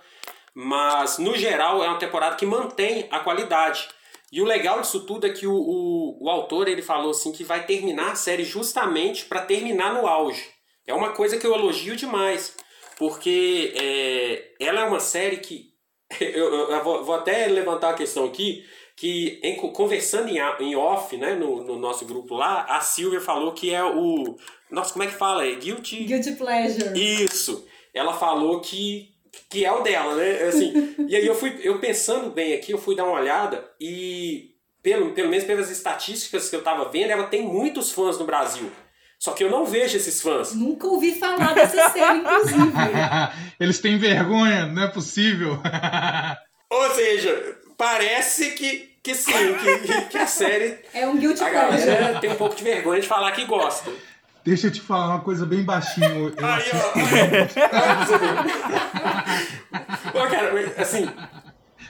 mas 0.53 1.19
no 1.19 1.37
geral 1.37 1.83
é 1.83 1.87
uma 1.87 1.99
temporada 1.99 2.35
que 2.35 2.45
mantém 2.45 3.07
a 3.11 3.19
qualidade. 3.19 3.87
E 4.31 4.41
o 4.41 4.45
legal 4.45 4.81
disso 4.81 5.05
tudo 5.05 5.25
é 5.25 5.31
que 5.31 5.47
o, 5.47 5.53
o, 5.53 6.25
o 6.25 6.29
autor 6.29 6.67
ele 6.67 6.81
falou 6.81 7.11
assim 7.11 7.31
que 7.31 7.43
vai 7.43 7.65
terminar 7.65 8.11
a 8.11 8.15
série 8.15 8.43
justamente 8.43 9.25
para 9.25 9.41
terminar 9.41 9.93
no 9.93 10.07
auge. 10.07 10.45
É 10.85 10.93
uma 10.93 11.13
coisa 11.13 11.37
que 11.37 11.45
eu 11.45 11.53
elogio 11.53 11.95
demais, 11.95 12.55
porque 12.97 13.73
é, 13.75 14.53
ela 14.59 14.81
é 14.81 14.85
uma 14.85 14.99
série 14.99 15.37
que 15.37 15.69
eu, 16.19 16.53
eu, 16.53 16.71
eu 16.71 16.83
vou, 16.83 17.03
vou 17.03 17.15
até 17.15 17.47
levantar 17.47 17.91
a 17.91 17.95
questão 17.95 18.25
aqui 18.25 18.63
que 18.99 19.39
em, 19.41 19.55
conversando 19.55 20.27
em, 20.27 20.39
em 20.59 20.75
off, 20.75 21.15
né, 21.15 21.33
no, 21.33 21.63
no, 21.63 21.79
nosso 21.79 22.05
grupo 22.05 22.35
lá, 22.35 22.63
a 22.63 22.81
Silvia 22.81 23.21
falou 23.21 23.53
que 23.53 23.73
é 23.73 23.81
o. 23.81 24.35
Nossa, 24.69 24.91
como 24.91 25.03
é 25.03 25.07
que 25.07 25.13
fala? 25.13 25.47
É 25.47 25.55
guilty. 25.55 26.03
Guilty 26.03 26.33
pleasure. 26.33 26.99
Isso. 26.99 27.65
Ela 27.93 28.13
falou 28.13 28.59
que, 28.59 29.15
que 29.49 29.65
é 29.65 29.71
o 29.71 29.81
dela, 29.81 30.15
né? 30.15 30.43
Assim, 30.43 30.95
e 31.07 31.15
aí 31.15 31.25
eu 31.25 31.35
fui, 31.35 31.59
eu 31.63 31.79
pensando 31.79 32.29
bem 32.29 32.53
aqui, 32.53 32.71
eu 32.71 32.77
fui 32.77 32.95
dar 32.95 33.05
uma 33.05 33.19
olhada 33.19 33.63
e, 33.79 34.51
pelo, 34.81 35.11
pelo 35.11 35.29
menos 35.29 35.45
pelas 35.45 35.69
estatísticas 35.69 36.49
que 36.49 36.55
eu 36.55 36.63
tava 36.63 36.89
vendo, 36.89 37.11
ela 37.11 37.27
tem 37.27 37.41
muitos 37.41 37.91
fãs 37.91 38.17
no 38.17 38.25
Brasil. 38.25 38.71
Só 39.17 39.33
que 39.33 39.43
eu 39.43 39.51
não 39.51 39.65
vejo 39.65 39.97
esses 39.97 40.21
fãs. 40.21 40.53
Nunca 40.53 40.87
ouvi 40.87 41.19
falar 41.19 41.53
dessa 41.53 41.89
série, 41.91 42.19
inclusive. 42.19 42.71
Eles 43.59 43.79
têm 43.79 43.97
vergonha, 43.97 44.65
não 44.65 44.83
é 44.83 44.87
possível. 44.87 45.59
Ou 46.69 46.89
seja, 46.91 47.57
parece 47.77 48.51
que 48.51 48.89
que 49.01 49.15
sim, 49.15 49.31
que, 49.31 50.01
que 50.09 50.17
a 50.17 50.27
série. 50.27 50.77
É 50.93 51.07
um 51.07 51.17
guilty 51.17 51.39
galera 51.39 52.19
tem 52.19 52.31
um 52.31 52.35
pouco 52.35 52.55
de 52.55 52.63
vergonha 52.63 53.01
de 53.01 53.07
falar 53.07 53.31
que 53.31 53.45
gosta. 53.45 53.91
Deixa 54.43 54.67
eu 54.67 54.71
te 54.71 54.81
falar 54.81 55.15
uma 55.15 55.21
coisa 55.21 55.45
bem 55.45 55.63
baixinho. 55.63 56.33
Eu 56.37 56.45
Aí, 56.45 56.63
ó. 56.73 56.91
Pô, 60.11 60.19
cara, 60.29 60.73
assim. 60.77 61.07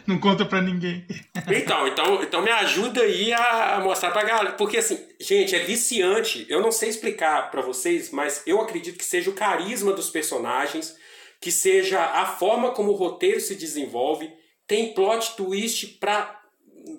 Não 0.08 0.20
conta 0.20 0.44
pra 0.44 0.62
ninguém. 0.62 1.06
Então, 1.48 1.88
então, 1.88 2.24
então 2.24 2.42
me 2.42 2.50
ajuda 2.50 3.02
aí 3.02 3.32
a 3.32 3.80
mostrar 3.84 4.10
pra 4.12 4.24
galera. 4.24 4.54
Porque, 4.54 4.78
assim, 4.78 5.00
gente, 5.20 5.56
é 5.56 5.60
viciante. 5.60 6.48
Eu 6.50 6.62
não 6.62 6.72
sei 6.72 6.90
explicar 6.90 7.52
para 7.52 7.62
vocês, 7.62 8.10
mas 8.12 8.42
eu 8.48 8.60
acredito 8.60 8.98
que 8.98 9.06
seja 9.06 9.30
o 9.30 9.36
carisma 9.36 9.94
dos 9.94 10.10
personagens, 10.10 10.96
que 11.40 11.52
seja 11.52 12.04
a 12.04 12.26
forma 12.26 12.72
como 12.72 12.92
o 12.92 12.96
roteiro 12.96 13.40
se 13.40 13.54
desenvolve. 13.56 14.32
Tem 14.68 14.94
plot 14.94 15.36
twist 15.36 16.00
pra 16.00 16.40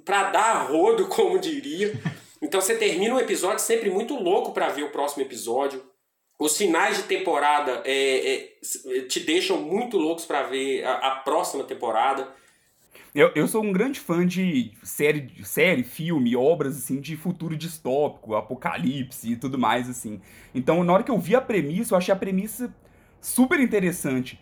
para 0.04 0.30
dar 0.30 0.68
rodo, 0.68 1.06
como 1.08 1.38
diria. 1.38 1.92
Então 2.40 2.60
você 2.60 2.74
termina 2.74 3.14
um 3.14 3.18
episódio 3.18 3.60
sempre 3.60 3.90
muito 3.90 4.14
louco 4.14 4.52
para 4.52 4.68
ver 4.68 4.84
o 4.84 4.90
próximo 4.90 5.22
episódio. 5.22 5.82
os 6.38 6.56
finais 6.56 6.96
de 6.96 7.02
temporada 7.02 7.82
é, 7.84 8.34
é, 8.34 9.00
te 9.02 9.20
deixam 9.20 9.60
muito 9.60 9.98
loucos 9.98 10.24
para 10.24 10.44
ver 10.44 10.84
a, 10.84 10.92
a, 10.94 11.10
próxima 11.16 11.64
temporada. 11.64 12.28
Eu, 13.14 13.30
eu 13.34 13.46
sou 13.46 13.62
um 13.62 13.72
grande 13.72 14.00
fã 14.00 14.26
de 14.26 14.72
série, 14.82 15.30
série, 15.44 15.82
filme, 15.82 16.34
obras 16.34 16.76
assim 16.78 17.00
de 17.00 17.16
futuro 17.16 17.56
distópico, 17.56 18.34
apocalipse 18.34 19.32
e 19.32 19.36
tudo 19.36 19.58
mais 19.58 19.90
assim. 19.90 20.20
Então, 20.54 20.82
na 20.82 20.92
hora 20.92 21.02
que 21.02 21.10
eu 21.10 21.18
vi 21.18 21.34
a 21.34 21.40
premissa, 21.40 21.92
eu 21.92 21.98
achei 21.98 22.14
a 22.14 22.16
premissa 22.16 22.74
super 23.20 23.60
interessante. 23.60 24.40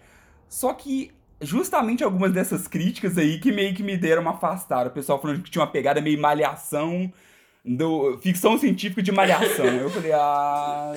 Só 0.49 0.73
que 0.73 1.11
justamente 1.41 2.05
algumas 2.05 2.33
dessas 2.33 2.67
críticas 2.67 3.17
aí 3.17 3.39
que 3.39 3.53
meio 3.53 3.75
que 3.75 3.83
me 3.83 3.97
deram 3.97 4.23
uma 4.23 4.33
afastada. 4.33 4.89
O 4.89 4.93
pessoal 4.93 5.21
falando 5.21 5.43
que 5.43 5.51
tinha 5.51 5.63
uma 5.63 5.71
pegada 5.71 6.01
meio 6.01 6.21
malhação, 6.21 7.13
do 7.77 8.19
ficção 8.23 8.59
científica 8.59 9.03
de 9.03 9.13
malhação. 9.13 9.67
eu 9.67 9.91
falei, 9.91 10.13
ah. 10.13 10.93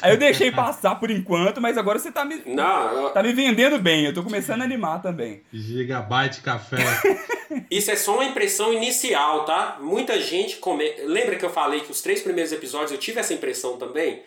Aí 0.00 0.12
eu 0.12 0.16
deixei 0.16 0.52
passar 0.52 0.94
por 0.96 1.10
enquanto, 1.10 1.60
mas 1.60 1.76
agora 1.76 1.98
você 1.98 2.12
tá 2.12 2.24
me. 2.24 2.42
Não. 2.46 3.10
Tá 3.10 3.22
me 3.22 3.32
vendendo 3.32 3.78
bem, 3.78 4.04
eu 4.04 4.14
tô 4.14 4.22
começando 4.22 4.62
a 4.62 4.64
animar 4.64 5.02
também. 5.02 5.42
Gigabyte 5.52 6.40
café. 6.40 6.76
Isso 7.70 7.90
é 7.90 7.96
só 7.96 8.14
uma 8.14 8.24
impressão 8.24 8.72
inicial, 8.72 9.44
tá? 9.44 9.78
Muita 9.80 10.20
gente 10.20 10.56
come... 10.56 10.84
Lembra 11.04 11.36
que 11.36 11.44
eu 11.44 11.50
falei 11.50 11.80
que 11.80 11.90
os 11.90 12.00
três 12.00 12.22
primeiros 12.22 12.52
episódios 12.52 12.92
eu 12.92 12.98
tive 12.98 13.20
essa 13.20 13.34
impressão 13.34 13.76
também? 13.76 14.22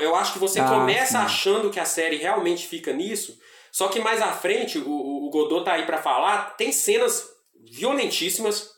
Eu 0.00 0.14
acho 0.14 0.32
que 0.32 0.38
você 0.38 0.60
ah, 0.60 0.68
começa 0.68 1.18
sim. 1.18 1.24
achando 1.24 1.70
que 1.70 1.80
a 1.80 1.84
série 1.84 2.16
realmente 2.16 2.66
fica 2.66 2.92
nisso, 2.92 3.38
só 3.72 3.88
que 3.88 3.98
mais 3.98 4.20
à 4.20 4.32
frente, 4.32 4.78
o, 4.78 4.90
o 4.90 5.30
Godot 5.30 5.64
tá 5.64 5.72
aí 5.72 5.86
para 5.86 5.98
falar, 5.98 6.56
tem 6.56 6.70
cenas 6.70 7.30
violentíssimas, 7.70 8.70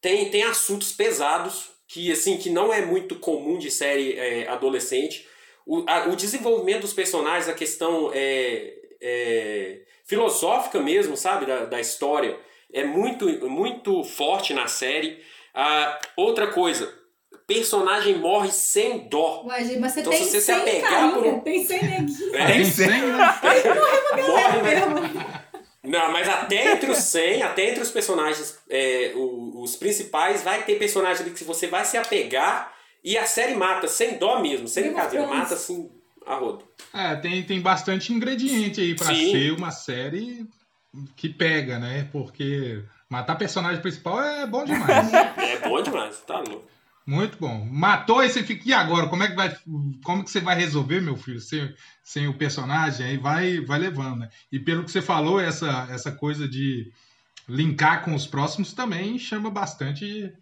tem, 0.00 0.28
tem 0.30 0.42
assuntos 0.42 0.92
pesados, 0.92 1.71
que 1.92 2.10
assim 2.10 2.38
que 2.38 2.48
não 2.48 2.72
é 2.72 2.80
muito 2.80 3.16
comum 3.16 3.58
de 3.58 3.70
série 3.70 4.18
é, 4.18 4.48
adolescente. 4.48 5.28
O, 5.66 5.84
a, 5.86 6.08
o 6.08 6.16
desenvolvimento 6.16 6.80
dos 6.80 6.94
personagens, 6.94 7.50
a 7.50 7.52
questão 7.52 8.10
é, 8.14 8.72
é, 8.98 9.78
filosófica 10.02 10.80
mesmo, 10.80 11.18
sabe, 11.18 11.44
da, 11.44 11.66
da 11.66 11.78
história, 11.78 12.38
é 12.72 12.82
muito, 12.82 13.26
muito 13.46 14.02
forte 14.04 14.54
na 14.54 14.66
série. 14.66 15.22
Ah, 15.54 16.00
outra 16.16 16.46
coisa, 16.46 16.90
personagem 17.46 18.16
morre 18.16 18.50
sem 18.50 19.06
dó. 19.10 19.44
Ué, 19.44 19.76
mas 19.78 19.92
você 19.92 20.00
então, 20.00 20.12
tem 20.12 20.24
se 20.24 20.30
você 20.30 20.40
se 20.40 20.50
apegar 20.52 21.12
por 21.12 21.42
Tem 21.42 21.62
100 21.62 21.82
neguinhos. 21.82 22.20
É, 22.32 22.46
tem 22.46 22.64
100, 22.64 22.88
né? 22.88 23.00
Morre 24.14 24.48
uma 24.48 24.62
galera 24.62 24.86
mesmo. 24.86 25.51
Não, 25.82 26.12
mas 26.12 26.28
até 26.28 26.72
entre 26.72 26.90
os 26.90 26.98
100, 26.98 27.42
até 27.44 27.70
entre 27.70 27.82
os 27.82 27.90
personagens, 27.90 28.58
é, 28.70 29.12
os, 29.16 29.70
os, 29.70 29.76
principais, 29.76 30.42
vai 30.42 30.62
ter 30.62 30.78
personagem 30.78 31.22
ali 31.22 31.34
que 31.34 31.44
você 31.44 31.66
vai 31.66 31.84
se 31.84 31.96
apegar 31.96 32.72
e 33.02 33.18
a 33.18 33.26
série 33.26 33.54
mata, 33.54 33.88
sem 33.88 34.16
dó 34.16 34.40
mesmo, 34.40 34.68
sem 34.68 34.84
brincadeira, 34.84 35.26
mata 35.26 35.54
assim 35.54 35.90
a 36.24 36.36
rodo. 36.36 36.64
É, 36.94 37.16
tem, 37.16 37.42
tem 37.42 37.60
bastante 37.60 38.12
ingrediente 38.12 38.80
aí 38.80 38.94
para 38.94 39.06
ser 39.06 39.52
uma 39.52 39.72
série 39.72 40.46
que 41.16 41.28
pega, 41.28 41.78
né? 41.80 42.08
Porque 42.12 42.82
matar 43.08 43.36
personagem 43.36 43.82
principal 43.82 44.22
é 44.22 44.46
bom 44.46 44.64
demais. 44.64 45.12
é 45.36 45.68
bom 45.68 45.82
demais, 45.82 46.20
tá 46.20 46.38
louco. 46.38 46.64
Muito 47.06 47.36
bom. 47.38 47.64
Matou 47.64 48.22
e 48.22 48.28
você 48.30 48.42
fica. 48.42 48.68
E 48.68 48.72
agora? 48.72 49.08
Como 49.08 49.22
é 49.22 49.28
que 49.28 49.34
vai. 49.34 49.56
Como 50.04 50.24
que 50.24 50.30
você 50.30 50.40
vai 50.40 50.56
resolver, 50.56 51.00
meu 51.00 51.16
filho, 51.16 51.40
sem, 51.40 51.74
sem 52.02 52.28
o 52.28 52.38
personagem? 52.38 53.04
Aí 53.04 53.16
vai, 53.16 53.60
vai 53.60 53.78
levando, 53.78 54.20
né? 54.20 54.28
E 54.50 54.58
pelo 54.58 54.84
que 54.84 54.90
você 54.90 55.02
falou, 55.02 55.40
essa, 55.40 55.88
essa 55.90 56.12
coisa 56.12 56.48
de 56.48 56.92
linkar 57.48 58.04
com 58.04 58.14
os 58.14 58.26
próximos 58.26 58.72
também 58.72 59.18
chama 59.18 59.50
bastante 59.50 60.32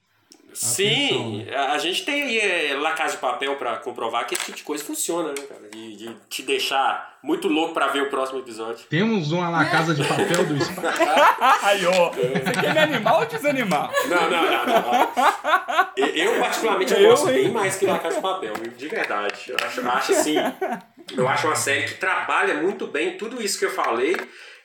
Sim, 0.53 1.45
né? 1.45 1.57
a 1.57 1.79
gente 1.79 2.05
tem 2.05 2.23
aí 2.23 2.39
é, 2.39 2.75
La 2.75 2.93
Casa 2.93 3.15
de 3.15 3.21
Papel 3.21 3.57
para 3.57 3.77
comprovar 3.77 4.27
que 4.27 4.35
esse 4.35 4.47
tipo 4.47 4.57
de 4.59 4.65
coisa 4.65 4.85
funciona, 4.85 5.29
né, 5.29 5.43
cara? 5.49 5.69
De, 5.71 5.97
de 5.97 6.17
te 6.29 6.43
deixar 6.43 7.19
muito 7.23 7.49
louco 7.49 7.75
para 7.75 7.89
ver 7.89 8.03
o 8.03 8.11
próximo 8.11 8.39
episódio. 8.39 8.87
Temos 8.89 9.33
uma 9.33 9.49
La 9.49 9.65
Casa 9.67 9.95
de 9.95 10.03
Papel 10.03 10.47
do 10.47 10.55
Aí, 11.63 11.87
ó, 11.87 12.11
você 12.11 12.61
quer 12.61 12.75
me 12.75 12.81
animar 12.81 13.21
ou 13.21 13.27
desanimar? 13.27 13.91
Não, 14.09 14.31
não, 14.31 14.43
não. 14.45 14.67
não. 14.67 15.91
Eu, 15.97 16.41
particularmente, 16.41 16.93
eu, 16.95 17.01
eu 17.01 17.11
gosto 17.11 17.29
hein? 17.29 17.45
bem 17.45 17.53
mais 17.53 17.77
que 17.77 17.87
La 17.87 17.99
Casa 17.99 18.17
de 18.17 18.23
Papel, 18.23 18.53
de 18.77 18.89
verdade. 18.89 19.45
Eu 19.49 19.57
acho, 19.65 19.89
acho 19.89 20.13
assim, 20.13 20.35
eu 21.17 21.29
acho 21.29 21.47
uma 21.47 21.57
série 21.57 21.85
que 21.85 21.95
trabalha 21.95 22.55
muito 22.55 22.87
bem 22.87 23.17
tudo 23.17 23.41
isso 23.43 23.59
que 23.59 23.67
eu 23.67 23.71
falei 23.71 24.17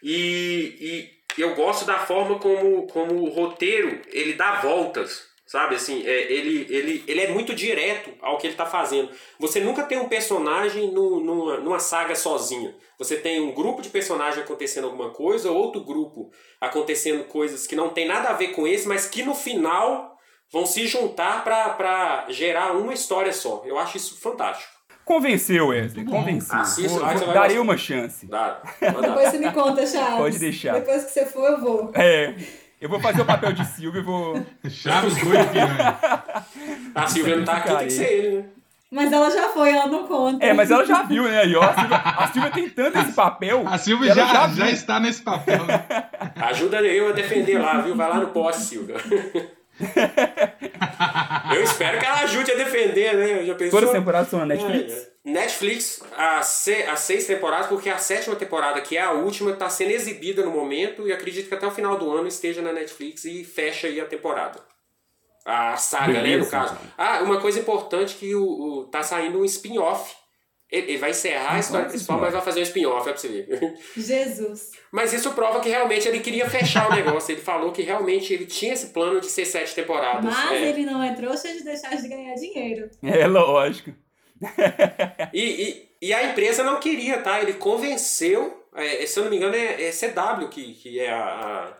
e, 0.02 1.12
e 1.38 1.42
eu 1.42 1.54
gosto 1.56 1.86
da 1.86 2.00
forma 2.00 2.40
como, 2.40 2.88
como 2.88 3.16
o 3.16 3.30
roteiro, 3.30 4.02
ele 4.12 4.34
dá 4.34 4.62
voltas 4.62 5.35
Sabe, 5.46 5.76
assim, 5.76 6.04
é, 6.08 6.32
ele, 6.32 6.66
ele, 6.70 7.04
ele 7.08 7.22
é 7.22 7.28
muito 7.28 7.54
direto 7.54 8.10
ao 8.20 8.38
que 8.40 8.48
ele 8.48 8.56
está 8.56 8.66
fazendo. 8.66 9.12
Você 9.40 9.60
nunca 9.60 9.84
tem 9.84 10.00
um 10.00 10.10
personagem 10.10 10.92
no, 10.92 11.20
numa, 11.20 11.58
numa 11.58 11.80
saga 11.80 12.16
sozinha. 12.16 12.76
Você 12.98 13.18
tem 13.18 13.40
um 13.40 13.54
grupo 13.54 13.80
de 13.82 13.90
personagens 13.90 14.44
acontecendo 14.44 14.86
alguma 14.86 15.12
coisa, 15.12 15.52
outro 15.52 15.84
grupo 15.84 16.32
acontecendo 16.60 17.26
coisas 17.26 17.68
que 17.68 17.76
não 17.76 17.90
tem 17.90 18.08
nada 18.08 18.30
a 18.30 18.34
ver 18.34 18.50
com 18.50 18.66
esse, 18.66 18.88
mas 18.88 19.06
que 19.06 19.22
no 19.22 19.36
final 19.36 20.18
vão 20.52 20.66
se 20.66 20.88
juntar 20.88 21.44
para 21.44 22.26
gerar 22.30 22.72
uma 22.72 22.94
história 22.94 23.32
só. 23.32 23.62
Eu 23.66 23.78
acho 23.78 23.98
isso 23.98 24.20
fantástico. 24.20 24.74
Convenceu, 25.06 25.68
Wesley, 25.68 26.06
convenceu. 26.06 26.58
Assista, 26.58 26.98
vou, 26.98 27.18
vou, 27.20 27.34
darei 27.34 27.60
uma 27.60 27.78
chance. 27.78 28.26
Dá, 28.26 28.60
Depois 28.82 29.30
você 29.30 29.38
me 29.38 29.52
conta, 29.52 29.86
Chaves. 29.86 30.18
Pode 30.18 30.40
deixar. 30.40 30.74
Depois 30.74 31.04
que 31.04 31.12
você 31.12 31.26
for, 31.28 31.52
eu 31.52 31.62
vou. 31.62 31.92
É. 31.94 32.34
Eu 32.80 32.90
vou 32.90 33.00
fazer 33.00 33.22
o 33.22 33.26
papel 33.26 33.54
de 33.54 33.66
Silvio 33.66 34.02
e 34.02 34.04
vou. 34.04 34.46
Chaves 34.70 35.16
doido 35.16 35.50
piranha. 35.52 35.98
A 36.94 37.08
Silvia 37.08 37.38
não 37.38 37.46
tá 37.46 37.58
aqui, 37.58 37.76
tem 37.76 37.88
que 37.88 37.94
ser 37.94 38.12
ele, 38.12 38.38
né? 38.38 38.46
Mas 38.92 39.12
ela 39.12 39.30
já 39.30 39.50
foi, 39.50 39.72
ela 39.72 39.88
não 39.88 40.08
conta. 40.08 40.46
É, 40.46 40.54
mas 40.54 40.72
ela 40.72 40.86
já 40.86 41.04
viu, 41.04 41.24
né? 41.24 41.46
E, 41.46 41.56
ó, 41.56 41.64
a, 41.64 41.74
Silvia, 41.74 41.98
a 41.98 42.28
Silvia 42.28 42.52
tem 42.52 42.70
tanto 42.70 42.98
esse 43.00 43.12
papel. 43.12 43.68
A 43.68 43.78
Silvia 43.78 44.14
já, 44.14 44.26
já, 44.28 44.48
já, 44.50 44.72
está 44.72 45.00
nesse 45.00 45.22
papel. 45.22 45.66
Né? 45.66 45.84
Ajuda 46.36 46.82
eu 46.82 47.10
a 47.10 47.12
defender 47.12 47.58
lá, 47.58 47.82
viu? 47.82 47.96
Vai 47.96 48.08
lá 48.08 48.20
no 48.20 48.28
poste, 48.28 48.62
Silvia. 48.62 48.96
Eu 51.56 51.64
espero 51.64 52.00
que 52.00 52.06
ela 52.06 52.22
ajude 52.22 52.52
a 52.52 52.56
defender, 52.56 53.14
né? 53.16 53.42
Eu 53.42 53.46
já 53.46 53.56
pensou... 53.56 53.80
Todas 53.80 53.90
as 53.94 54.00
temporadas 54.00 54.30
são 54.30 54.40
na 54.40 54.46
Netflix? 54.46 54.94
É, 54.94 55.08
Netflix, 55.26 56.04
as, 56.16 56.68
as 56.68 57.00
seis 57.00 57.26
temporadas, 57.26 57.68
porque 57.68 57.90
a 57.90 57.98
sétima 57.98 58.36
temporada, 58.36 58.80
que 58.82 58.96
é 58.96 59.02
a 59.02 59.12
última, 59.12 59.52
está 59.52 59.70
sendo 59.70 59.92
exibida 59.92 60.44
no 60.46 60.52
momento 60.52 61.08
e 61.08 61.14
acredito 61.14 61.50
que 61.50 61.56
até 61.56 61.68
o 61.68 61.72
final 61.72 61.98
do 61.98 62.12
ano 62.12 62.28
esteja 62.28 62.62
na 62.62 62.72
Netflix 62.72 63.26
e 63.26 63.44
fecha 63.44 63.88
aí 63.88 64.00
a 64.00 64.06
temporada. 64.06 64.64
A 65.46 65.78
saga, 65.78 66.14
Beleza, 66.14 66.28
né, 66.28 66.38
no 66.38 66.50
caso. 66.50 66.78
Ah, 66.98 67.22
uma 67.22 67.40
coisa 67.40 67.60
importante 67.60 68.16
que 68.16 68.34
o, 68.34 68.44
o 68.44 68.84
tá 68.86 69.04
saindo 69.04 69.40
um 69.40 69.46
spin-off. 69.46 70.16
Ele, 70.72 70.92
ele, 70.92 70.98
vai 70.98 71.12
encerrar 71.12 71.56
a 71.56 71.60
história 71.60 71.88
principal, 71.88 72.20
mas 72.20 72.34
vai 72.34 72.42
fazer 72.42 72.60
um 72.60 72.64
spin-off, 72.64 73.08
é 73.08 73.12
pra 73.12 73.22
você 73.22 73.28
ver. 73.28 73.78
Jesus. 73.96 74.72
Mas 74.92 75.14
isso 75.14 75.32
prova 75.34 75.60
que 75.60 75.70
realmente 75.70 76.08
ele 76.08 76.20
queria 76.20 76.50
fechar 76.50 76.90
o 76.90 76.94
negócio. 76.96 77.34
Ele 77.34 77.42
falou 77.42 77.72
que 77.72 77.84
realmente 77.84 78.34
ele 78.34 78.46
tinha 78.46 78.74
esse 78.74 78.88
plano 78.88 79.22
de 79.22 79.28
ser 79.28 79.46
sete 79.46 79.76
temporadas. 79.76 80.26
Mas 80.26 80.52
é. 80.52 80.70
ele 80.70 80.86
não 80.86 81.04
é 81.04 81.14
trouxa 81.14 81.54
de 81.54 81.64
deixar 81.64 81.96
de 81.96 82.08
ganhar 82.08 82.34
dinheiro. 82.36 82.90
É, 83.04 83.28
lógico 83.28 83.94
e, 85.34 85.42
e, 85.42 85.90
e, 86.10 86.14
a 86.14 86.24
empresa 86.32 86.64
não 86.64 86.80
queria, 86.80 87.22
tá? 87.22 87.42
Ele 87.42 87.54
convenceu, 87.54 88.66
é, 88.76 89.06
se 89.06 89.20
eu 89.20 89.24
não 89.24 89.32
me 89.32 89.38
engano, 89.38 89.56
é, 89.56 89.84
é 89.84 89.92
CW 89.92 90.50
que, 90.50 90.74
que 90.74 91.00
é 91.00 91.10
a, 91.10 91.24
a 91.24 91.78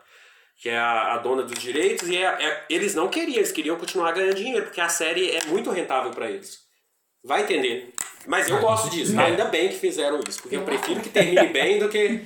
que 0.58 0.70
é 0.70 0.78
a, 0.78 1.14
a, 1.14 1.18
dona 1.18 1.44
dos 1.44 1.60
direitos, 1.60 2.08
e 2.08 2.16
é, 2.16 2.24
é, 2.24 2.66
eles 2.70 2.96
não 2.96 3.10
queriam, 3.10 3.38
eles 3.38 3.52
queriam 3.52 3.78
continuar 3.78 4.14
ganhando 4.14 4.36
dinheiro, 4.36 4.64
porque 4.64 4.80
a 4.80 4.88
série 4.88 5.32
é 5.32 5.44
muito 5.48 5.70
rentável 5.70 6.12
para 6.12 6.32
eles. 6.32 6.60
Vai 7.24 7.42
entender. 7.42 7.94
Mas 8.28 8.48
eu 8.50 8.60
gosto 8.60 8.90
disso, 8.90 9.16
tá? 9.16 9.24
ainda 9.24 9.46
bem 9.46 9.70
que 9.70 9.76
fizeram 9.76 10.20
isso, 10.28 10.42
porque 10.42 10.56
eu 10.56 10.64
prefiro 10.64 11.00
que 11.00 11.10
termine 11.10 11.48
bem 11.48 11.80
do 11.80 11.90
que 11.90 12.22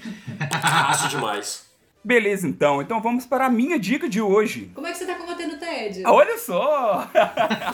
acho 0.63 1.09
demais. 1.09 1.69
Beleza, 2.03 2.47
então. 2.47 2.81
Então 2.81 3.01
vamos 3.01 3.25
para 3.25 3.45
a 3.45 3.49
minha 3.49 3.77
dica 3.77 4.07
de 4.07 4.21
hoje. 4.21 4.71
Como 4.73 4.87
é 4.87 4.91
que 4.91 4.97
você 4.97 5.03
está 5.03 5.15
combatendo 5.15 5.55
o 5.55 5.57
tédio? 5.59 6.03
Ah, 6.07 6.13
olha 6.13 6.37
só! 6.37 7.09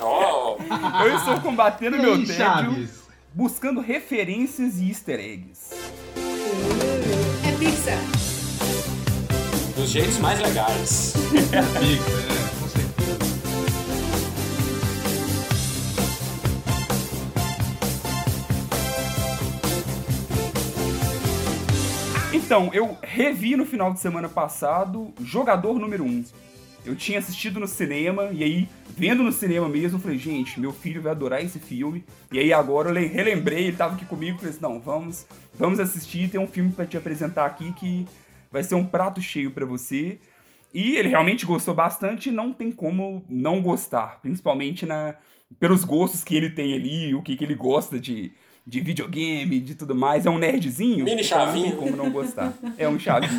Oh. 0.01 0.57
Eu 1.03 1.15
estou 1.15 1.39
combatendo 1.41 1.97
meu 1.97 2.17
tédio 2.17 2.36
Chaves? 2.36 3.03
buscando 3.34 3.82
referências 3.82 4.80
e 4.80 4.89
easter 4.89 5.19
eggs. 5.19 5.69
É 7.47 7.51
Pixar. 7.59 7.99
Dos 9.76 9.89
jeitos 9.89 10.17
mais 10.19 10.39
legais. 10.39 11.13
é 11.51 11.80
Pixar, 11.80 12.35
Então, 22.46 22.70
eu 22.72 22.96
revi 23.02 23.56
no 23.56 23.66
final 23.66 23.91
de 23.91 24.00
semana 24.00 24.30
passado 24.30 25.12
Jogador 25.20 25.80
Número 25.80 26.04
1. 26.04 26.26
Eu 26.86 26.96
tinha 26.96 27.18
assistido 27.18 27.60
no 27.60 27.68
cinema, 27.68 28.30
e 28.32 28.43
aí, 28.43 28.70
vendo 28.88 29.24
no 29.24 29.32
cinema 29.32 29.68
mesmo, 29.68 29.98
falei, 29.98 30.20
gente, 30.20 30.60
meu 30.60 30.72
filho 30.72 31.02
vai 31.02 31.12
adorar 31.12 31.43
esse 31.43 31.58
filme. 31.58 32.06
E 32.32 32.38
aí 32.38 32.54
agora 32.54 32.89
eu 32.89 33.10
relembrei, 33.10 33.66
ele 33.66 33.76
tava 33.76 33.96
aqui 33.96 34.06
comigo, 34.06 34.38
falei 34.38 34.52
assim, 34.52 34.62
não, 34.62 34.80
vamos, 34.80 35.26
vamos 35.56 35.80
assistir, 35.80 36.30
tem 36.30 36.39
um 36.39 36.46
filme 36.46 36.72
para 36.72 36.86
te 36.86 36.96
apresentar 36.96 37.48
aqui 37.48 37.74
que 37.74 38.06
vai 38.52 38.62
ser 38.62 38.76
um 38.76 38.86
prato 38.86 39.20
cheio 39.20 39.50
para 39.50 39.66
você. 39.66 40.20
E 40.72 40.98
ele 40.98 41.10
realmente 41.10 41.48
gostou 41.48 41.74
bastante, 41.74 42.30
não 42.30 42.54
tem 42.54 42.72
como 42.72 43.26
não 43.28 43.60
gostar, 43.60 44.20
principalmente 44.22 44.86
na 44.86 45.16
pelos 45.60 45.84
gostos 45.84 46.24
que 46.24 46.36
ele 46.36 46.52
tem 46.52 46.76
ali, 46.76 47.16
o 47.16 47.22
que, 47.24 47.36
que 47.36 47.43
ele 47.43 47.56
gosta 47.56 48.00
de, 48.00 48.34
de 48.66 48.80
videogame, 48.80 49.59
de 49.59 49.76
tudo 49.76 49.93
mais. 49.93 50.26
É 50.26 50.30
um 50.30 50.39
nerdzinho. 50.39 51.05
Mini 51.05 51.22
então 51.22 51.24
chavinho. 51.24 51.68
Tem 51.68 51.78
como 51.78 51.95
não 51.95 52.11
gostar. 52.11 52.53
É 52.78 52.88
um 52.88 52.97
chavinho. 52.97 53.32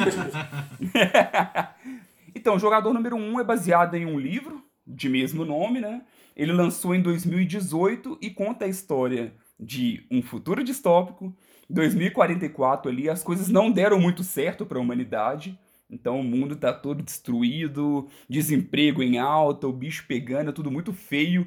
então, 2.34 2.56
o 2.56 2.58
Jogador 2.58 2.92
Número 2.92 3.16
1 3.16 3.20
um 3.20 3.40
é 3.40 3.44
baseado 3.44 3.94
em 3.94 4.06
um 4.06 4.18
livro 4.18 4.62
de 4.86 5.08
mesmo 5.08 5.44
nome, 5.44 5.80
né? 5.80 6.02
Ele 6.36 6.52
lançou 6.52 6.94
em 6.94 7.02
2018 7.02 8.18
e 8.20 8.30
conta 8.30 8.66
a 8.66 8.68
história 8.68 9.34
de 9.58 10.06
um 10.10 10.22
futuro 10.22 10.62
distópico. 10.62 11.34
2044 11.68 12.90
ali, 12.90 13.08
as 13.08 13.22
coisas 13.22 13.48
não 13.48 13.70
deram 13.70 13.98
muito 13.98 14.22
certo 14.22 14.64
para 14.64 14.78
a 14.78 14.80
humanidade. 14.80 15.58
Então 15.90 16.20
o 16.20 16.24
mundo 16.24 16.56
tá 16.56 16.72
todo 16.72 17.02
destruído, 17.02 18.08
desemprego 18.28 19.02
em 19.02 19.18
alta, 19.18 19.66
o 19.66 19.72
bicho 19.72 20.04
pegando, 20.06 20.50
é 20.50 20.52
tudo 20.52 20.70
muito 20.70 20.92
feio. 20.92 21.46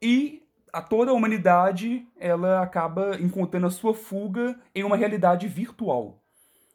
E 0.00 0.42
a 0.76 0.82
toda 0.82 1.10
a 1.10 1.14
humanidade, 1.14 2.06
ela 2.20 2.60
acaba 2.60 3.16
encontrando 3.18 3.66
a 3.66 3.70
sua 3.70 3.94
fuga 3.94 4.60
em 4.74 4.84
uma 4.84 4.94
realidade 4.94 5.48
virtual. 5.48 6.22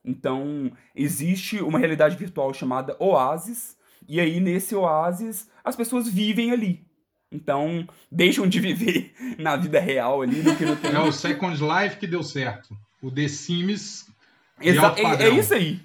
Então, 0.03 0.71
existe 0.95 1.61
uma 1.61 1.77
realidade 1.77 2.15
virtual 2.15 2.51
chamada 2.51 2.95
Oasis, 2.99 3.77
e 4.07 4.19
aí 4.19 4.39
nesse 4.39 4.73
Oasis 4.73 5.47
as 5.63 5.75
pessoas 5.75 6.09
vivem 6.09 6.51
ali. 6.51 6.83
Então, 7.31 7.87
deixam 8.11 8.47
de 8.47 8.59
viver 8.59 9.13
na 9.37 9.55
vida 9.55 9.79
real 9.79 10.23
ali, 10.23 10.41
no 10.41 10.55
que. 10.55 10.63
É 10.63 10.99
o 10.99 11.11
Second 11.11 11.61
Life 11.61 11.97
que 11.97 12.07
deu 12.07 12.23
certo. 12.23 12.75
O 13.03 13.11
The 13.11 13.27
Sims. 13.27 14.07
Exa 14.59 14.95
é, 14.97 15.27
é 15.27 15.29
isso 15.29 15.53
aí. 15.53 15.79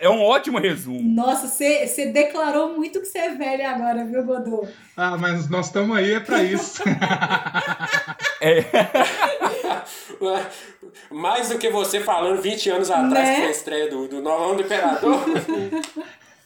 É 0.00 0.08
um 0.08 0.22
ótimo 0.22 0.58
resumo. 0.58 1.02
Nossa, 1.02 1.46
você 1.46 2.06
declarou 2.06 2.74
muito 2.74 3.00
que 3.00 3.06
você 3.06 3.18
é 3.18 3.34
velha 3.34 3.70
agora, 3.70 4.02
viu, 4.04 4.24
Godô? 4.24 4.66
Ah, 4.96 5.18
mas 5.18 5.48
nós 5.50 5.66
estamos 5.66 5.94
aí 5.94 6.12
é 6.12 6.20
pra 6.20 6.42
isso. 6.42 6.82
Mais 11.10 11.50
do 11.50 11.58
que 11.58 11.68
você 11.70 12.00
falando 12.00 12.40
20 12.40 12.70
anos 12.70 12.90
atrás, 12.90 13.28
Né? 13.28 13.34
que 13.34 13.40
foi 13.40 13.48
a 13.48 13.50
estreia 13.50 13.90
do, 13.90 14.08
do 14.08 14.22
Novão 14.22 14.56
do 14.56 14.62
Imperador. 14.62 15.22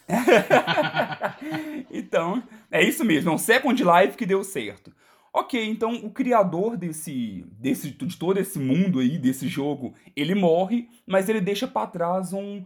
então, 1.91 2.43
é 2.71 2.83
isso 2.83 3.05
mesmo, 3.05 3.31
é 3.31 3.35
um 3.35 3.39
Second 3.39 3.83
Life 3.83 4.17
que 4.17 4.27
deu 4.27 4.43
certo. 4.43 4.93
Ok, 5.35 5.65
então 5.65 5.95
o 6.05 6.11
criador 6.11 6.77
desse, 6.77 7.47
desse, 7.59 7.91
de 7.91 8.19
todo 8.19 8.39
esse 8.39 8.59
mundo 8.59 8.99
aí, 8.99 9.17
desse 9.17 9.49
jogo, 9.49 9.95
ele 10.15 10.35
morre, 10.35 10.89
mas 11.07 11.27
ele 11.27 11.41
deixa 11.41 11.67
para 11.67 11.87
trás 11.87 12.35
um, 12.35 12.63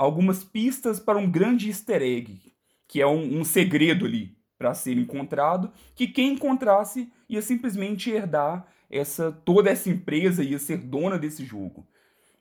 algumas 0.00 0.42
pistas 0.42 0.98
para 0.98 1.18
um 1.18 1.30
grande 1.30 1.68
easter 1.68 2.00
egg, 2.00 2.40
que 2.88 3.02
é 3.02 3.06
um, 3.06 3.40
um 3.40 3.44
segredo 3.44 4.06
ali 4.06 4.34
para 4.58 4.72
ser 4.72 4.96
encontrado, 4.96 5.70
que 5.94 6.06
quem 6.06 6.32
encontrasse 6.32 7.12
ia 7.28 7.42
simplesmente 7.42 8.10
herdar 8.10 8.66
essa 8.90 9.30
toda 9.30 9.68
essa 9.68 9.90
empresa, 9.90 10.42
ia 10.42 10.58
ser 10.58 10.78
dona 10.78 11.18
desse 11.18 11.44
jogo. 11.44 11.86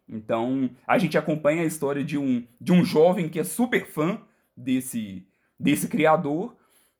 Então, 0.07 0.69
a 0.87 0.97
gente 0.97 1.17
acompanha 1.17 1.61
a 1.61 1.65
história 1.65 2.03
de 2.03 2.17
um, 2.17 2.47
de 2.61 2.71
um 2.71 2.83
jovem 2.85 3.27
que 3.27 3.39
é 3.39 3.43
super 3.43 3.85
fã 3.85 4.21
desse, 4.55 5.27
desse 5.59 5.89
criador, 5.89 6.55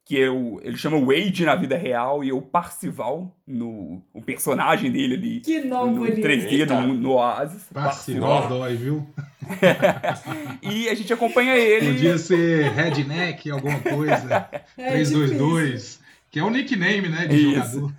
que 0.09 0.19
é 0.19 0.27
o, 0.27 0.59
ele 0.63 0.75
chama 0.75 0.99
Wade 0.99 1.45
na 1.45 1.53
vida 1.53 1.77
real 1.77 2.23
e 2.23 2.31
é 2.31 2.33
o 2.33 2.41
Parcival, 2.41 3.31
no, 3.45 4.01
o 4.11 4.19
personagem 4.19 4.91
dele 4.91 5.13
ali 5.13 5.39
Que 5.39 5.61
nome 5.61 5.93
no 5.93 5.99
bonito. 5.99 6.19
3D, 6.19 6.51
Eita. 6.51 6.81
no, 6.81 6.95
no 6.95 7.11
Oasis. 7.11 7.67
Parcival 7.71 8.47
dói, 8.47 8.75
viu? 8.75 9.07
E 10.63 10.89
a 10.89 10.95
gente 10.95 11.13
acompanha 11.13 11.55
ele. 11.55 11.93
Podia 11.93 12.17
ser 12.17 12.71
Redneck, 12.71 13.51
alguma 13.51 13.79
coisa. 13.81 14.49
É 14.75 14.93
322. 14.93 15.99
Que 16.31 16.39
é 16.39 16.43
o 16.43 16.49
nickname, 16.49 17.07
né, 17.07 17.27
de 17.27 17.35
Isso. 17.35 17.73
jogador. 17.73 17.93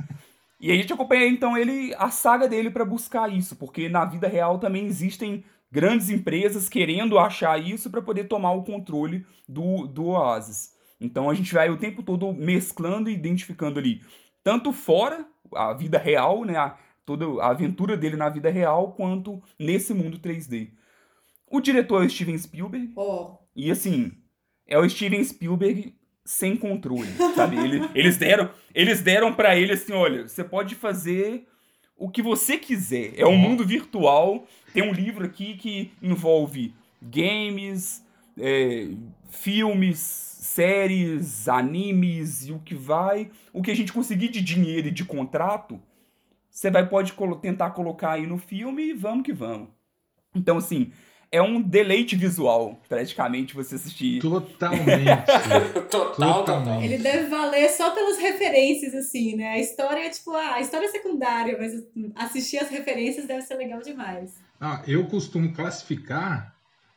E 0.61 0.73
a 0.73 0.75
gente 0.75 0.93
acompanha 0.93 1.29
então 1.29 1.57
ele 1.57 1.95
a 1.97 2.11
saga 2.11 2.49
dele 2.49 2.71
para 2.71 2.85
buscar 2.85 3.33
isso, 3.33 3.55
porque 3.55 3.89
na 3.89 4.05
vida 4.05 4.27
real 4.27 4.59
também 4.59 4.85
existem 4.85 5.45
grandes 5.71 6.11
empresas 6.11 6.69
querendo 6.69 7.21
achar 7.21 7.57
isso 7.57 7.89
para 7.89 8.03
poder 8.03 8.25
tomar 8.25 8.51
o 8.51 8.65
controle 8.65 9.25
do, 9.49 9.87
do 9.87 10.07
Oasis. 10.07 10.80
Então 11.01 11.31
a 11.31 11.35
gente 11.35 11.53
vai 11.55 11.71
o 11.71 11.77
tempo 11.79 12.03
todo 12.03 12.33
mesclando 12.33 13.09
e 13.09 13.15
identificando 13.15 13.79
ali 13.79 14.03
tanto 14.45 14.73
fora 14.73 15.27
a 15.55 15.73
vida 15.73 15.99
real, 15.99 16.45
né, 16.45 16.57
a, 16.57 16.77
toda 17.07 17.25
a 17.43 17.49
aventura 17.51 17.97
dele 17.97 18.17
na 18.17 18.29
vida 18.29 18.51
real, 18.51 18.93
quanto 18.93 19.43
nesse 19.59 19.93
mundo 19.95 20.19
3D. 20.19 20.71
O 21.51 21.61
diretor 21.61 22.03
é 22.03 22.07
o 22.07 22.11
Steven 22.11 22.39
Spielberg, 22.39 22.93
Ó, 22.97 23.37
e 23.57 23.71
assim, 23.71 24.13
é 24.67 24.79
o 24.79 24.89
Steven 24.89 25.23
Spielberg 25.25 25.95
sem 26.25 26.57
controle, 26.57 27.09
sabe? 27.35 27.57
Ele- 27.57 27.89
eles 27.95 28.17
deram, 28.17 28.51
eles 28.75 29.01
deram 29.03 29.35
para 29.35 29.57
ele 29.57 29.73
assim, 29.73 29.93
olha, 29.93 30.29
você 30.29 30.45
pode 30.45 30.75
fazer 30.77 31.47
o 31.97 32.09
que 32.09 32.23
você 32.23 32.57
quiser. 32.57 33.19
É 33.19 33.27
um 33.27 33.37
mundo 33.37 33.65
virtual. 33.67 34.47
Tem 34.73 34.83
um 34.83 34.93
livro 34.93 35.25
aqui 35.27 35.55
que 35.57 35.91
envolve 36.01 36.73
games, 37.03 38.07
é, 38.39 38.89
filmes, 39.29 40.30
séries, 40.41 41.49
animes 41.49 42.49
e 42.49 42.53
o 42.53 42.59
que 42.59 42.75
vai, 42.75 43.31
o 43.53 43.61
que 43.63 43.71
a 43.71 43.77
gente 43.77 43.93
conseguir 43.93 44.29
de 44.29 44.41
dinheiro 44.41 44.89
e 44.89 44.91
de 44.91 45.05
contrato, 45.05 45.81
você 46.51 46.71
vai 46.71 46.89
pode 46.89 47.13
colo- 47.13 47.37
tentar 47.37 47.71
colocar 47.71 48.13
aí 48.13 48.27
no 48.27 48.39
filme 48.39 48.85
e 48.85 48.93
vamos 48.95 49.23
que 49.25 49.33
vamos. 49.35 49.69
Então 50.35 50.57
assim, 50.57 50.93
é 51.31 51.43
um 51.43 51.61
deleite 51.61 52.17
visual, 52.17 52.81
praticamente, 52.89 53.55
você 53.55 53.75
assistir. 53.75 54.21
Totalmente. 54.21 55.27
total, 55.91 56.17
total. 56.17 56.35
Totalmente. 56.45 56.85
ele 56.85 56.99
deve 57.03 57.29
valer 57.29 57.69
só 57.69 57.91
pelas 57.91 58.19
referências, 58.19 58.95
assim, 58.95 59.37
né? 59.37 59.51
A 59.51 59.59
história 59.59 60.07
é 60.07 60.09
tipo, 60.09 60.31
ah, 60.33 60.55
a 60.55 60.61
história 60.61 60.87
é 60.87 60.89
secundária, 60.89 61.57
mas 61.59 61.73
assistir 62.17 62.57
as 62.59 62.71
referências 62.71 63.27
deve 63.27 63.43
ser 63.43 63.57
legal 63.57 63.81
demais. 63.81 64.41
Ah, 64.59 64.83
eu 64.87 65.07
costumo 65.07 65.53
classificar 65.53 66.55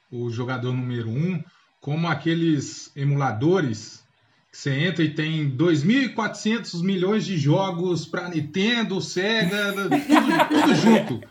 o 0.10 0.30
jogador 0.30 0.74
número 0.74 1.10
um 1.10 1.44
como 1.84 2.08
aqueles 2.08 2.96
emuladores 2.96 4.02
que 4.50 4.58
você 4.58 4.72
entra 4.72 5.04
e 5.04 5.14
tem 5.14 5.52
2.400 5.52 6.82
milhões 6.82 7.26
de 7.26 7.38
jogos 7.38 8.06
para 8.06 8.30
Nintendo, 8.30 9.02
Sega, 9.02 9.74
tudo, 9.84 10.62
tudo 10.62 10.76
junto. 10.76 11.22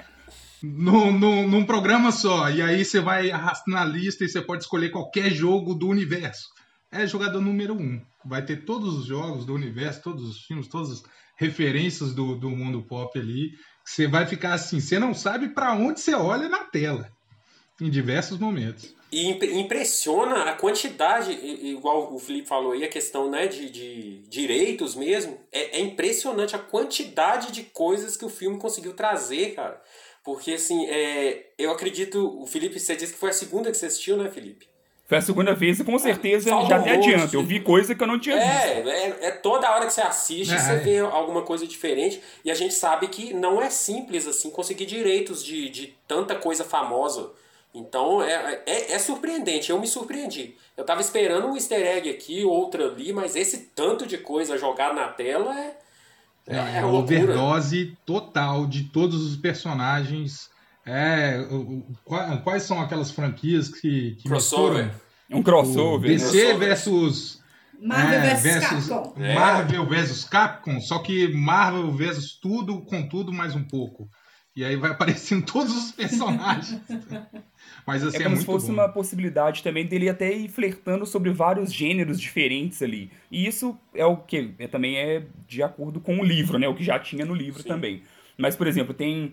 Num, 0.62 1.10
num, 1.18 1.48
num 1.48 1.64
programa 1.64 2.12
só. 2.12 2.50
E 2.50 2.60
aí 2.60 2.84
você 2.84 3.00
vai 3.00 3.30
arrastando 3.30 3.78
a 3.78 3.84
lista 3.86 4.24
e 4.24 4.28
você 4.28 4.42
pode 4.42 4.64
escolher 4.64 4.90
qualquer 4.90 5.30
jogo 5.30 5.74
do 5.74 5.88
universo. 5.88 6.50
É 6.90 7.06
jogador 7.06 7.40
número 7.40 7.72
um. 7.72 7.98
Vai 8.22 8.44
ter 8.44 8.66
todos 8.66 8.94
os 8.94 9.06
jogos 9.06 9.46
do 9.46 9.54
universo, 9.54 10.02
todos 10.02 10.22
os 10.28 10.44
filmes, 10.44 10.68
todas 10.68 10.90
as 10.90 11.02
referências 11.34 12.12
do, 12.12 12.36
do 12.36 12.50
mundo 12.50 12.82
pop 12.82 13.18
ali. 13.18 13.52
Você 13.82 14.06
vai 14.06 14.26
ficar 14.26 14.52
assim, 14.52 14.80
você 14.80 14.98
não 14.98 15.14
sabe 15.14 15.48
para 15.48 15.72
onde 15.72 15.98
você 15.98 16.14
olha 16.14 16.46
na 16.46 16.64
tela. 16.64 17.10
Em 17.86 17.90
diversos 17.90 18.38
momentos. 18.38 18.94
E 19.10 19.28
impre- 19.28 19.52
impressiona 19.58 20.44
a 20.44 20.52
quantidade, 20.54 21.32
igual 21.32 22.14
o 22.14 22.18
Felipe 22.18 22.48
falou 22.48 22.72
aí, 22.72 22.84
a 22.84 22.88
questão 22.88 23.28
né, 23.28 23.46
de, 23.46 23.68
de 23.68 24.22
direitos 24.28 24.94
mesmo. 24.94 25.38
É, 25.50 25.78
é 25.78 25.80
impressionante 25.80 26.56
a 26.56 26.58
quantidade 26.58 27.52
de 27.52 27.64
coisas 27.64 28.16
que 28.16 28.24
o 28.24 28.28
filme 28.30 28.58
conseguiu 28.58 28.94
trazer, 28.94 29.54
cara. 29.54 29.82
Porque, 30.24 30.52
assim, 30.52 30.86
é, 30.86 31.46
eu 31.58 31.70
acredito. 31.72 32.40
O 32.40 32.46
Felipe, 32.46 32.78
você 32.78 32.94
disse 32.94 33.12
que 33.12 33.18
foi 33.18 33.30
a 33.30 33.34
segunda 33.34 33.70
que 33.70 33.76
você 33.76 33.86
assistiu, 33.86 34.16
né, 34.16 34.30
Felipe? 34.30 34.66
Foi 35.04 35.18
a 35.18 35.20
segunda 35.20 35.52
vez 35.52 35.78
e 35.78 35.84
com 35.84 35.98
certeza 35.98 36.48
Falta 36.48 36.68
já 36.68 36.76
até 36.76 36.92
adianta. 36.92 37.36
Eu 37.36 37.42
vi 37.44 37.60
coisa 37.60 37.94
que 37.94 38.02
eu 38.02 38.06
não 38.06 38.18
tinha 38.18 38.36
visto. 38.36 38.88
É, 38.88 38.88
é, 38.88 39.26
é 39.26 39.30
toda 39.32 39.70
hora 39.70 39.84
que 39.84 39.92
você 39.92 40.00
assiste, 40.00 40.54
É, 40.54 40.58
você 40.58 40.70
é. 40.72 40.76
vê 40.76 40.98
alguma 41.00 41.42
coisa 41.42 41.66
diferente. 41.66 42.22
E 42.44 42.50
a 42.50 42.54
gente 42.54 42.72
sabe 42.72 43.08
que 43.08 43.34
não 43.34 43.60
é 43.60 43.68
simples, 43.68 44.26
assim, 44.26 44.48
conseguir 44.48 44.86
direitos 44.86 45.44
de, 45.44 45.68
de 45.68 45.94
tanta 46.08 46.34
coisa 46.36 46.64
famosa. 46.64 47.30
Então 47.74 48.22
é, 48.22 48.60
é, 48.66 48.92
é 48.92 48.98
surpreendente, 48.98 49.70
eu 49.70 49.80
me 49.80 49.86
surpreendi. 49.86 50.54
Eu 50.76 50.84
tava 50.84 51.00
esperando 51.00 51.46
um 51.46 51.54
easter 51.54 51.80
egg 51.86 52.10
aqui, 52.10 52.44
outra 52.44 52.86
ali, 52.88 53.12
mas 53.12 53.34
esse 53.34 53.58
tanto 53.74 54.06
de 54.06 54.18
coisa 54.18 54.58
jogada 54.58 54.92
na 54.94 55.08
tela 55.08 55.58
é. 55.58 55.78
É, 56.46 56.56
É, 56.56 56.76
é 56.78 56.84
overdose 56.84 57.96
total 58.04 58.66
de 58.66 58.84
todos 58.84 59.24
os 59.24 59.36
personagens. 59.36 60.50
É, 60.84 61.38
o- 61.50 61.54
o- 61.78 61.84
qua- 62.04 62.36
quais 62.38 62.64
são 62.64 62.80
aquelas 62.80 63.10
franquias 63.12 63.68
que, 63.68 64.16
que 64.16 64.28
Crossover. 64.28 64.86
misturam? 64.86 65.38
Um 65.38 65.42
crossover. 65.42 66.10
O? 66.10 66.12
DC 66.14 66.30
crossover. 66.30 66.58
versus 66.58 67.42
Marvel 67.80 68.18
é, 68.18 68.34
vs 68.34 68.42
versus 68.42 68.88
Capcom. 68.88 69.14
É. 69.22 69.34
Marvel 69.34 69.86
versus 69.88 70.24
Capcom, 70.24 70.80
só 70.80 70.98
que 70.98 71.28
Marvel 71.28 71.90
versus 71.92 72.32
tudo 72.34 72.82
com 72.82 73.08
tudo 73.08 73.32
mais 73.32 73.54
um 73.54 73.62
pouco. 73.64 74.08
E 74.54 74.64
aí 74.64 74.74
vai 74.76 74.90
aparecendo 74.92 75.46
todos 75.46 75.74
os 75.74 75.92
personagens. 75.92 76.80
Mas 77.86 78.04
assim, 78.04 78.18
É 78.18 78.20
é, 78.20 78.24
como 78.24 78.36
se 78.36 78.46
muito 78.46 78.52
fosse 78.52 78.66
bom. 78.68 78.74
uma 78.74 78.88
possibilidade 78.88 79.62
também 79.62 79.86
dele 79.86 80.08
até 80.08 80.32
ir 80.32 80.48
flertando 80.48 81.04
sobre 81.04 81.30
vários 81.30 81.72
gêneros 81.72 82.20
diferentes 82.20 82.80
ali. 82.82 83.10
E 83.30 83.46
isso 83.46 83.76
é 83.94 84.06
o 84.06 84.16
que 84.16 84.54
é, 84.58 84.66
também 84.66 84.96
é 84.96 85.24
de 85.46 85.62
acordo 85.62 86.00
com 86.00 86.18
o 86.18 86.24
livro, 86.24 86.58
né? 86.58 86.68
O 86.68 86.74
que 86.74 86.84
já 86.84 86.98
tinha 86.98 87.24
no 87.24 87.34
livro 87.34 87.62
Sim. 87.62 87.68
também. 87.68 88.02
Mas, 88.38 88.56
por 88.56 88.66
exemplo, 88.66 88.94
tem 88.94 89.32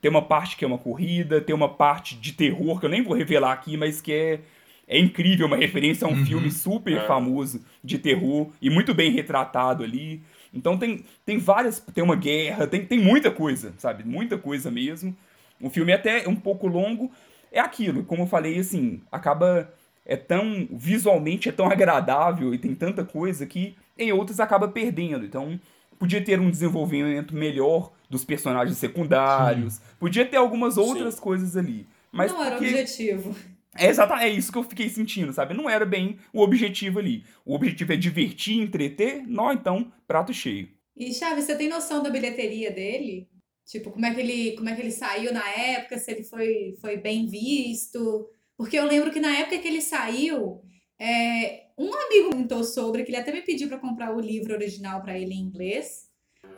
tem 0.00 0.10
uma 0.10 0.22
parte 0.22 0.56
que 0.56 0.64
é 0.64 0.68
uma 0.68 0.76
corrida, 0.76 1.40
tem 1.40 1.54
uma 1.54 1.68
parte 1.68 2.16
de 2.16 2.32
terror 2.32 2.78
que 2.78 2.84
eu 2.84 2.90
nem 2.90 3.02
vou 3.02 3.16
revelar 3.16 3.52
aqui, 3.52 3.74
mas 3.74 4.02
que 4.02 4.12
é 4.12 4.40
é 4.86 4.98
incrível, 4.98 5.46
uma 5.46 5.56
referência 5.56 6.06
a 6.06 6.10
um 6.10 6.14
uhum. 6.14 6.26
filme 6.26 6.50
super 6.50 6.92
é. 6.92 7.06
famoso 7.06 7.64
de 7.82 7.98
terror 7.98 8.50
e 8.60 8.68
muito 8.68 8.92
bem 8.92 9.10
retratado 9.10 9.82
ali. 9.82 10.22
Então 10.52 10.78
tem, 10.78 11.04
tem 11.24 11.38
várias. 11.38 11.80
Tem 11.80 12.04
uma 12.04 12.16
guerra, 12.16 12.66
tem, 12.66 12.84
tem 12.84 12.98
muita 12.98 13.30
coisa, 13.30 13.74
sabe? 13.78 14.04
Muita 14.04 14.38
coisa 14.38 14.70
mesmo. 14.70 15.16
O 15.60 15.70
filme 15.70 15.92
é 15.92 15.94
até 15.94 16.28
um 16.28 16.36
pouco 16.36 16.66
longo. 16.66 17.10
É 17.54 17.60
aquilo, 17.60 18.02
como 18.02 18.24
eu 18.24 18.26
falei, 18.26 18.58
assim, 18.58 19.00
acaba. 19.12 19.72
É 20.04 20.16
tão. 20.16 20.68
Visualmente 20.72 21.48
é 21.48 21.52
tão 21.52 21.66
agradável 21.66 22.52
e 22.52 22.58
tem 22.58 22.74
tanta 22.74 23.04
coisa 23.04 23.46
que 23.46 23.76
em 23.96 24.12
outros 24.12 24.40
acaba 24.40 24.66
perdendo. 24.66 25.24
Então, 25.24 25.58
podia 25.98 26.22
ter 26.22 26.40
um 26.40 26.50
desenvolvimento 26.50 27.34
melhor 27.34 27.92
dos 28.10 28.24
personagens 28.24 28.76
secundários. 28.76 29.74
Sim. 29.74 29.82
Podia 29.98 30.26
ter 30.26 30.36
algumas 30.36 30.76
outras 30.76 31.14
Sim. 31.14 31.20
coisas 31.20 31.56
ali. 31.56 31.86
Mas 32.10 32.32
Não 32.32 32.38
porque... 32.38 32.52
era 32.52 32.56
o 32.56 32.68
objetivo. 32.68 33.36
É 33.76 33.86
exatamente 33.88 34.24
é 34.26 34.28
isso 34.30 34.52
que 34.52 34.58
eu 34.58 34.62
fiquei 34.62 34.88
sentindo, 34.88 35.32
sabe? 35.32 35.54
Não 35.54 35.70
era 35.70 35.86
bem 35.86 36.18
o 36.32 36.40
objetivo 36.42 36.98
ali. 36.98 37.24
O 37.44 37.54
objetivo 37.54 37.92
é 37.92 37.96
divertir, 37.96 38.60
entreter, 38.60 39.24
não, 39.26 39.52
então, 39.52 39.92
prato 40.06 40.32
cheio. 40.32 40.68
E 40.96 41.12
Chaves, 41.12 41.44
você 41.44 41.56
tem 41.56 41.68
noção 41.68 42.02
da 42.02 42.10
bilheteria 42.10 42.70
dele? 42.70 43.28
Tipo, 43.66 43.90
como 43.90 44.04
é 44.04 44.14
que 44.14 44.20
ele, 44.20 44.56
como 44.56 44.68
é 44.68 44.74
que 44.74 44.82
ele 44.82 44.92
saiu 44.92 45.32
na 45.32 45.48
época, 45.48 45.98
se 45.98 46.10
ele 46.10 46.22
foi, 46.22 46.76
foi 46.80 46.96
bem 46.98 47.26
visto? 47.26 48.28
Porque 48.56 48.78
eu 48.78 48.86
lembro 48.86 49.10
que 49.10 49.20
na 49.20 49.36
época 49.36 49.58
que 49.58 49.66
ele 49.66 49.80
saiu, 49.80 50.62
é, 50.98 51.64
um 51.78 51.92
amigo 51.92 52.30
comentou 52.30 52.62
sobre, 52.62 53.02
que 53.02 53.10
ele 53.10 53.16
até 53.16 53.32
me 53.32 53.42
pediu 53.42 53.68
para 53.68 53.78
comprar 53.78 54.14
o 54.14 54.20
livro 54.20 54.54
original 54.54 55.02
para 55.02 55.18
ele 55.18 55.34
em 55.34 55.40
inglês. 55.40 56.08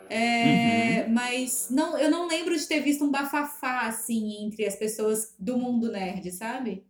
É, 0.09 1.05
uhum. 1.05 1.13
Mas 1.13 1.67
não, 1.69 1.97
eu 1.97 2.09
não 2.09 2.27
lembro 2.27 2.55
de 2.55 2.65
ter 2.65 2.79
visto 2.81 3.03
um 3.03 3.11
bafafá 3.11 3.87
assim 3.87 4.45
entre 4.45 4.65
as 4.65 4.75
pessoas 4.75 5.33
do 5.39 5.57
mundo 5.57 5.91
nerd, 5.91 6.31
sabe? 6.31 6.85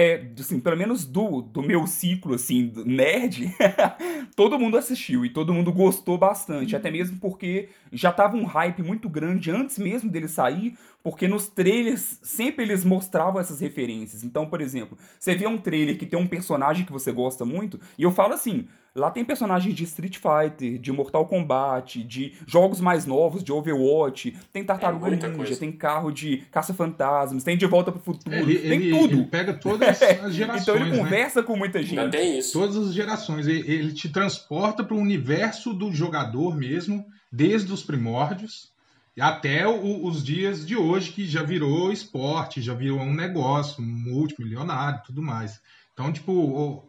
É, 0.00 0.30
assim, 0.38 0.60
pelo 0.60 0.76
menos 0.76 1.04
do, 1.04 1.42
do 1.42 1.60
meu 1.60 1.84
ciclo, 1.84 2.34
assim, 2.34 2.72
nerd, 2.86 3.52
todo 4.36 4.56
mundo 4.56 4.76
assistiu 4.76 5.26
e 5.26 5.28
todo 5.28 5.52
mundo 5.52 5.72
gostou 5.72 6.16
bastante. 6.16 6.76
Até 6.76 6.88
mesmo 6.88 7.18
porque 7.18 7.70
já 7.92 8.12
tava 8.12 8.36
um 8.36 8.44
hype 8.44 8.80
muito 8.80 9.08
grande 9.08 9.50
antes 9.50 9.76
mesmo 9.76 10.08
dele 10.08 10.28
sair, 10.28 10.78
porque 11.02 11.26
nos 11.26 11.48
trailers 11.48 12.20
sempre 12.22 12.64
eles 12.64 12.84
mostravam 12.84 13.40
essas 13.40 13.58
referências. 13.58 14.22
Então, 14.22 14.46
por 14.46 14.60
exemplo, 14.60 14.96
você 15.18 15.34
vê 15.34 15.48
um 15.48 15.58
trailer 15.58 15.98
que 15.98 16.06
tem 16.06 16.16
um 16.16 16.28
personagem 16.28 16.86
que 16.86 16.92
você 16.92 17.10
gosta 17.10 17.44
muito, 17.44 17.80
e 17.98 18.04
eu 18.04 18.12
falo 18.12 18.34
assim, 18.34 18.68
Lá 18.94 19.10
tem 19.10 19.24
personagens 19.24 19.74
de 19.74 19.84
Street 19.84 20.16
Fighter, 20.16 20.78
de 20.78 20.90
Mortal 20.90 21.26
Kombat, 21.26 22.02
de 22.02 22.34
jogos 22.46 22.80
mais 22.80 23.06
novos, 23.06 23.44
de 23.44 23.52
Overwatch, 23.52 24.36
tem 24.52 24.64
Tartaruga 24.64 25.08
é 25.08 25.10
Ninja, 25.10 25.30
coisa. 25.30 25.56
tem 25.56 25.70
carro 25.70 26.10
de 26.10 26.38
Caça-Fantasmas, 26.50 27.44
tem 27.44 27.56
De 27.56 27.66
Volta 27.66 27.92
pro 27.92 28.00
Futuro, 28.00 28.34
ele, 28.34 28.58
tem 28.58 28.82
ele, 28.82 28.90
tudo. 28.90 29.14
Ele 29.14 29.24
pega 29.24 29.54
todas 29.54 30.02
as 30.02 30.34
gerações. 30.34 30.62
então 30.62 30.76
ele 30.76 30.90
né? 30.90 30.98
conversa 30.98 31.42
com 31.42 31.56
muita 31.56 31.82
gente. 31.82 31.94
Já 31.94 32.08
tem 32.08 32.38
isso. 32.38 32.58
Todas 32.58 32.76
as 32.76 32.94
gerações. 32.94 33.46
Ele, 33.46 33.60
ele 33.70 33.92
te 33.92 34.08
transporta 34.08 34.82
para 34.82 34.96
o 34.96 35.00
universo 35.00 35.72
do 35.72 35.92
jogador 35.92 36.56
mesmo, 36.56 37.04
desde 37.30 37.72
os 37.72 37.82
primórdios 37.82 38.72
até 39.20 39.66
o, 39.66 40.06
os 40.06 40.22
dias 40.22 40.66
de 40.66 40.76
hoje, 40.76 41.10
que 41.10 41.26
já 41.26 41.42
virou 41.42 41.90
esporte, 41.92 42.62
já 42.62 42.74
virou 42.74 43.00
um 43.00 43.14
negócio 43.14 43.82
multimilionário 43.82 45.02
tudo 45.04 45.22
mais. 45.22 45.60
Então, 45.98 46.12
tipo, 46.12 46.86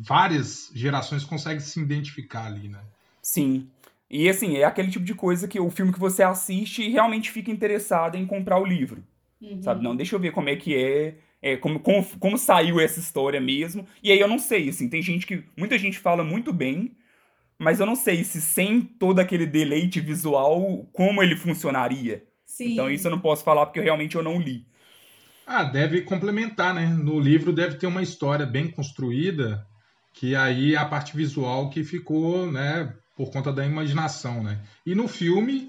várias 0.00 0.72
gerações 0.74 1.22
conseguem 1.22 1.60
se 1.60 1.80
identificar 1.80 2.46
ali, 2.46 2.66
né? 2.66 2.80
Sim. 3.22 3.68
E 4.10 4.28
assim, 4.28 4.56
é 4.56 4.64
aquele 4.64 4.90
tipo 4.90 5.04
de 5.04 5.14
coisa 5.14 5.46
que 5.46 5.60
o 5.60 5.70
filme 5.70 5.92
que 5.92 6.00
você 6.00 6.24
assiste 6.24 6.82
e 6.82 6.88
realmente 6.88 7.30
fica 7.30 7.48
interessado 7.48 8.16
em 8.16 8.26
comprar 8.26 8.58
o 8.58 8.66
livro. 8.66 9.04
Uhum. 9.40 9.62
Sabe? 9.62 9.84
Não, 9.84 9.94
deixa 9.94 10.16
eu 10.16 10.20
ver 10.20 10.32
como 10.32 10.48
é 10.48 10.56
que 10.56 10.74
é, 10.74 11.14
é 11.40 11.56
como, 11.56 11.78
como, 11.78 12.04
como 12.18 12.36
saiu 12.36 12.80
essa 12.80 12.98
história 12.98 13.40
mesmo. 13.40 13.86
E 14.02 14.10
aí 14.10 14.18
eu 14.18 14.26
não 14.26 14.40
sei, 14.40 14.68
assim, 14.68 14.88
tem 14.88 15.00
gente 15.00 15.28
que. 15.28 15.44
Muita 15.56 15.78
gente 15.78 16.00
fala 16.00 16.24
muito 16.24 16.52
bem, 16.52 16.90
mas 17.56 17.78
eu 17.78 17.86
não 17.86 17.94
sei 17.94 18.24
se 18.24 18.40
sem 18.40 18.80
todo 18.80 19.20
aquele 19.20 19.46
deleite 19.46 20.00
visual, 20.00 20.88
como 20.92 21.22
ele 21.22 21.36
funcionaria. 21.36 22.24
Sim. 22.44 22.72
Então 22.72 22.90
isso 22.90 23.06
eu 23.06 23.12
não 23.12 23.20
posso 23.20 23.44
falar 23.44 23.66
porque 23.66 23.80
realmente 23.80 24.16
eu 24.16 24.24
não 24.24 24.40
li. 24.40 24.66
Ah, 25.52 25.64
deve 25.64 26.02
complementar, 26.02 26.72
né? 26.72 26.86
No 26.86 27.18
livro 27.18 27.52
deve 27.52 27.74
ter 27.74 27.88
uma 27.88 28.02
história 28.02 28.46
bem 28.46 28.70
construída, 28.70 29.66
que 30.14 30.36
aí 30.36 30.76
a 30.76 30.84
parte 30.84 31.16
visual 31.16 31.68
que 31.70 31.82
ficou, 31.82 32.50
né, 32.50 32.94
por 33.16 33.32
conta 33.32 33.52
da 33.52 33.66
imaginação, 33.66 34.44
né? 34.44 34.60
E 34.86 34.94
no 34.94 35.08
filme 35.08 35.68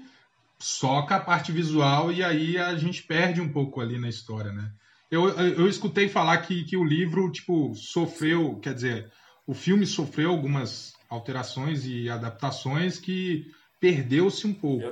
soca 0.56 1.16
a 1.16 1.20
parte 1.20 1.50
visual 1.50 2.12
e 2.12 2.22
aí 2.22 2.56
a 2.56 2.76
gente 2.76 3.02
perde 3.02 3.40
um 3.40 3.48
pouco 3.48 3.80
ali 3.80 3.98
na 3.98 4.08
história, 4.08 4.52
né? 4.52 4.70
Eu, 5.10 5.28
eu 5.28 5.68
escutei 5.68 6.08
falar 6.08 6.38
que, 6.38 6.62
que 6.62 6.76
o 6.76 6.84
livro, 6.84 7.32
tipo, 7.32 7.74
sofreu, 7.74 8.60
quer 8.62 8.74
dizer, 8.74 9.10
o 9.44 9.52
filme 9.52 9.84
sofreu 9.84 10.30
algumas 10.30 10.92
alterações 11.10 11.84
e 11.84 12.08
adaptações 12.08 13.00
que 13.00 13.50
perdeu-se 13.80 14.46
um 14.46 14.54
pouco 14.54 14.86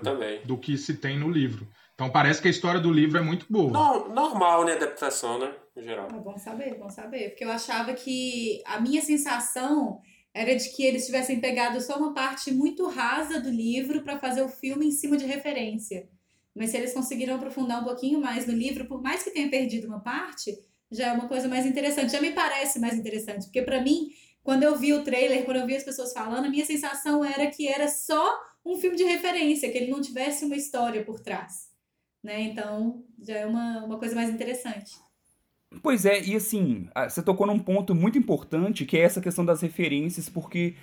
do 0.44 0.58
que 0.58 0.76
se 0.76 0.94
tem 0.94 1.16
no 1.16 1.30
livro. 1.30 1.68
Então 2.00 2.08
parece 2.08 2.40
que 2.40 2.48
a 2.48 2.50
história 2.50 2.80
do 2.80 2.90
livro 2.90 3.18
é 3.18 3.20
muito 3.20 3.44
boa. 3.50 3.70
No, 3.70 4.08
normal, 4.08 4.64
né? 4.64 4.72
Adaptação, 4.72 5.38
né? 5.38 5.54
Em 5.76 5.82
geral. 5.82 6.08
É 6.10 6.18
bom 6.18 6.38
saber, 6.38 6.78
bom 6.78 6.88
saber. 6.88 7.28
Porque 7.28 7.44
eu 7.44 7.50
achava 7.50 7.92
que 7.92 8.62
a 8.64 8.80
minha 8.80 9.02
sensação 9.02 10.00
era 10.32 10.56
de 10.56 10.70
que 10.70 10.82
eles 10.82 11.04
tivessem 11.04 11.40
pegado 11.40 11.78
só 11.78 11.98
uma 11.98 12.14
parte 12.14 12.50
muito 12.52 12.88
rasa 12.88 13.38
do 13.38 13.50
livro 13.50 14.00
para 14.00 14.18
fazer 14.18 14.40
o 14.40 14.48
filme 14.48 14.86
em 14.86 14.90
cima 14.90 15.18
de 15.18 15.26
referência. 15.26 16.08
Mas 16.54 16.70
se 16.70 16.78
eles 16.78 16.94
conseguiram 16.94 17.34
aprofundar 17.34 17.82
um 17.82 17.84
pouquinho 17.84 18.18
mais 18.18 18.46
no 18.46 18.54
livro, 18.54 18.86
por 18.86 19.02
mais 19.02 19.22
que 19.22 19.30
tenha 19.30 19.50
perdido 19.50 19.86
uma 19.86 20.00
parte, 20.00 20.56
já 20.90 21.08
é 21.08 21.12
uma 21.12 21.28
coisa 21.28 21.48
mais 21.48 21.66
interessante. 21.66 22.12
Já 22.12 22.20
me 22.22 22.32
parece 22.32 22.78
mais 22.78 22.94
interessante. 22.94 23.44
Porque 23.44 23.60
para 23.60 23.82
mim, 23.82 24.08
quando 24.42 24.62
eu 24.62 24.74
vi 24.74 24.94
o 24.94 25.04
trailer, 25.04 25.44
quando 25.44 25.58
eu 25.58 25.66
vi 25.66 25.76
as 25.76 25.84
pessoas 25.84 26.14
falando, 26.14 26.46
a 26.46 26.50
minha 26.50 26.64
sensação 26.64 27.22
era 27.22 27.46
que 27.48 27.68
era 27.68 27.88
só 27.88 28.40
um 28.64 28.78
filme 28.78 28.96
de 28.96 29.04
referência, 29.04 29.70
que 29.70 29.76
ele 29.76 29.90
não 29.90 30.00
tivesse 30.00 30.46
uma 30.46 30.56
história 30.56 31.04
por 31.04 31.20
trás 31.20 31.68
né? 32.22 32.40
Então 32.42 33.02
já 33.22 33.38
é 33.38 33.46
uma, 33.46 33.84
uma 33.84 33.98
coisa 33.98 34.14
mais 34.14 34.30
interessante. 34.30 34.92
Pois 35.82 36.04
é, 36.04 36.20
e 36.22 36.34
assim, 36.34 36.88
você 37.08 37.22
tocou 37.22 37.46
num 37.46 37.58
ponto 37.58 37.94
muito 37.94 38.18
importante 38.18 38.84
que 38.84 38.96
é 38.96 39.02
essa 39.02 39.20
questão 39.20 39.44
das 39.44 39.60
referências, 39.60 40.28
porque 40.28 40.74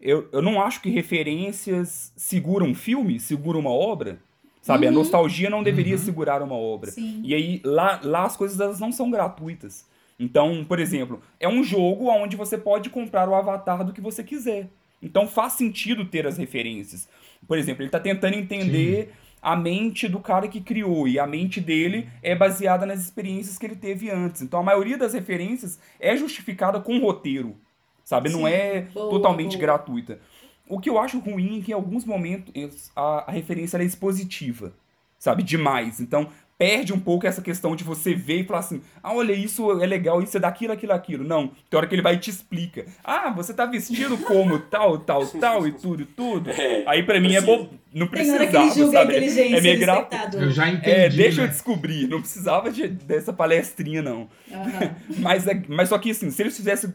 eu, 0.00 0.28
eu 0.32 0.40
não 0.40 0.62
acho 0.62 0.80
que 0.80 0.88
referências 0.88 2.12
seguram 2.16 2.68
um 2.68 2.74
filme, 2.74 3.20
seguram 3.20 3.60
uma 3.60 3.70
obra. 3.70 4.18
Sabe, 4.62 4.86
uhum. 4.86 4.92
a 4.92 4.94
nostalgia 4.94 5.48
não 5.48 5.62
deveria 5.62 5.96
uhum. 5.96 6.02
segurar 6.02 6.42
uma 6.42 6.54
obra. 6.54 6.90
Sim. 6.90 7.22
E 7.24 7.34
aí, 7.34 7.62
lá, 7.64 7.98
lá 8.02 8.24
as 8.24 8.36
coisas 8.36 8.60
elas 8.60 8.78
não 8.78 8.92
são 8.92 9.10
gratuitas. 9.10 9.86
Então, 10.18 10.64
por 10.66 10.78
exemplo, 10.78 11.22
é 11.38 11.48
um 11.48 11.64
jogo 11.64 12.10
onde 12.10 12.36
você 12.36 12.58
pode 12.58 12.90
comprar 12.90 13.26
o 13.26 13.34
avatar 13.34 13.82
do 13.84 13.92
que 13.92 14.02
você 14.02 14.22
quiser. 14.22 14.68
Então 15.02 15.26
faz 15.26 15.54
sentido 15.54 16.04
ter 16.04 16.26
as 16.26 16.36
referências. 16.36 17.08
Por 17.48 17.56
exemplo, 17.56 17.80
ele 17.80 17.88
está 17.88 17.98
tentando 17.98 18.36
entender 18.36 19.06
Sim 19.06 19.29
a 19.42 19.56
mente 19.56 20.08
do 20.08 20.20
cara 20.20 20.48
que 20.48 20.60
criou 20.60 21.08
e 21.08 21.18
a 21.18 21.26
mente 21.26 21.60
dele 21.60 22.08
é 22.22 22.34
baseada 22.34 22.84
nas 22.84 23.00
experiências 23.00 23.56
que 23.58 23.66
ele 23.66 23.76
teve 23.76 24.10
antes. 24.10 24.42
Então 24.42 24.60
a 24.60 24.62
maioria 24.62 24.98
das 24.98 25.14
referências 25.14 25.78
é 25.98 26.16
justificada 26.16 26.80
com 26.80 26.98
roteiro, 26.98 27.56
sabe? 28.04 28.28
Sim, 28.30 28.36
Não 28.36 28.48
é 28.48 28.82
boa, 28.82 29.10
totalmente 29.10 29.52
boa. 29.56 29.60
gratuita. 29.60 30.20
O 30.68 30.78
que 30.78 30.88
eu 30.88 30.98
acho 30.98 31.18
ruim 31.18 31.58
é 31.58 31.62
que 31.62 31.70
em 31.72 31.74
alguns 31.74 32.04
momentos 32.04 32.90
a, 32.94 33.24
a 33.28 33.32
referência 33.32 33.76
é 33.78 33.84
expositiva, 33.84 34.72
sabe? 35.18 35.42
Demais. 35.42 36.00
Então 36.00 36.28
perde 36.60 36.92
um 36.92 37.00
pouco 37.00 37.26
essa 37.26 37.40
questão 37.40 37.74
de 37.74 37.82
você 37.82 38.14
ver 38.14 38.40
e 38.40 38.44
falar 38.44 38.58
assim: 38.58 38.82
ah, 39.02 39.14
olha, 39.14 39.32
isso 39.32 39.80
é 39.80 39.86
legal, 39.86 40.22
isso 40.22 40.36
é 40.36 40.40
daquilo, 40.40 40.74
aquilo, 40.74 40.92
aquilo. 40.92 41.24
Não. 41.24 41.48
Tem 41.70 41.78
hora 41.78 41.86
que 41.86 41.94
ele 41.94 42.02
vai 42.02 42.16
e 42.16 42.18
te 42.18 42.28
explica. 42.28 42.84
Ah, 43.02 43.30
você 43.30 43.54
tá 43.54 43.64
vestido 43.64 44.18
como 44.18 44.58
tal, 44.58 44.98
tal, 44.98 45.26
tal 45.40 45.66
e 45.66 45.72
tudo, 45.72 46.04
tudo. 46.04 46.50
É, 46.50 46.84
Aí 46.86 47.02
pra 47.02 47.18
mim 47.18 47.34
é 47.34 47.40
bo... 47.40 47.70
Não 47.94 48.06
precisava, 48.06 48.68
sabe? 48.92 49.16
É 49.16 49.60
meio 49.62 49.80
gratuito. 49.80 50.36
Eu 50.36 50.50
já 50.50 50.68
entendi. 50.68 50.90
É, 50.90 51.08
deixa 51.08 51.40
né? 51.40 51.46
eu 51.46 51.50
descobrir. 51.50 52.06
Não 52.06 52.20
precisava 52.20 52.70
de, 52.70 52.86
dessa 52.88 53.32
palestrinha, 53.32 54.02
não. 54.02 54.28
Uhum. 54.50 54.90
mas, 55.18 55.46
é, 55.46 55.62
mas 55.66 55.88
só 55.88 55.98
que 55.98 56.10
assim, 56.10 56.30
se 56.30 56.42
eles 56.42 56.54
fizessem 56.54 56.92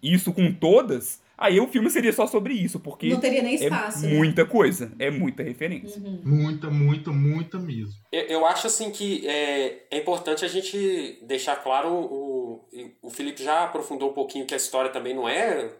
isso 0.00 0.32
com 0.32 0.52
todas 0.52 1.20
Aí 1.40 1.58
o 1.58 1.66
filme 1.66 1.88
seria 1.88 2.12
só 2.12 2.26
sobre 2.26 2.52
isso, 2.52 2.78
porque. 2.78 3.08
Não 3.08 3.18
teria 3.18 3.42
nem 3.42 3.54
espaço. 3.54 4.04
É 4.04 4.10
né? 4.10 4.14
muita 4.18 4.44
coisa, 4.44 4.92
é 4.98 5.10
muita 5.10 5.42
referência. 5.42 5.98
Uhum. 5.98 6.20
Muita, 6.22 6.68
muita, 6.68 7.10
muita 7.10 7.58
mesmo. 7.58 7.94
Eu, 8.12 8.22
eu 8.24 8.46
acho 8.46 8.66
assim 8.66 8.90
que 8.90 9.26
é, 9.26 9.86
é 9.90 9.96
importante 9.96 10.44
a 10.44 10.48
gente 10.48 11.18
deixar 11.22 11.56
claro. 11.56 11.88
O, 11.88 12.68
o 13.00 13.08
Felipe 13.08 13.42
já 13.42 13.64
aprofundou 13.64 14.10
um 14.10 14.12
pouquinho 14.12 14.44
que 14.44 14.52
a 14.52 14.56
história 14.58 14.90
também 14.90 15.14
não 15.14 15.26
é 15.26 15.70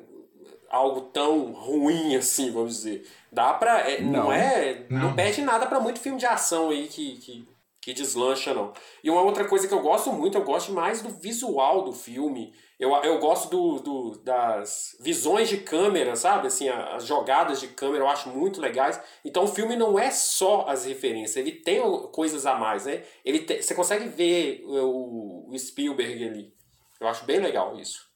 algo 0.71 1.03
tão 1.13 1.53
ruim 1.53 2.17
assim, 2.17 2.51
vamos 2.51 2.77
dizer. 2.77 3.07
Dá 3.31 3.53
pra. 3.53 3.81
É, 3.81 4.01
não. 4.01 4.13
não. 4.13 4.33
é. 4.33 4.87
Não, 4.89 5.01
não 5.01 5.15
perde 5.15 5.43
nada 5.43 5.67
para 5.67 5.79
muito 5.79 6.01
filme 6.01 6.19
de 6.19 6.25
ação 6.25 6.71
aí 6.71 6.89
que, 6.89 7.17
que, 7.19 7.47
que 7.83 7.93
deslancha, 7.93 8.55
não. 8.55 8.73
E 9.05 9.11
uma 9.11 9.21
outra 9.21 9.45
coisa 9.45 9.69
que 9.69 9.75
eu 9.75 9.83
gosto 9.83 10.11
muito, 10.11 10.39
eu 10.39 10.45
gosto 10.45 10.73
mais 10.73 11.03
do 11.03 11.11
visual 11.11 11.85
do 11.85 11.93
filme. 11.93 12.55
Eu, 12.81 12.95
eu 13.05 13.19
gosto 13.19 13.51
do, 13.51 13.79
do, 13.79 14.19
das 14.25 14.97
visões 15.01 15.51
de 15.51 15.59
câmera, 15.59 16.17
sabe? 16.17 16.47
Assim, 16.47 16.67
as 16.67 17.05
jogadas 17.07 17.61
de 17.61 17.69
câmera 17.69 18.05
eu 18.05 18.09
acho 18.09 18.31
muito 18.31 18.59
legais. 18.59 18.99
Então 19.23 19.45
o 19.45 19.49
filme 19.49 19.77
não 19.77 19.99
é 19.99 20.11
só 20.11 20.65
as 20.67 20.87
referências, 20.87 21.37
ele 21.37 21.53
tem 21.53 21.79
coisas 22.11 22.47
a 22.47 22.55
mais, 22.55 22.87
né? 22.87 23.05
Ele 23.23 23.45
você 23.63 23.75
consegue 23.75 24.09
ver 24.09 24.65
o, 24.67 25.47
o 25.51 25.59
Spielberg 25.59 26.27
ali 26.27 26.55
Eu 26.99 27.07
acho 27.07 27.27
bem 27.27 27.39
legal 27.39 27.79
isso. 27.79 28.09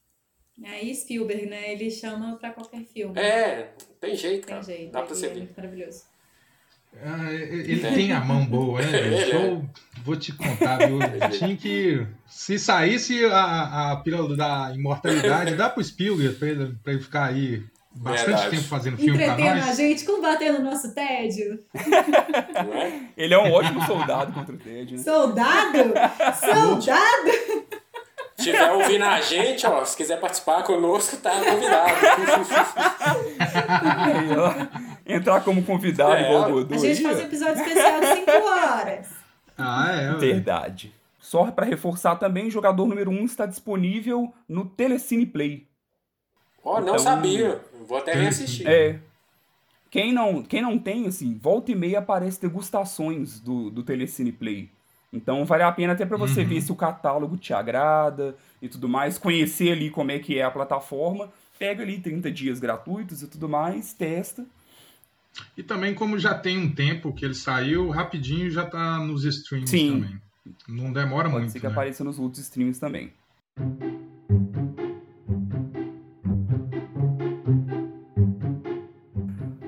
Aí 0.65 0.91
é, 0.91 0.95
Spielberg, 0.95 1.45
né? 1.45 1.73
Ele 1.73 1.91
chama 1.91 2.37
pra 2.37 2.53
qualquer 2.53 2.85
filme. 2.85 3.21
É, 3.21 3.75
tem 4.01 4.15
jeito, 4.15 4.47
Tem 4.47 4.55
cara. 4.55 4.63
jeito. 4.63 4.93
Dá 4.93 5.03
pra 5.03 5.15
você 5.15 5.27
é 5.27 5.29
ver. 5.29 5.39
muito 5.41 5.55
maravilhoso. 5.55 6.05
Ah, 7.03 7.33
ele 7.33 7.81
tem 7.81 8.13
a 8.13 8.21
mão 8.21 8.45
boa, 8.47 8.81
né? 8.81 9.03
Bicho? 9.03 9.37
é. 9.37 9.47
Eu 9.47 9.69
vou 10.05 10.17
te 10.17 10.33
contar, 10.33 10.79
viu? 10.87 10.99
Tinha 11.31 11.57
que. 11.57 12.07
Se 12.27 12.59
saísse 12.59 13.25
a, 13.27 13.93
a 13.93 13.97
pílula 13.97 14.37
da 14.37 14.73
imortalidade, 14.75 15.55
dá 15.55 15.69
pro 15.69 15.83
Spielberg 15.83 16.37
pra 16.37 16.49
ele, 16.49 16.77
pra 16.83 16.93
ele 16.93 17.03
ficar 17.03 17.25
aí 17.27 17.63
bastante 17.95 18.27
Verdade. 18.27 18.51
tempo 18.51 18.63
fazendo 18.65 18.97
filme 18.97 19.17
pra 19.17 19.35
Entretendo 19.35 19.65
a 19.65 19.73
gente, 19.75 20.05
combatendo 20.05 20.59
o 20.59 20.63
nosso 20.65 20.93
tédio. 20.95 21.61
É? 21.75 23.01
Ele 23.17 23.35
é 23.35 23.39
um 23.39 23.53
ótimo 23.53 23.85
soldado 23.87 24.33
contra 24.33 24.55
o 24.55 24.59
Ted, 24.59 24.97
né? 24.97 25.03
Soldado? 25.03 25.79
Soldado? 26.41 27.31
Se 28.45 28.51
tiver 28.53 28.73
ouvindo 28.73 29.05
a 29.05 29.21
gente, 29.21 29.67
ó, 29.67 29.85
se 29.85 29.97
quiser 29.97 30.21
participar 30.21 30.63
conosco, 30.63 31.17
tá 31.17 31.31
convidado. 31.31 31.91
Aí, 33.79 34.29
ó, 34.37 34.55
entrar 35.07 35.43
como 35.43 35.63
convidado 35.65 36.15
É, 36.15 36.27
igual 36.27 36.43
o 36.43 36.45
a 36.45 36.49
Godu 36.51 36.75
A 36.75 36.79
gente 36.79 37.03
faz 37.03 37.19
um 37.19 37.23
episódio 37.23 37.63
especial 37.63 38.01
de 38.01 38.07
5 38.07 38.31
horas. 38.31 39.09
Ah, 39.57 39.93
é, 39.93 40.11
ué. 40.13 40.19
Verdade. 40.19 40.93
Só 41.19 41.51
pra 41.51 41.65
reforçar 41.65 42.17
também, 42.17 42.51
jogador 42.51 42.87
número 42.87 43.11
1 43.11 43.25
está 43.25 43.47
disponível 43.47 44.33
no 44.49 44.65
Telecine 44.65 45.27
Play. 45.27 45.67
Ó, 46.63 46.75
não 46.81 46.89
Então- 46.89 46.99
sabia. 46.99 47.61
Vou 47.87 47.99
até 47.99 48.15
reassistir. 48.15 48.67
É. 48.69 48.99
Quem 49.91 50.13
não, 50.13 50.43
quem 50.43 50.61
não 50.61 50.79
tem, 50.79 51.07
assim, 51.07 51.39
volta 51.41 51.71
e 51.71 51.75
meia 51.75 52.01
aparece 52.01 52.41
degustações 52.41 53.39
do, 53.39 53.71
do 53.71 53.83
Telecine 53.83 54.33
Play. 54.33 54.69
Então 55.15 55.45
vale 55.45 55.63
a 55.63 55.71
pena 55.71 55.93
até 55.93 56.05
pra 56.05 56.17
você 56.17 56.41
Uhum. 56.43 56.49
ver 56.49 56.61
se 56.61 56.73
o 56.73 56.77
catálogo 56.77 57.37
te 57.37 57.55
agrada 57.55 58.35
e 58.61 58.69
tudo 58.69 58.89
mais, 58.89 59.17
conhecer 59.17 59.71
ali 59.71 59.89
como 59.89 60.11
é 60.11 60.19
que 60.19 60.39
é 60.39 60.43
a 60.43 60.51
plataforma. 60.51 61.31
Pega 61.59 61.83
ali 61.85 62.01
30 62.01 62.31
dias 62.33 62.59
gratuitos 62.59 63.23
e 63.23 63.29
tudo 63.29 63.49
mais, 63.49 63.93
testa. 63.93 64.45
E 65.57 65.63
também, 65.63 65.95
como 65.95 66.19
já 66.19 66.35
tem 66.35 66.59
um 66.59 66.71
tempo 66.73 67.13
que 67.13 67.25
ele 67.25 67.35
saiu, 67.35 67.89
rapidinho 67.91 68.51
já 68.51 68.67
tá 68.67 68.99
nos 68.99 69.25
streams 69.25 69.71
Sim. 69.71 69.93
também. 70.03 70.21
Não 70.69 70.93
demora 70.93 71.29
Pode 71.29 71.41
muito. 71.43 71.53
ser 71.53 71.61
que 71.61 71.67
né? 71.67 71.73
apareça 71.73 72.03
nos 72.05 72.19
outros 72.19 72.43
streams 72.43 72.79
também. 72.81 73.13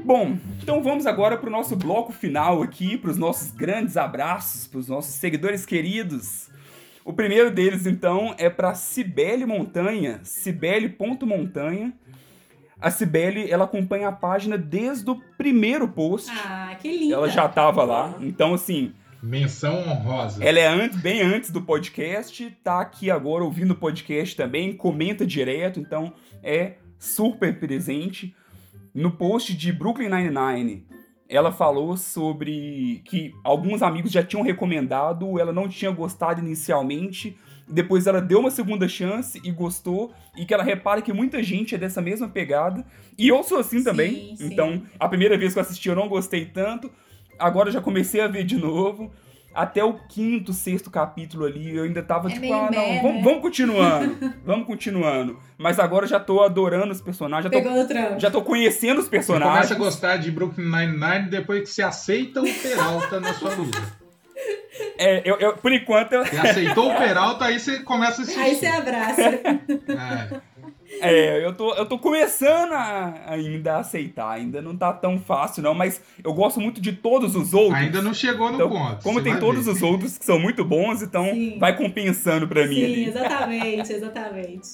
Bom, 0.07 0.38
então 0.62 0.84
vamos 0.84 1.04
agora 1.04 1.36
para 1.36 1.48
o 1.48 1.52
nosso 1.52 1.74
bloco 1.74 2.12
final 2.12 2.62
aqui, 2.62 2.96
para 2.96 3.11
os 3.11 3.16
nossos 3.18 3.50
grandes 3.50 3.96
abraços, 3.96 4.64
para 4.64 4.78
os 4.78 4.86
nossos 4.86 5.16
seguidores 5.16 5.66
queridos. 5.66 6.48
O 7.04 7.12
primeiro 7.12 7.50
deles, 7.50 7.86
então, 7.86 8.32
é 8.38 8.48
para 8.48 8.72
Cibele 8.72 9.44
Montanha, 9.44 10.20
cibele.montanha. 10.22 11.92
A 12.80 12.88
Cibele, 12.88 13.50
ela 13.50 13.64
acompanha 13.64 14.07
a 14.07 14.12
página 14.12 14.57
desde 14.57 15.11
o 15.11 15.20
primeiro 15.36 15.88
post. 15.88 16.30
Ah, 16.30 16.76
que 16.80 16.96
linda. 16.96 17.16
ela 17.16 17.28
já 17.28 17.46
estava 17.46 17.82
lá. 17.82 18.14
Então, 18.20 18.54
assim, 18.54 18.92
Menção 19.20 19.76
honrosa. 19.88 20.44
ela 20.44 20.61
é 20.61 20.68
antes, 20.68 21.00
bem 21.00 21.20
antes 21.20 21.50
do 21.50 21.62
podcast, 21.62 22.48
tá 22.62 22.80
aqui 22.80 23.11
agora 23.11 23.42
ouvindo 23.42 23.72
o 23.72 23.76
podcast 23.76 24.36
também, 24.36 24.72
comenta 24.72 25.26
direto, 25.26 25.80
então 25.80 26.12
é 26.44 26.74
super 26.96 27.59
presente. 27.59 28.36
No 28.97 29.11
post 29.11 29.55
de 29.55 29.70
Brooklyn 29.74 30.09
Nine-Nine, 30.09 30.86
ela 31.28 31.53
falou 31.53 31.99
sobre 31.99 33.03
que 33.05 33.30
alguns 33.44 33.82
amigos 33.82 34.11
já 34.11 34.22
tinham 34.22 34.42
recomendado, 34.42 35.38
ela 35.38 35.53
não 35.53 35.68
tinha 35.68 35.90
gostado 35.90 36.40
inicialmente, 36.40 37.36
depois 37.68 38.07
ela 38.07 38.22
deu 38.22 38.40
uma 38.40 38.51
segunda 38.51 38.88
chance 38.88 39.38
e 39.44 39.51
gostou, 39.51 40.14
e 40.34 40.47
que 40.47 40.55
ela 40.55 40.62
repara 40.62 41.03
que 41.03 41.12
muita 41.12 41.42
gente 41.42 41.74
é 41.74 41.78
dessa 41.78 42.01
mesma 42.01 42.26
pegada, 42.26 42.86
e 43.18 43.28
eu 43.28 43.42
sou 43.42 43.59
assim 43.59 43.80
Sim, 43.80 43.84
também, 43.84 44.34
sim. 44.34 44.47
então 44.51 44.82
a 44.99 45.07
primeira 45.07 45.36
vez 45.36 45.53
que 45.53 45.59
eu 45.59 45.62
assisti 45.62 45.90
eu 45.90 45.94
não 45.94 46.09
gostei 46.09 46.47
tanto, 46.47 46.90
agora 47.38 47.68
eu 47.68 47.74
já 47.74 47.82
comecei 47.82 48.22
a 48.22 48.28
ver 48.28 48.44
de 48.44 48.57
novo. 48.57 49.12
Até 49.57 49.82
o 49.82 49.94
quinto, 49.94 50.52
sexto 50.52 50.90
capítulo 50.90 51.46
ali, 51.46 51.74
eu 51.76 51.84
ainda 51.84 52.02
tava 52.02 52.28
É 52.30 52.34
tipo, 52.34 52.52
ah, 52.52 52.70
não, 52.70 52.70
meh, 52.70 53.00
vamos, 53.00 53.16
né? 53.16 53.22
vamos 53.24 53.40
continuando, 53.40 54.34
vamos 54.44 54.66
continuando. 54.66 55.38
Mas 55.57 55.78
agora 55.78 56.04
eu 56.04 56.09
já 56.11 56.20
tô 56.20 56.42
adorando 56.42 56.92
os 56.92 57.00
personagens, 57.00 57.44
já 57.44 57.50
tô, 57.50 57.57
Pegou 57.64 57.72
no 57.82 57.88
trampo. 57.88 58.20
já 58.20 58.30
tô 58.30 58.42
conhecendo 58.42 58.98
os 58.98 59.07
Você 59.07 59.11
personagens. 59.11 59.52
começa 59.54 59.74
a 59.74 59.78
gostar 59.78 60.16
de 60.18 60.30
Brooklyn 60.30 60.66
Nine-Nine 60.70 61.30
depois 61.30 61.62
que 61.62 61.68
você 61.70 61.82
aceita 61.82 62.42
o 62.42 62.44
Peralta 62.52 63.18
na 63.18 63.32
sua 63.32 63.50
vida. 63.50 63.78
É, 64.98 65.22
eu, 65.24 65.36
eu- 65.38 65.57
por 65.57 65.72
enquanto, 65.72 66.12
eu, 66.12 66.24
Você 66.26 66.36
aceitou 66.36 66.90
o 66.92 66.96
Peralta, 66.96 67.46
aí 67.46 67.59
você 67.59 67.78
começa 67.80 68.20
a 68.20 68.24
assistir. 68.24 68.40
Aí 68.40 68.54
você 68.54 68.66
abraça. 68.66 69.22
É. 69.22 70.40
é, 71.01 71.45
eu, 71.45 71.55
tô, 71.55 71.74
eu 71.74 71.87
tô 71.87 71.99
começando 71.99 72.72
a, 72.72 73.22
ainda 73.26 73.74
a 73.74 73.78
aceitar, 73.80 74.30
ainda 74.30 74.61
não 74.62 74.76
tá 74.76 74.93
tão 74.93 75.18
fácil 75.18 75.62
não, 75.62 75.74
mas 75.74 76.01
eu 76.22 76.32
gosto 76.32 76.61
muito 76.61 76.80
de 76.80 76.93
todos 76.93 77.34
os 77.37 77.53
outros. 77.55 77.74
Ainda 77.74 78.01
não 78.03 78.14
chegou 78.14 78.49
no 78.49 78.55
Então, 78.57 78.68
ponto. 78.68 79.03
como 79.03 79.22
tem 79.22 79.39
todos 79.39 79.64
ver. 79.66 79.72
os 79.72 79.82
outros 79.82 80.16
que 80.18 80.24
são 80.24 80.39
muito 80.39 80.64
bons, 80.64 81.03
então 81.03 81.24
Sim. 81.24 81.59
vai 81.59 81.76
compensando 81.76 82.47
pra 82.49 82.66
mim 82.66 82.74
Sim, 82.76 82.84
ali. 82.84 83.05
exatamente, 83.09 83.93
exatamente. 83.93 84.68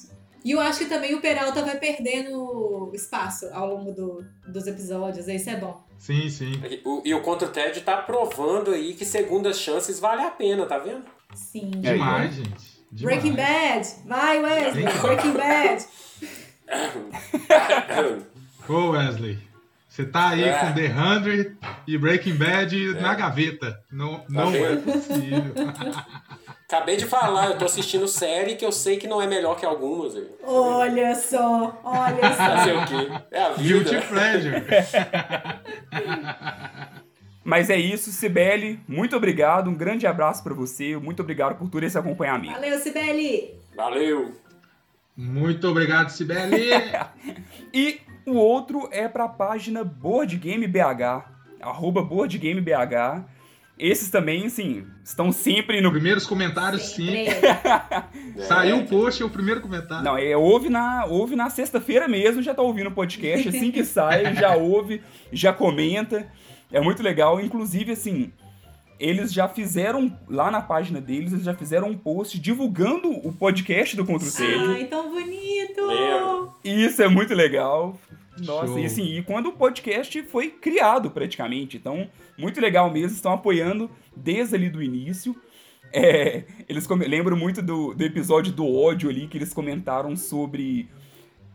E 0.45 0.51
eu 0.51 0.59
acho 0.59 0.79
que 0.79 0.85
também 0.85 1.15
o 1.15 1.21
Peralta 1.21 1.61
vai 1.63 1.77
perdendo 1.77 2.91
espaço 2.93 3.45
ao 3.53 3.67
longo 3.75 3.91
do- 3.93 4.25
dos 4.45 4.67
episódios. 4.67 5.25
Isso 5.29 5.49
é 5.49 5.55
bom. 5.55 5.81
Sim, 5.97 6.29
sim. 6.29 6.51
E 6.69 6.81
o, 6.83 7.01
e 7.05 7.13
o 7.13 7.21
Contra 7.21 7.47
o 7.47 7.51
Ted 7.51 7.79
tá 7.79 7.95
provando 7.97 8.71
aí 8.71 8.93
que 8.93 9.05
segundas 9.05 9.57
chances 9.57 10.01
vale 10.01 10.21
a 10.21 10.29
pena, 10.31 10.65
tá 10.65 10.77
vendo? 10.77 11.03
Sim. 11.33 11.71
É, 11.81 11.93
Demais, 11.93 12.35
gente. 12.35 12.72
Demais. 12.93 13.21
Breaking 13.21 13.35
Bad. 13.35 13.87
Vai, 14.05 14.39
Wesley. 14.41 14.85
Breaking 15.01 15.31
Bad. 15.33 15.85
Ô, 18.69 18.91
Wesley. 18.91 19.37
Você 19.89 20.05
tá 20.05 20.29
aí 20.29 20.43
É. 20.43 20.53
com 20.57 20.73
The 20.73 20.87
100 20.89 21.57
e 21.87 21.97
Breaking 21.97 22.35
Bad 22.35 22.93
na 23.01 23.13
gaveta. 23.13 23.79
Não, 23.91 24.23
não 24.27 24.53
é 24.53 24.75
possível. 24.77 25.53
Acabei 26.67 26.97
de 26.97 27.05
falar, 27.05 27.47
eu 27.51 27.57
tô 27.59 27.65
assistindo 27.65 28.07
série 28.07 28.55
que 28.55 28.65
eu 28.65 28.71
sei 28.71 28.97
que 28.97 29.05
não 29.07 29.21
é 29.21 29.27
melhor 29.27 29.55
que 29.55 29.63
algumas. 29.65 30.15
aí. 30.15 30.27
Olha 30.43 31.13
só, 31.13 31.79
olha 31.83 32.31
Fazer 32.31 32.73
só. 32.73 32.81
o 32.81 32.85
quê? 32.87 33.11
É 33.29 33.43
a 33.43 33.53
Guilty 33.53 33.89
vida. 33.91 34.01
Pleasure. 34.07 34.63
Mas 37.43 37.69
é 37.69 37.77
isso, 37.77 38.11
Sibeli, 38.11 38.79
muito 38.87 39.15
obrigado, 39.17 39.69
um 39.69 39.75
grande 39.75 40.07
abraço 40.07 40.43
pra 40.43 40.53
você, 40.53 40.95
muito 40.97 41.21
obrigado 41.21 41.57
por 41.57 41.69
todo 41.69 41.83
esse 41.83 41.97
acompanhamento. 41.97 42.53
Valeu, 42.53 42.79
Sibeli. 42.79 43.53
Valeu. 43.75 44.33
Muito 45.15 45.67
obrigado, 45.67 46.09
Sibeli. 46.09 46.69
E 47.73 48.01
o 48.25 48.35
outro 48.35 48.87
é 48.91 49.07
pra 49.07 49.27
página 49.27 49.83
Board 49.83 50.37
Game 50.37 50.67
BH, 50.67 51.25
arroba 51.59 52.03
Board 52.03 52.37
Game 52.37 52.61
BH. 52.61 53.25
Esses 53.77 54.11
também, 54.11 54.45
assim, 54.45 54.85
estão 55.03 55.31
sempre 55.31 55.81
no. 55.81 55.91
Primeiros 55.91 56.27
comentários, 56.27 56.91
sim. 56.91 57.07
Sempre. 57.07 57.41
Saiu 58.47 58.77
o 58.77 58.85
post, 58.85 59.23
é 59.23 59.25
o 59.25 59.29
primeiro 59.29 59.61
comentário. 59.61 60.03
Não, 60.03 60.15
é, 60.15 60.37
ouve 60.37 60.69
na, 60.69 61.05
ouve 61.05 61.35
na 61.35 61.49
sexta-feira 61.49 62.07
mesmo, 62.07 62.41
já 62.43 62.53
tá 62.53 62.61
ouvindo 62.61 62.87
o 62.87 62.93
podcast, 62.93 63.49
assim 63.49 63.71
que 63.71 63.83
sai, 63.83 64.35
já 64.35 64.55
ouve, 64.55 65.01
já 65.31 65.51
comenta. 65.51 66.27
É 66.73 66.81
muito 66.81 67.01
legal, 67.01 67.39
inclusive, 67.39 67.91
assim, 67.91 68.33
eles 68.99 69.31
já 69.31 69.47
fizeram, 69.47 70.11
lá 70.27 70.49
na 70.49 70.61
página 70.61 70.99
deles, 70.99 71.31
eles 71.31 71.45
já 71.45 71.53
fizeram 71.53 71.89
um 71.89 71.97
post 71.97 72.39
divulgando 72.39 73.09
o 73.09 73.31
podcast 73.31 73.95
do 73.95 74.05
Contra 74.05 74.27
o 74.27 74.31
Tédio. 74.31 74.71
Ai, 74.71 74.85
tão 74.85 75.09
bonito. 75.09 75.81
E 76.63 76.85
isso 76.85 77.01
é 77.01 77.07
muito 77.07 77.33
legal. 77.33 77.97
Nossa, 78.39 78.67
Show. 78.67 78.79
e 78.79 78.85
assim, 78.85 79.17
e 79.17 79.21
quando 79.21 79.49
o 79.49 79.51
podcast 79.53 80.23
foi 80.23 80.49
criado 80.49 81.11
praticamente. 81.11 81.77
Então, 81.77 82.09
muito 82.37 82.59
legal 82.59 82.91
mesmo, 82.91 83.15
estão 83.15 83.33
apoiando 83.33 83.89
desde 84.15 84.55
ali 84.55 84.69
do 84.69 84.81
início. 84.81 85.35
É, 85.91 86.43
eles 86.67 86.87
lembram 86.87 87.37
muito 87.37 87.61
do, 87.61 87.93
do 87.93 88.03
episódio 88.03 88.51
do 88.51 88.67
ódio 88.67 89.09
ali, 89.09 89.27
que 89.27 89.37
eles 89.37 89.53
comentaram 89.53 90.15
sobre. 90.15 90.89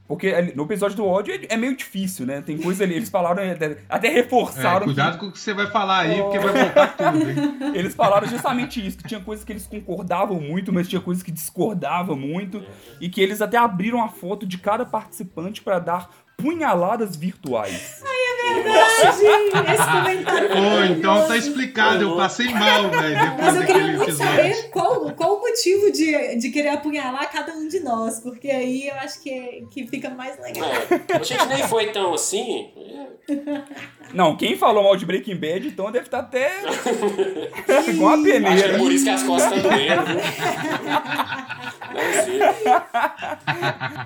Porque 0.08 0.32
no 0.56 0.62
episódio 0.64 0.96
do 0.96 1.06
ódio 1.06 1.34
é, 1.34 1.52
é 1.54 1.56
meio 1.58 1.76
difícil, 1.76 2.24
né? 2.24 2.40
Tem 2.40 2.56
coisa 2.56 2.82
ali, 2.82 2.94
eles 2.94 3.10
falaram, 3.10 3.42
até- 3.52 3.76
até 3.88 4.08
É, 4.08 4.10
reforçaram. 4.10 4.78
que- 4.80 4.84
cuidado 4.86 5.18
com 5.18 5.26
o 5.26 5.32
que 5.32 5.38
você 5.38 5.52
vai 5.52 5.66
falar 5.70 5.98
aí, 6.00 6.22
porque 6.22 6.38
vai 6.38 6.64
voltar 6.64 6.96
tudo, 6.96 7.30
hein? 7.30 7.58
eles 7.74 7.94
falaram 7.94 8.26
justamente 8.26 8.84
isso, 8.84 8.96
que 8.96 9.04
tinha 9.06 9.20
coisas 9.20 9.44
que 9.44 9.52
eles 9.52 9.66
concordavam 9.66 10.40
muito, 10.40 10.72
mas 10.72 10.88
tinha 10.88 11.00
coisas 11.02 11.22
que 11.22 11.30
discordavam 11.30 12.16
muito, 12.16 12.62
e 12.98 13.10
que 13.10 13.20
eles 13.20 13.42
até 13.42 13.58
abriram 13.58 14.02
a 14.02 14.08
foto 14.08 14.46
de 14.46 14.56
cada 14.56 14.86
participante 14.86 15.60
para 15.60 15.78
dar 15.78 16.10
punhaladas 16.38 17.16
virtuais. 17.16 18.00
Verdade. 18.54 19.72
Esse 19.74 19.86
comentário. 19.90 20.48
Pô, 20.48 20.84
então 20.84 21.26
tá 21.26 21.36
explicado, 21.36 22.02
eu 22.04 22.16
passei 22.16 22.48
mal, 22.48 22.88
velho, 22.88 23.16
Mas 23.16 23.30
depois 23.30 23.56
eu 23.56 23.60
queria 23.60 23.74
daquele 23.74 23.96
muito 23.96 24.02
episódio. 24.10 24.36
saber 24.36 24.70
qual, 24.70 25.10
qual 25.12 25.36
o 25.36 25.40
motivo 25.40 25.90
de, 25.92 26.36
de 26.36 26.50
querer 26.50 26.68
apunhalar 26.70 27.30
cada 27.30 27.52
um 27.52 27.66
de 27.68 27.80
nós, 27.80 28.20
porque 28.20 28.48
aí 28.48 28.88
eu 28.88 28.94
acho 28.94 29.20
que, 29.20 29.66
que 29.70 29.86
fica 29.88 30.08
mais 30.10 30.40
legal. 30.40 30.70
É, 30.70 31.16
a 31.16 31.22
gente 31.22 31.46
nem 31.46 31.68
foi 31.68 31.86
tão 31.90 32.14
assim. 32.14 32.70
Não, 34.14 34.36
quem 34.36 34.56
falou 34.56 34.84
mal 34.84 34.96
de 34.96 35.04
Breaking 35.04 35.36
Bad, 35.36 35.68
então 35.68 35.90
deve 35.92 36.06
estar 36.06 36.20
até 36.20 36.48
com 37.98 38.04
uma 38.04 38.14
Acho 38.14 38.22
que 38.22 38.30
é 38.30 38.40
peneira. 38.40 38.78
por 38.78 38.90
isso 38.92 39.04
que 39.04 39.10
as 39.10 39.22
costas 39.24 39.52
estão 39.58 39.70
doendo, 39.70 40.02
viu? 40.06 40.16
Não 41.94 42.24
sei. 42.24 42.40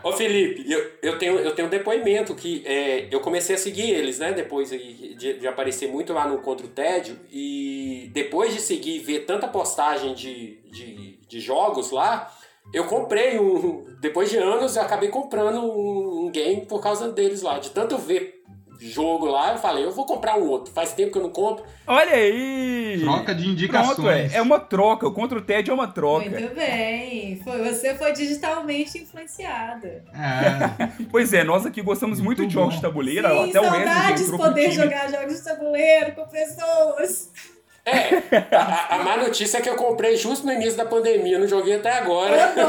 Ô 0.03 0.13
Felipe, 0.13 0.65
eu, 0.71 0.91
eu, 1.03 1.19
tenho, 1.19 1.39
eu 1.39 1.55
tenho 1.55 1.69
um 1.69 1.71
depoimento 1.71 2.22
que 2.25 2.63
é, 2.67 3.09
eu 3.11 3.21
comecei 3.21 3.55
a 3.55 3.59
seguir 3.59 3.91
eles, 3.91 4.19
né? 4.19 4.33
Depois 4.33 4.71
de, 4.71 5.15
de 5.15 5.47
aparecer 5.47 5.89
muito 5.89 6.13
lá 6.13 6.27
no 6.27 6.39
Contra 6.39 6.67
o 6.67 6.69
Tédio. 6.69 7.19
E 7.31 8.11
depois 8.13 8.55
de 8.55 8.61
seguir 8.61 8.99
ver 9.01 9.21
tanta 9.27 9.49
postagem 9.49 10.15
de, 10.15 10.59
de, 10.71 11.19
de 11.27 11.41
jogos 11.41 11.91
lá, 11.91 12.33
eu 12.73 12.85
comprei 12.85 13.39
um. 13.39 13.85
Depois 14.01 14.31
de 14.31 14.37
anos, 14.37 14.77
eu 14.77 14.83
acabei 14.83 15.09
comprando 15.09 15.61
um, 15.61 16.27
um 16.27 16.31
game 16.31 16.67
por 16.67 16.83
causa 16.83 17.11
deles 17.11 17.43
lá. 17.43 17.59
De 17.59 17.71
tanto 17.71 17.97
ver 17.97 18.42
jogo 18.91 19.27
lá, 19.27 19.53
eu 19.53 19.59
falei, 19.59 19.85
eu 19.85 19.93
vou 19.93 20.05
comprar 20.05 20.37
um 20.37 20.49
outro. 20.49 20.73
Faz 20.73 20.93
tempo 20.93 21.13
que 21.13 21.19
eu 21.19 21.23
não 21.23 21.31
compro. 21.31 21.65
Olha 21.87 22.13
aí! 22.15 22.99
Troca 23.01 23.35
de 23.35 23.43
Pronto, 23.43 23.49
é. 23.49 23.53
indicações. 23.53 24.35
É 24.35 24.43
uma 24.43 24.61
troca. 24.61 25.07
O 25.07 25.13
contra 25.13 25.39
o 25.39 25.43
TED 25.43 25.71
é 25.71 25.75
uma 25.75 25.89
troca. 25.89 26.31
Muito 26.31 26.55
bem. 26.55 27.41
Foi, 27.43 27.59
você 27.63 27.95
foi 27.95 28.13
digitalmente 28.13 28.99
influenciada. 28.99 30.05
É, 30.15 31.03
Pois 31.11 31.33
é, 31.33 31.45
nós 31.45 31.67
aqui 31.67 31.83
gostamos 31.83 32.21
muito, 32.21 32.39
Muito 32.39 32.49
de 32.49 32.55
jogos 32.55 32.75
bom. 32.75 32.81
de 32.81 32.87
tabuleiro. 32.87 33.29
Sim, 33.29 33.51
até 33.51 33.61
o 33.61 33.65
saudades 33.65 34.27
pro 34.29 34.39
poder 34.39 34.71
jogar 34.73 35.11
jogos 35.11 35.37
de 35.37 35.45
tabuleiro 35.45 36.13
com 36.13 36.27
pessoas. 36.27 37.31
É, 37.85 38.55
a, 38.57 38.95
a 38.95 39.03
má 39.03 39.17
notícia 39.17 39.59
é 39.59 39.61
que 39.61 39.69
eu 39.69 39.75
comprei 39.75 40.17
justo 40.17 40.47
no 40.47 40.53
início 40.53 40.77
da 40.77 40.87
pandemia, 40.87 41.37
não 41.37 41.49
joguei 41.49 41.75
até 41.75 41.99
agora. 41.99 42.55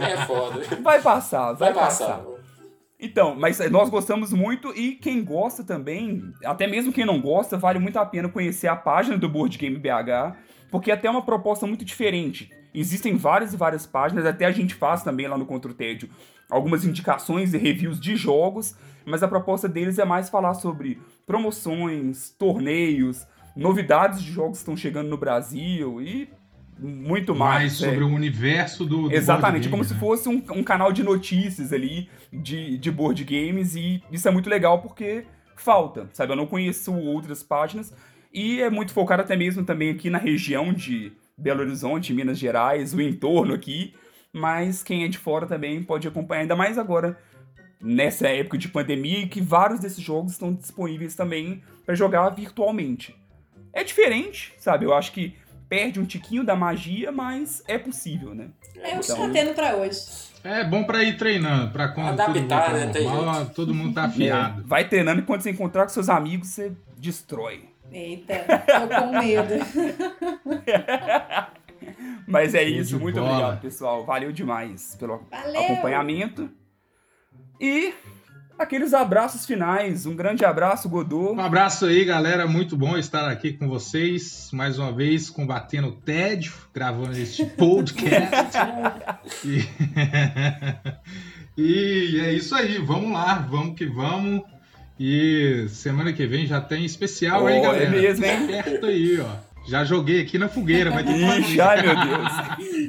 É 0.00 0.16
foda. 0.26 0.60
Vai 0.80 1.00
passar, 1.00 1.52
vai, 1.52 1.72
Vai 1.72 1.84
passar. 1.84 2.22
Então, 3.00 3.36
mas 3.36 3.60
nós 3.70 3.88
gostamos 3.88 4.32
muito 4.32 4.76
e 4.76 4.92
quem 4.96 5.22
gosta 5.22 5.62
também, 5.62 6.32
até 6.44 6.66
mesmo 6.66 6.92
quem 6.92 7.06
não 7.06 7.20
gosta, 7.20 7.56
vale 7.56 7.78
muito 7.78 7.96
a 7.96 8.04
pena 8.04 8.28
conhecer 8.28 8.66
a 8.66 8.74
página 8.74 9.16
do 9.16 9.28
Board 9.28 9.56
Game 9.56 9.78
BH, 9.78 10.36
porque 10.68 10.90
é 10.90 10.94
até 10.94 11.08
uma 11.08 11.22
proposta 11.22 11.64
muito 11.64 11.84
diferente. 11.84 12.50
Existem 12.74 13.16
várias 13.16 13.54
e 13.54 13.56
várias 13.56 13.86
páginas, 13.86 14.26
até 14.26 14.46
a 14.46 14.50
gente 14.50 14.74
faz 14.74 15.02
também 15.02 15.28
lá 15.28 15.38
no 15.38 15.46
Contra 15.46 15.70
o 15.70 15.74
Tédio 15.74 16.10
algumas 16.50 16.84
indicações 16.84 17.54
e 17.54 17.58
reviews 17.58 18.00
de 18.00 18.16
jogos, 18.16 18.74
mas 19.04 19.22
a 19.22 19.28
proposta 19.28 19.68
deles 19.68 19.98
é 19.98 20.04
mais 20.04 20.28
falar 20.28 20.54
sobre 20.54 21.00
promoções, 21.26 22.30
torneios, 22.30 23.26
novidades 23.54 24.22
de 24.22 24.32
jogos 24.32 24.58
que 24.58 24.62
estão 24.62 24.76
chegando 24.76 25.08
no 25.08 25.16
Brasil 25.16 26.00
e 26.00 26.28
muito 26.78 27.34
mais. 27.34 27.80
mais 27.80 27.82
é. 27.82 27.90
sobre 27.90 28.04
o 28.04 28.08
universo 28.08 28.84
do, 28.84 29.08
do 29.08 29.14
Exatamente, 29.14 29.68
como 29.68 29.82
game, 29.82 29.88
se 29.88 29.94
né? 29.94 30.00
fosse 30.00 30.28
um, 30.28 30.42
um 30.50 30.62
canal 30.62 30.92
de 30.92 31.02
notícias 31.02 31.72
ali 31.72 32.08
de, 32.32 32.78
de 32.78 32.90
board 32.90 33.24
games, 33.24 33.74
e 33.74 34.02
isso 34.10 34.28
é 34.28 34.30
muito 34.30 34.48
legal 34.48 34.80
porque 34.80 35.24
falta, 35.56 36.08
sabe? 36.12 36.32
Eu 36.32 36.36
não 36.36 36.46
conheço 36.46 36.94
outras 36.94 37.42
páginas, 37.42 37.92
e 38.32 38.60
é 38.60 38.70
muito 38.70 38.92
focado 38.92 39.22
até 39.22 39.36
mesmo 39.36 39.64
também 39.64 39.90
aqui 39.90 40.08
na 40.08 40.18
região 40.18 40.72
de 40.72 41.12
Belo 41.36 41.60
Horizonte, 41.60 42.12
Minas 42.12 42.38
Gerais, 42.38 42.94
o 42.94 43.00
entorno 43.00 43.54
aqui, 43.54 43.94
mas 44.32 44.82
quem 44.82 45.04
é 45.04 45.08
de 45.08 45.18
fora 45.18 45.46
também 45.46 45.82
pode 45.82 46.06
acompanhar, 46.06 46.42
ainda 46.42 46.56
mais 46.56 46.78
agora, 46.78 47.18
nessa 47.80 48.28
época 48.28 48.58
de 48.58 48.68
pandemia, 48.68 49.26
que 49.26 49.40
vários 49.40 49.80
desses 49.80 50.02
jogos 50.02 50.32
estão 50.32 50.52
disponíveis 50.52 51.14
também 51.14 51.62
para 51.84 51.94
jogar 51.94 52.28
virtualmente. 52.30 53.16
É 53.72 53.84
diferente, 53.84 54.54
sabe? 54.58 54.84
Eu 54.84 54.94
acho 54.94 55.12
que 55.12 55.34
perde 55.68 56.00
um 56.00 56.04
tiquinho 56.06 56.44
da 56.44 56.56
magia, 56.56 57.12
mas 57.12 57.62
é 57.68 57.78
possível, 57.78 58.34
né? 58.34 58.48
É 58.76 58.96
o 58.96 59.00
que 59.00 59.12
Então- 59.12 59.26
tá 59.26 59.32
tendo 59.32 59.54
pra 59.54 59.76
hoje. 59.76 60.28
É 60.44 60.64
bom 60.64 60.84
pra 60.84 61.02
ir 61.02 61.16
treinando, 61.16 61.72
pra 61.72 61.88
quando 61.88 62.20
Adaptar, 62.20 62.72
né? 62.72 62.92
normal, 63.00 63.46
todo 63.46 63.74
mundo 63.74 63.92
tá 63.94 64.04
afiado. 64.06 64.60
É, 64.60 64.64
vai 64.64 64.88
treinando 64.88 65.20
e 65.20 65.24
quando 65.24 65.42
você 65.42 65.50
encontrar 65.50 65.82
com 65.82 65.88
seus 65.90 66.08
amigos, 66.08 66.48
você 66.48 66.72
destrói. 66.96 67.68
Eita, 67.90 68.34
tô 68.66 69.00
com 69.00 69.18
medo. 69.18 69.54
Mas 72.26 72.54
é 72.54 72.62
isso, 72.62 72.98
muito 73.00 73.16
bola. 73.18 73.30
obrigado, 73.30 73.60
pessoal. 73.60 74.04
Valeu 74.04 74.32
demais 74.32 74.94
pelo 74.98 75.22
Valeu. 75.30 75.60
acompanhamento. 75.62 76.50
E 77.60 77.94
aqueles 78.58 78.92
abraços 78.94 79.46
finais. 79.46 80.06
Um 80.06 80.14
grande 80.16 80.44
abraço, 80.44 80.88
Godô. 80.88 81.32
Um 81.32 81.40
abraço 81.40 81.86
aí, 81.86 82.04
galera. 82.04 82.46
Muito 82.46 82.76
bom 82.76 82.96
estar 82.98 83.28
aqui 83.28 83.52
com 83.52 83.68
vocês. 83.68 84.50
Mais 84.52 84.78
uma 84.78 84.92
vez, 84.92 85.30
combatendo 85.30 85.88
o 85.88 85.92
tédio, 85.92 86.52
gravando 86.74 87.16
este 87.16 87.44
podcast. 87.56 88.58
e... 89.44 89.64
e 91.56 92.20
é 92.20 92.32
isso 92.32 92.54
aí. 92.54 92.78
Vamos 92.78 93.12
lá, 93.12 93.46
vamos 93.48 93.76
que 93.76 93.86
vamos. 93.86 94.42
E 95.00 95.66
semana 95.68 96.12
que 96.12 96.26
vem 96.26 96.44
já 96.46 96.60
tem 96.60 96.84
especial 96.84 97.46
aí, 97.46 97.58
Oh, 97.60 97.62
galera. 97.62 97.84
é 97.84 97.90
mesmo, 97.90 98.24
hein? 98.24 98.46
Perto 98.48 98.86
aí, 98.86 99.20
ó. 99.20 99.48
Já 99.68 99.84
joguei 99.84 100.22
aqui 100.22 100.38
na 100.38 100.48
fogueira, 100.48 100.90
vai 100.90 101.04
ter 101.04 101.12
que 101.12 101.20
Ixi, 101.22 101.56
fazer. 101.56 101.60
ai 101.60 101.82
meu 101.82 101.94
Deus. 101.94 102.32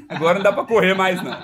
Agora 0.08 0.36
não 0.40 0.44
dá 0.44 0.54
pra 0.54 0.64
correr 0.64 0.94
mais, 0.96 1.22
não. 1.22 1.38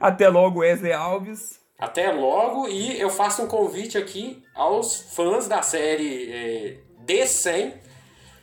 Até 0.00 0.28
logo, 0.28 0.60
Wesley 0.60 0.92
Alves. 0.92 1.58
Até 1.78 2.10
logo 2.10 2.68
e 2.68 3.00
eu 3.00 3.08
faço 3.10 3.42
um 3.42 3.46
convite 3.46 3.96
aqui 3.96 4.42
aos 4.54 5.14
fãs 5.14 5.46
da 5.46 5.62
série 5.62 6.32
é, 6.32 6.76
D100 7.06 7.72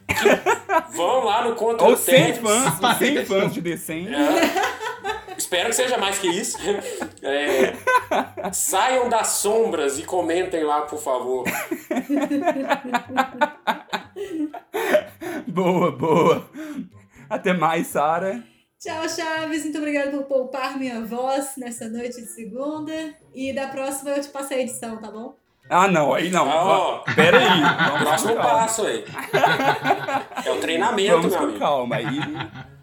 que 0.08 0.96
vão 0.96 1.26
lá 1.26 1.44
no 1.44 1.56
Contra 1.56 1.86
Ou 1.88 1.94
o 1.94 1.98
100 1.98 2.16
Tédio. 2.16 2.42
fãs, 2.44 2.98
100 2.98 3.26
fãs 3.26 3.54
de 3.54 3.62
D100. 3.62 4.08
É. 4.14 4.76
Espero 5.38 5.68
que 5.70 5.76
seja 5.76 5.98
mais 5.98 6.18
que 6.18 6.28
isso. 6.28 6.58
É, 7.28 7.74
saiam 8.54 9.10
das 9.10 9.28
sombras 9.30 9.98
e 9.98 10.04
comentem 10.04 10.64
lá, 10.64 10.82
por 10.82 11.02
favor. 11.02 11.44
Boa, 15.48 15.92
boa. 15.92 16.50
Até 17.30 17.52
mais, 17.54 17.88
Sara. 17.88 18.44
Tchau, 18.86 19.10
Chaves. 19.10 19.64
Muito 19.64 19.80
obrigada 19.80 20.12
por 20.12 20.26
poupar 20.26 20.78
minha 20.78 21.04
voz 21.04 21.54
nessa 21.58 21.90
noite 21.90 22.22
de 22.22 22.28
segunda. 22.28 22.94
E 23.34 23.52
da 23.52 23.66
próxima 23.66 24.12
eu 24.12 24.22
te 24.22 24.30
passo 24.30 24.54
a 24.54 24.58
edição, 24.58 24.98
tá 24.98 25.10
bom? 25.10 25.34
Ah, 25.68 25.88
não, 25.88 26.14
aí 26.14 26.30
não. 26.30 26.48
Ó, 26.48 27.00
Pera 27.16 27.40
aí. 27.40 27.62
Vamos 27.90 28.04
Próximo 28.04 28.36
passo 28.36 28.86
aí. 28.86 29.04
É 30.46 30.52
o 30.52 30.60
treinamento, 30.60 31.16
Vamos 31.16 31.32
meu 31.32 31.40
com 31.40 31.46
amigo. 31.46 31.60
calma. 31.60 31.96
Aí, 31.96 32.06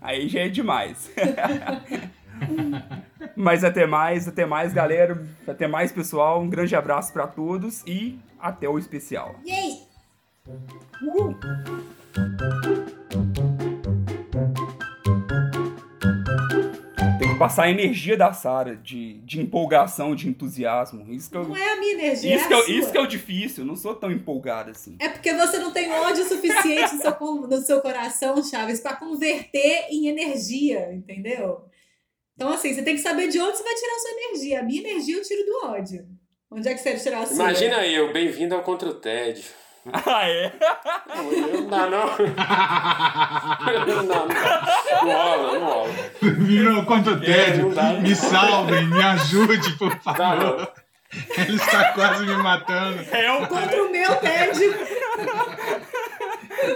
aí 0.01 0.29
já 0.29 0.41
é 0.41 0.49
demais. 0.49 1.09
Mas 3.37 3.63
até 3.63 3.87
mais, 3.87 4.27
até 4.27 4.45
mais, 4.45 4.73
galera. 4.73 5.25
Até 5.47 5.69
mais, 5.69 5.93
pessoal. 5.93 6.43
Um 6.43 6.51
grande 6.51 6.75
abraço 6.75 7.13
pra 7.13 7.29
todos 7.29 7.85
e 7.87 8.19
até 8.41 8.69
o 8.69 8.77
especial. 8.77 9.37
Yay! 9.47 9.83
Uhul. 11.01 11.37
Passar 17.43 17.65
a 17.65 17.71
energia 17.71 18.17
da 18.17 18.33
Sara 18.33 18.77
de, 18.77 19.15
de 19.21 19.41
empolgação, 19.41 20.15
de 20.15 20.29
entusiasmo. 20.29 21.13
Isso 21.13 21.31
que 21.31 21.37
eu, 21.37 21.49
Não 21.49 21.57
é 21.57 21.73
a 21.73 21.77
minha 21.81 21.93
energia, 21.93 22.37
isso 22.37 22.45
é 22.45 22.49
que, 22.49 22.55
a 22.55 22.59
eu, 22.59 22.65
sua. 22.65 22.75
isso 22.75 22.93
que 22.93 22.99
é 22.99 23.01
o 23.01 23.07
difícil. 23.07 23.63
Eu 23.63 23.67
não 23.67 23.77
sou 23.77 23.95
tão 23.95 24.11
empolgado 24.11 24.71
assim. 24.71 24.97
É 25.01 25.09
porque 25.09 25.33
você 25.35 25.59
não 25.59 25.73
tem 25.73 25.91
ódio 25.93 26.25
suficiente 26.25 26.95
no 26.95 27.01
seu, 27.01 27.17
no 27.21 27.61
seu 27.63 27.81
coração, 27.81 28.43
Chaves, 28.43 28.81
pra 28.81 28.97
converter 28.97 29.87
em 29.91 30.09
energia, 30.09 30.93
entendeu? 30.93 31.65
Então, 32.35 32.53
assim, 32.53 32.75
você 32.75 32.83
tem 32.83 32.95
que 32.95 33.03
saber 33.03 33.29
de 33.29 33.39
onde 33.39 33.57
você 33.57 33.63
vai 33.63 33.75
tirar 33.75 33.95
a 33.95 33.99
sua 33.99 34.11
energia. 34.11 34.61
A 34.61 34.63
minha 34.63 34.81
energia 34.81 35.17
eu 35.17 35.23
tiro 35.23 35.45
do 35.45 35.67
ódio. 35.67 36.07
Onde 36.51 36.69
é 36.69 36.75
que 36.75 36.81
você 36.81 36.93
vai 36.93 37.01
tirar 37.01 37.21
a 37.23 37.27
sua? 37.27 37.35
Imagina 37.35 37.87
eu, 37.87 38.13
bem-vindo 38.13 38.55
ao 38.55 38.63
Contra 38.63 38.89
o 38.89 38.95
Tédio. 38.95 39.45
Ah, 39.93 40.29
é? 40.29 40.53
Não 41.17 41.67
dá, 41.69 41.87
não. 41.89 42.07
Não, 43.87 44.03
não, 44.05 44.29
dá. 44.29 44.63
não 45.03 45.13
rola, 45.13 45.59
não 45.59 45.65
rola. 45.65 45.89
Virou 46.21 46.85
contra 46.85 47.15
o 47.15 47.21
tédio. 47.21 47.69
não 47.69 47.75
dá. 47.75 47.93
me 47.95 48.15
salvem, 48.15 48.87
me 48.87 49.03
ajude, 49.03 49.73
por 49.73 49.91
favor. 49.99 50.37
não. 50.37 50.83
Ele 51.37 51.57
está 51.57 51.93
quase 51.93 52.25
me 52.25 52.37
matando. 52.37 53.05
É 53.11 53.33
o 53.33 53.47
Contra 53.47 53.83
o 53.83 53.91
meu 53.91 54.15
tédio. 54.17 54.75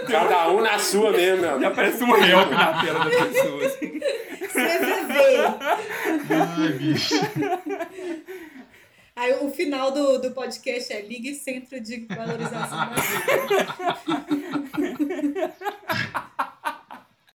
Cada 0.09 0.49
um 0.49 0.61
na 0.61 0.77
sua 0.77 1.11
mesmo, 1.11 1.41
meu. 1.41 1.61
Já 1.61 1.71
parece 1.71 2.03
um 2.03 2.15
help 2.15 2.51
na 2.51 2.81
tela 2.81 2.99
da 2.99 3.09
pessoa. 3.09 3.65
assim. 3.65 3.99
CVV. 4.47 5.17
Ai, 6.29 6.69
bicho. 6.73 7.15
Aí 9.17 9.33
o 9.43 9.49
final 9.49 9.89
do, 9.89 10.19
do 10.19 10.29
podcast 10.29 10.93
é 10.93 11.01
ligue 11.01 11.33
Centro 11.33 11.81
de 11.81 12.05
Valorização. 12.05 12.91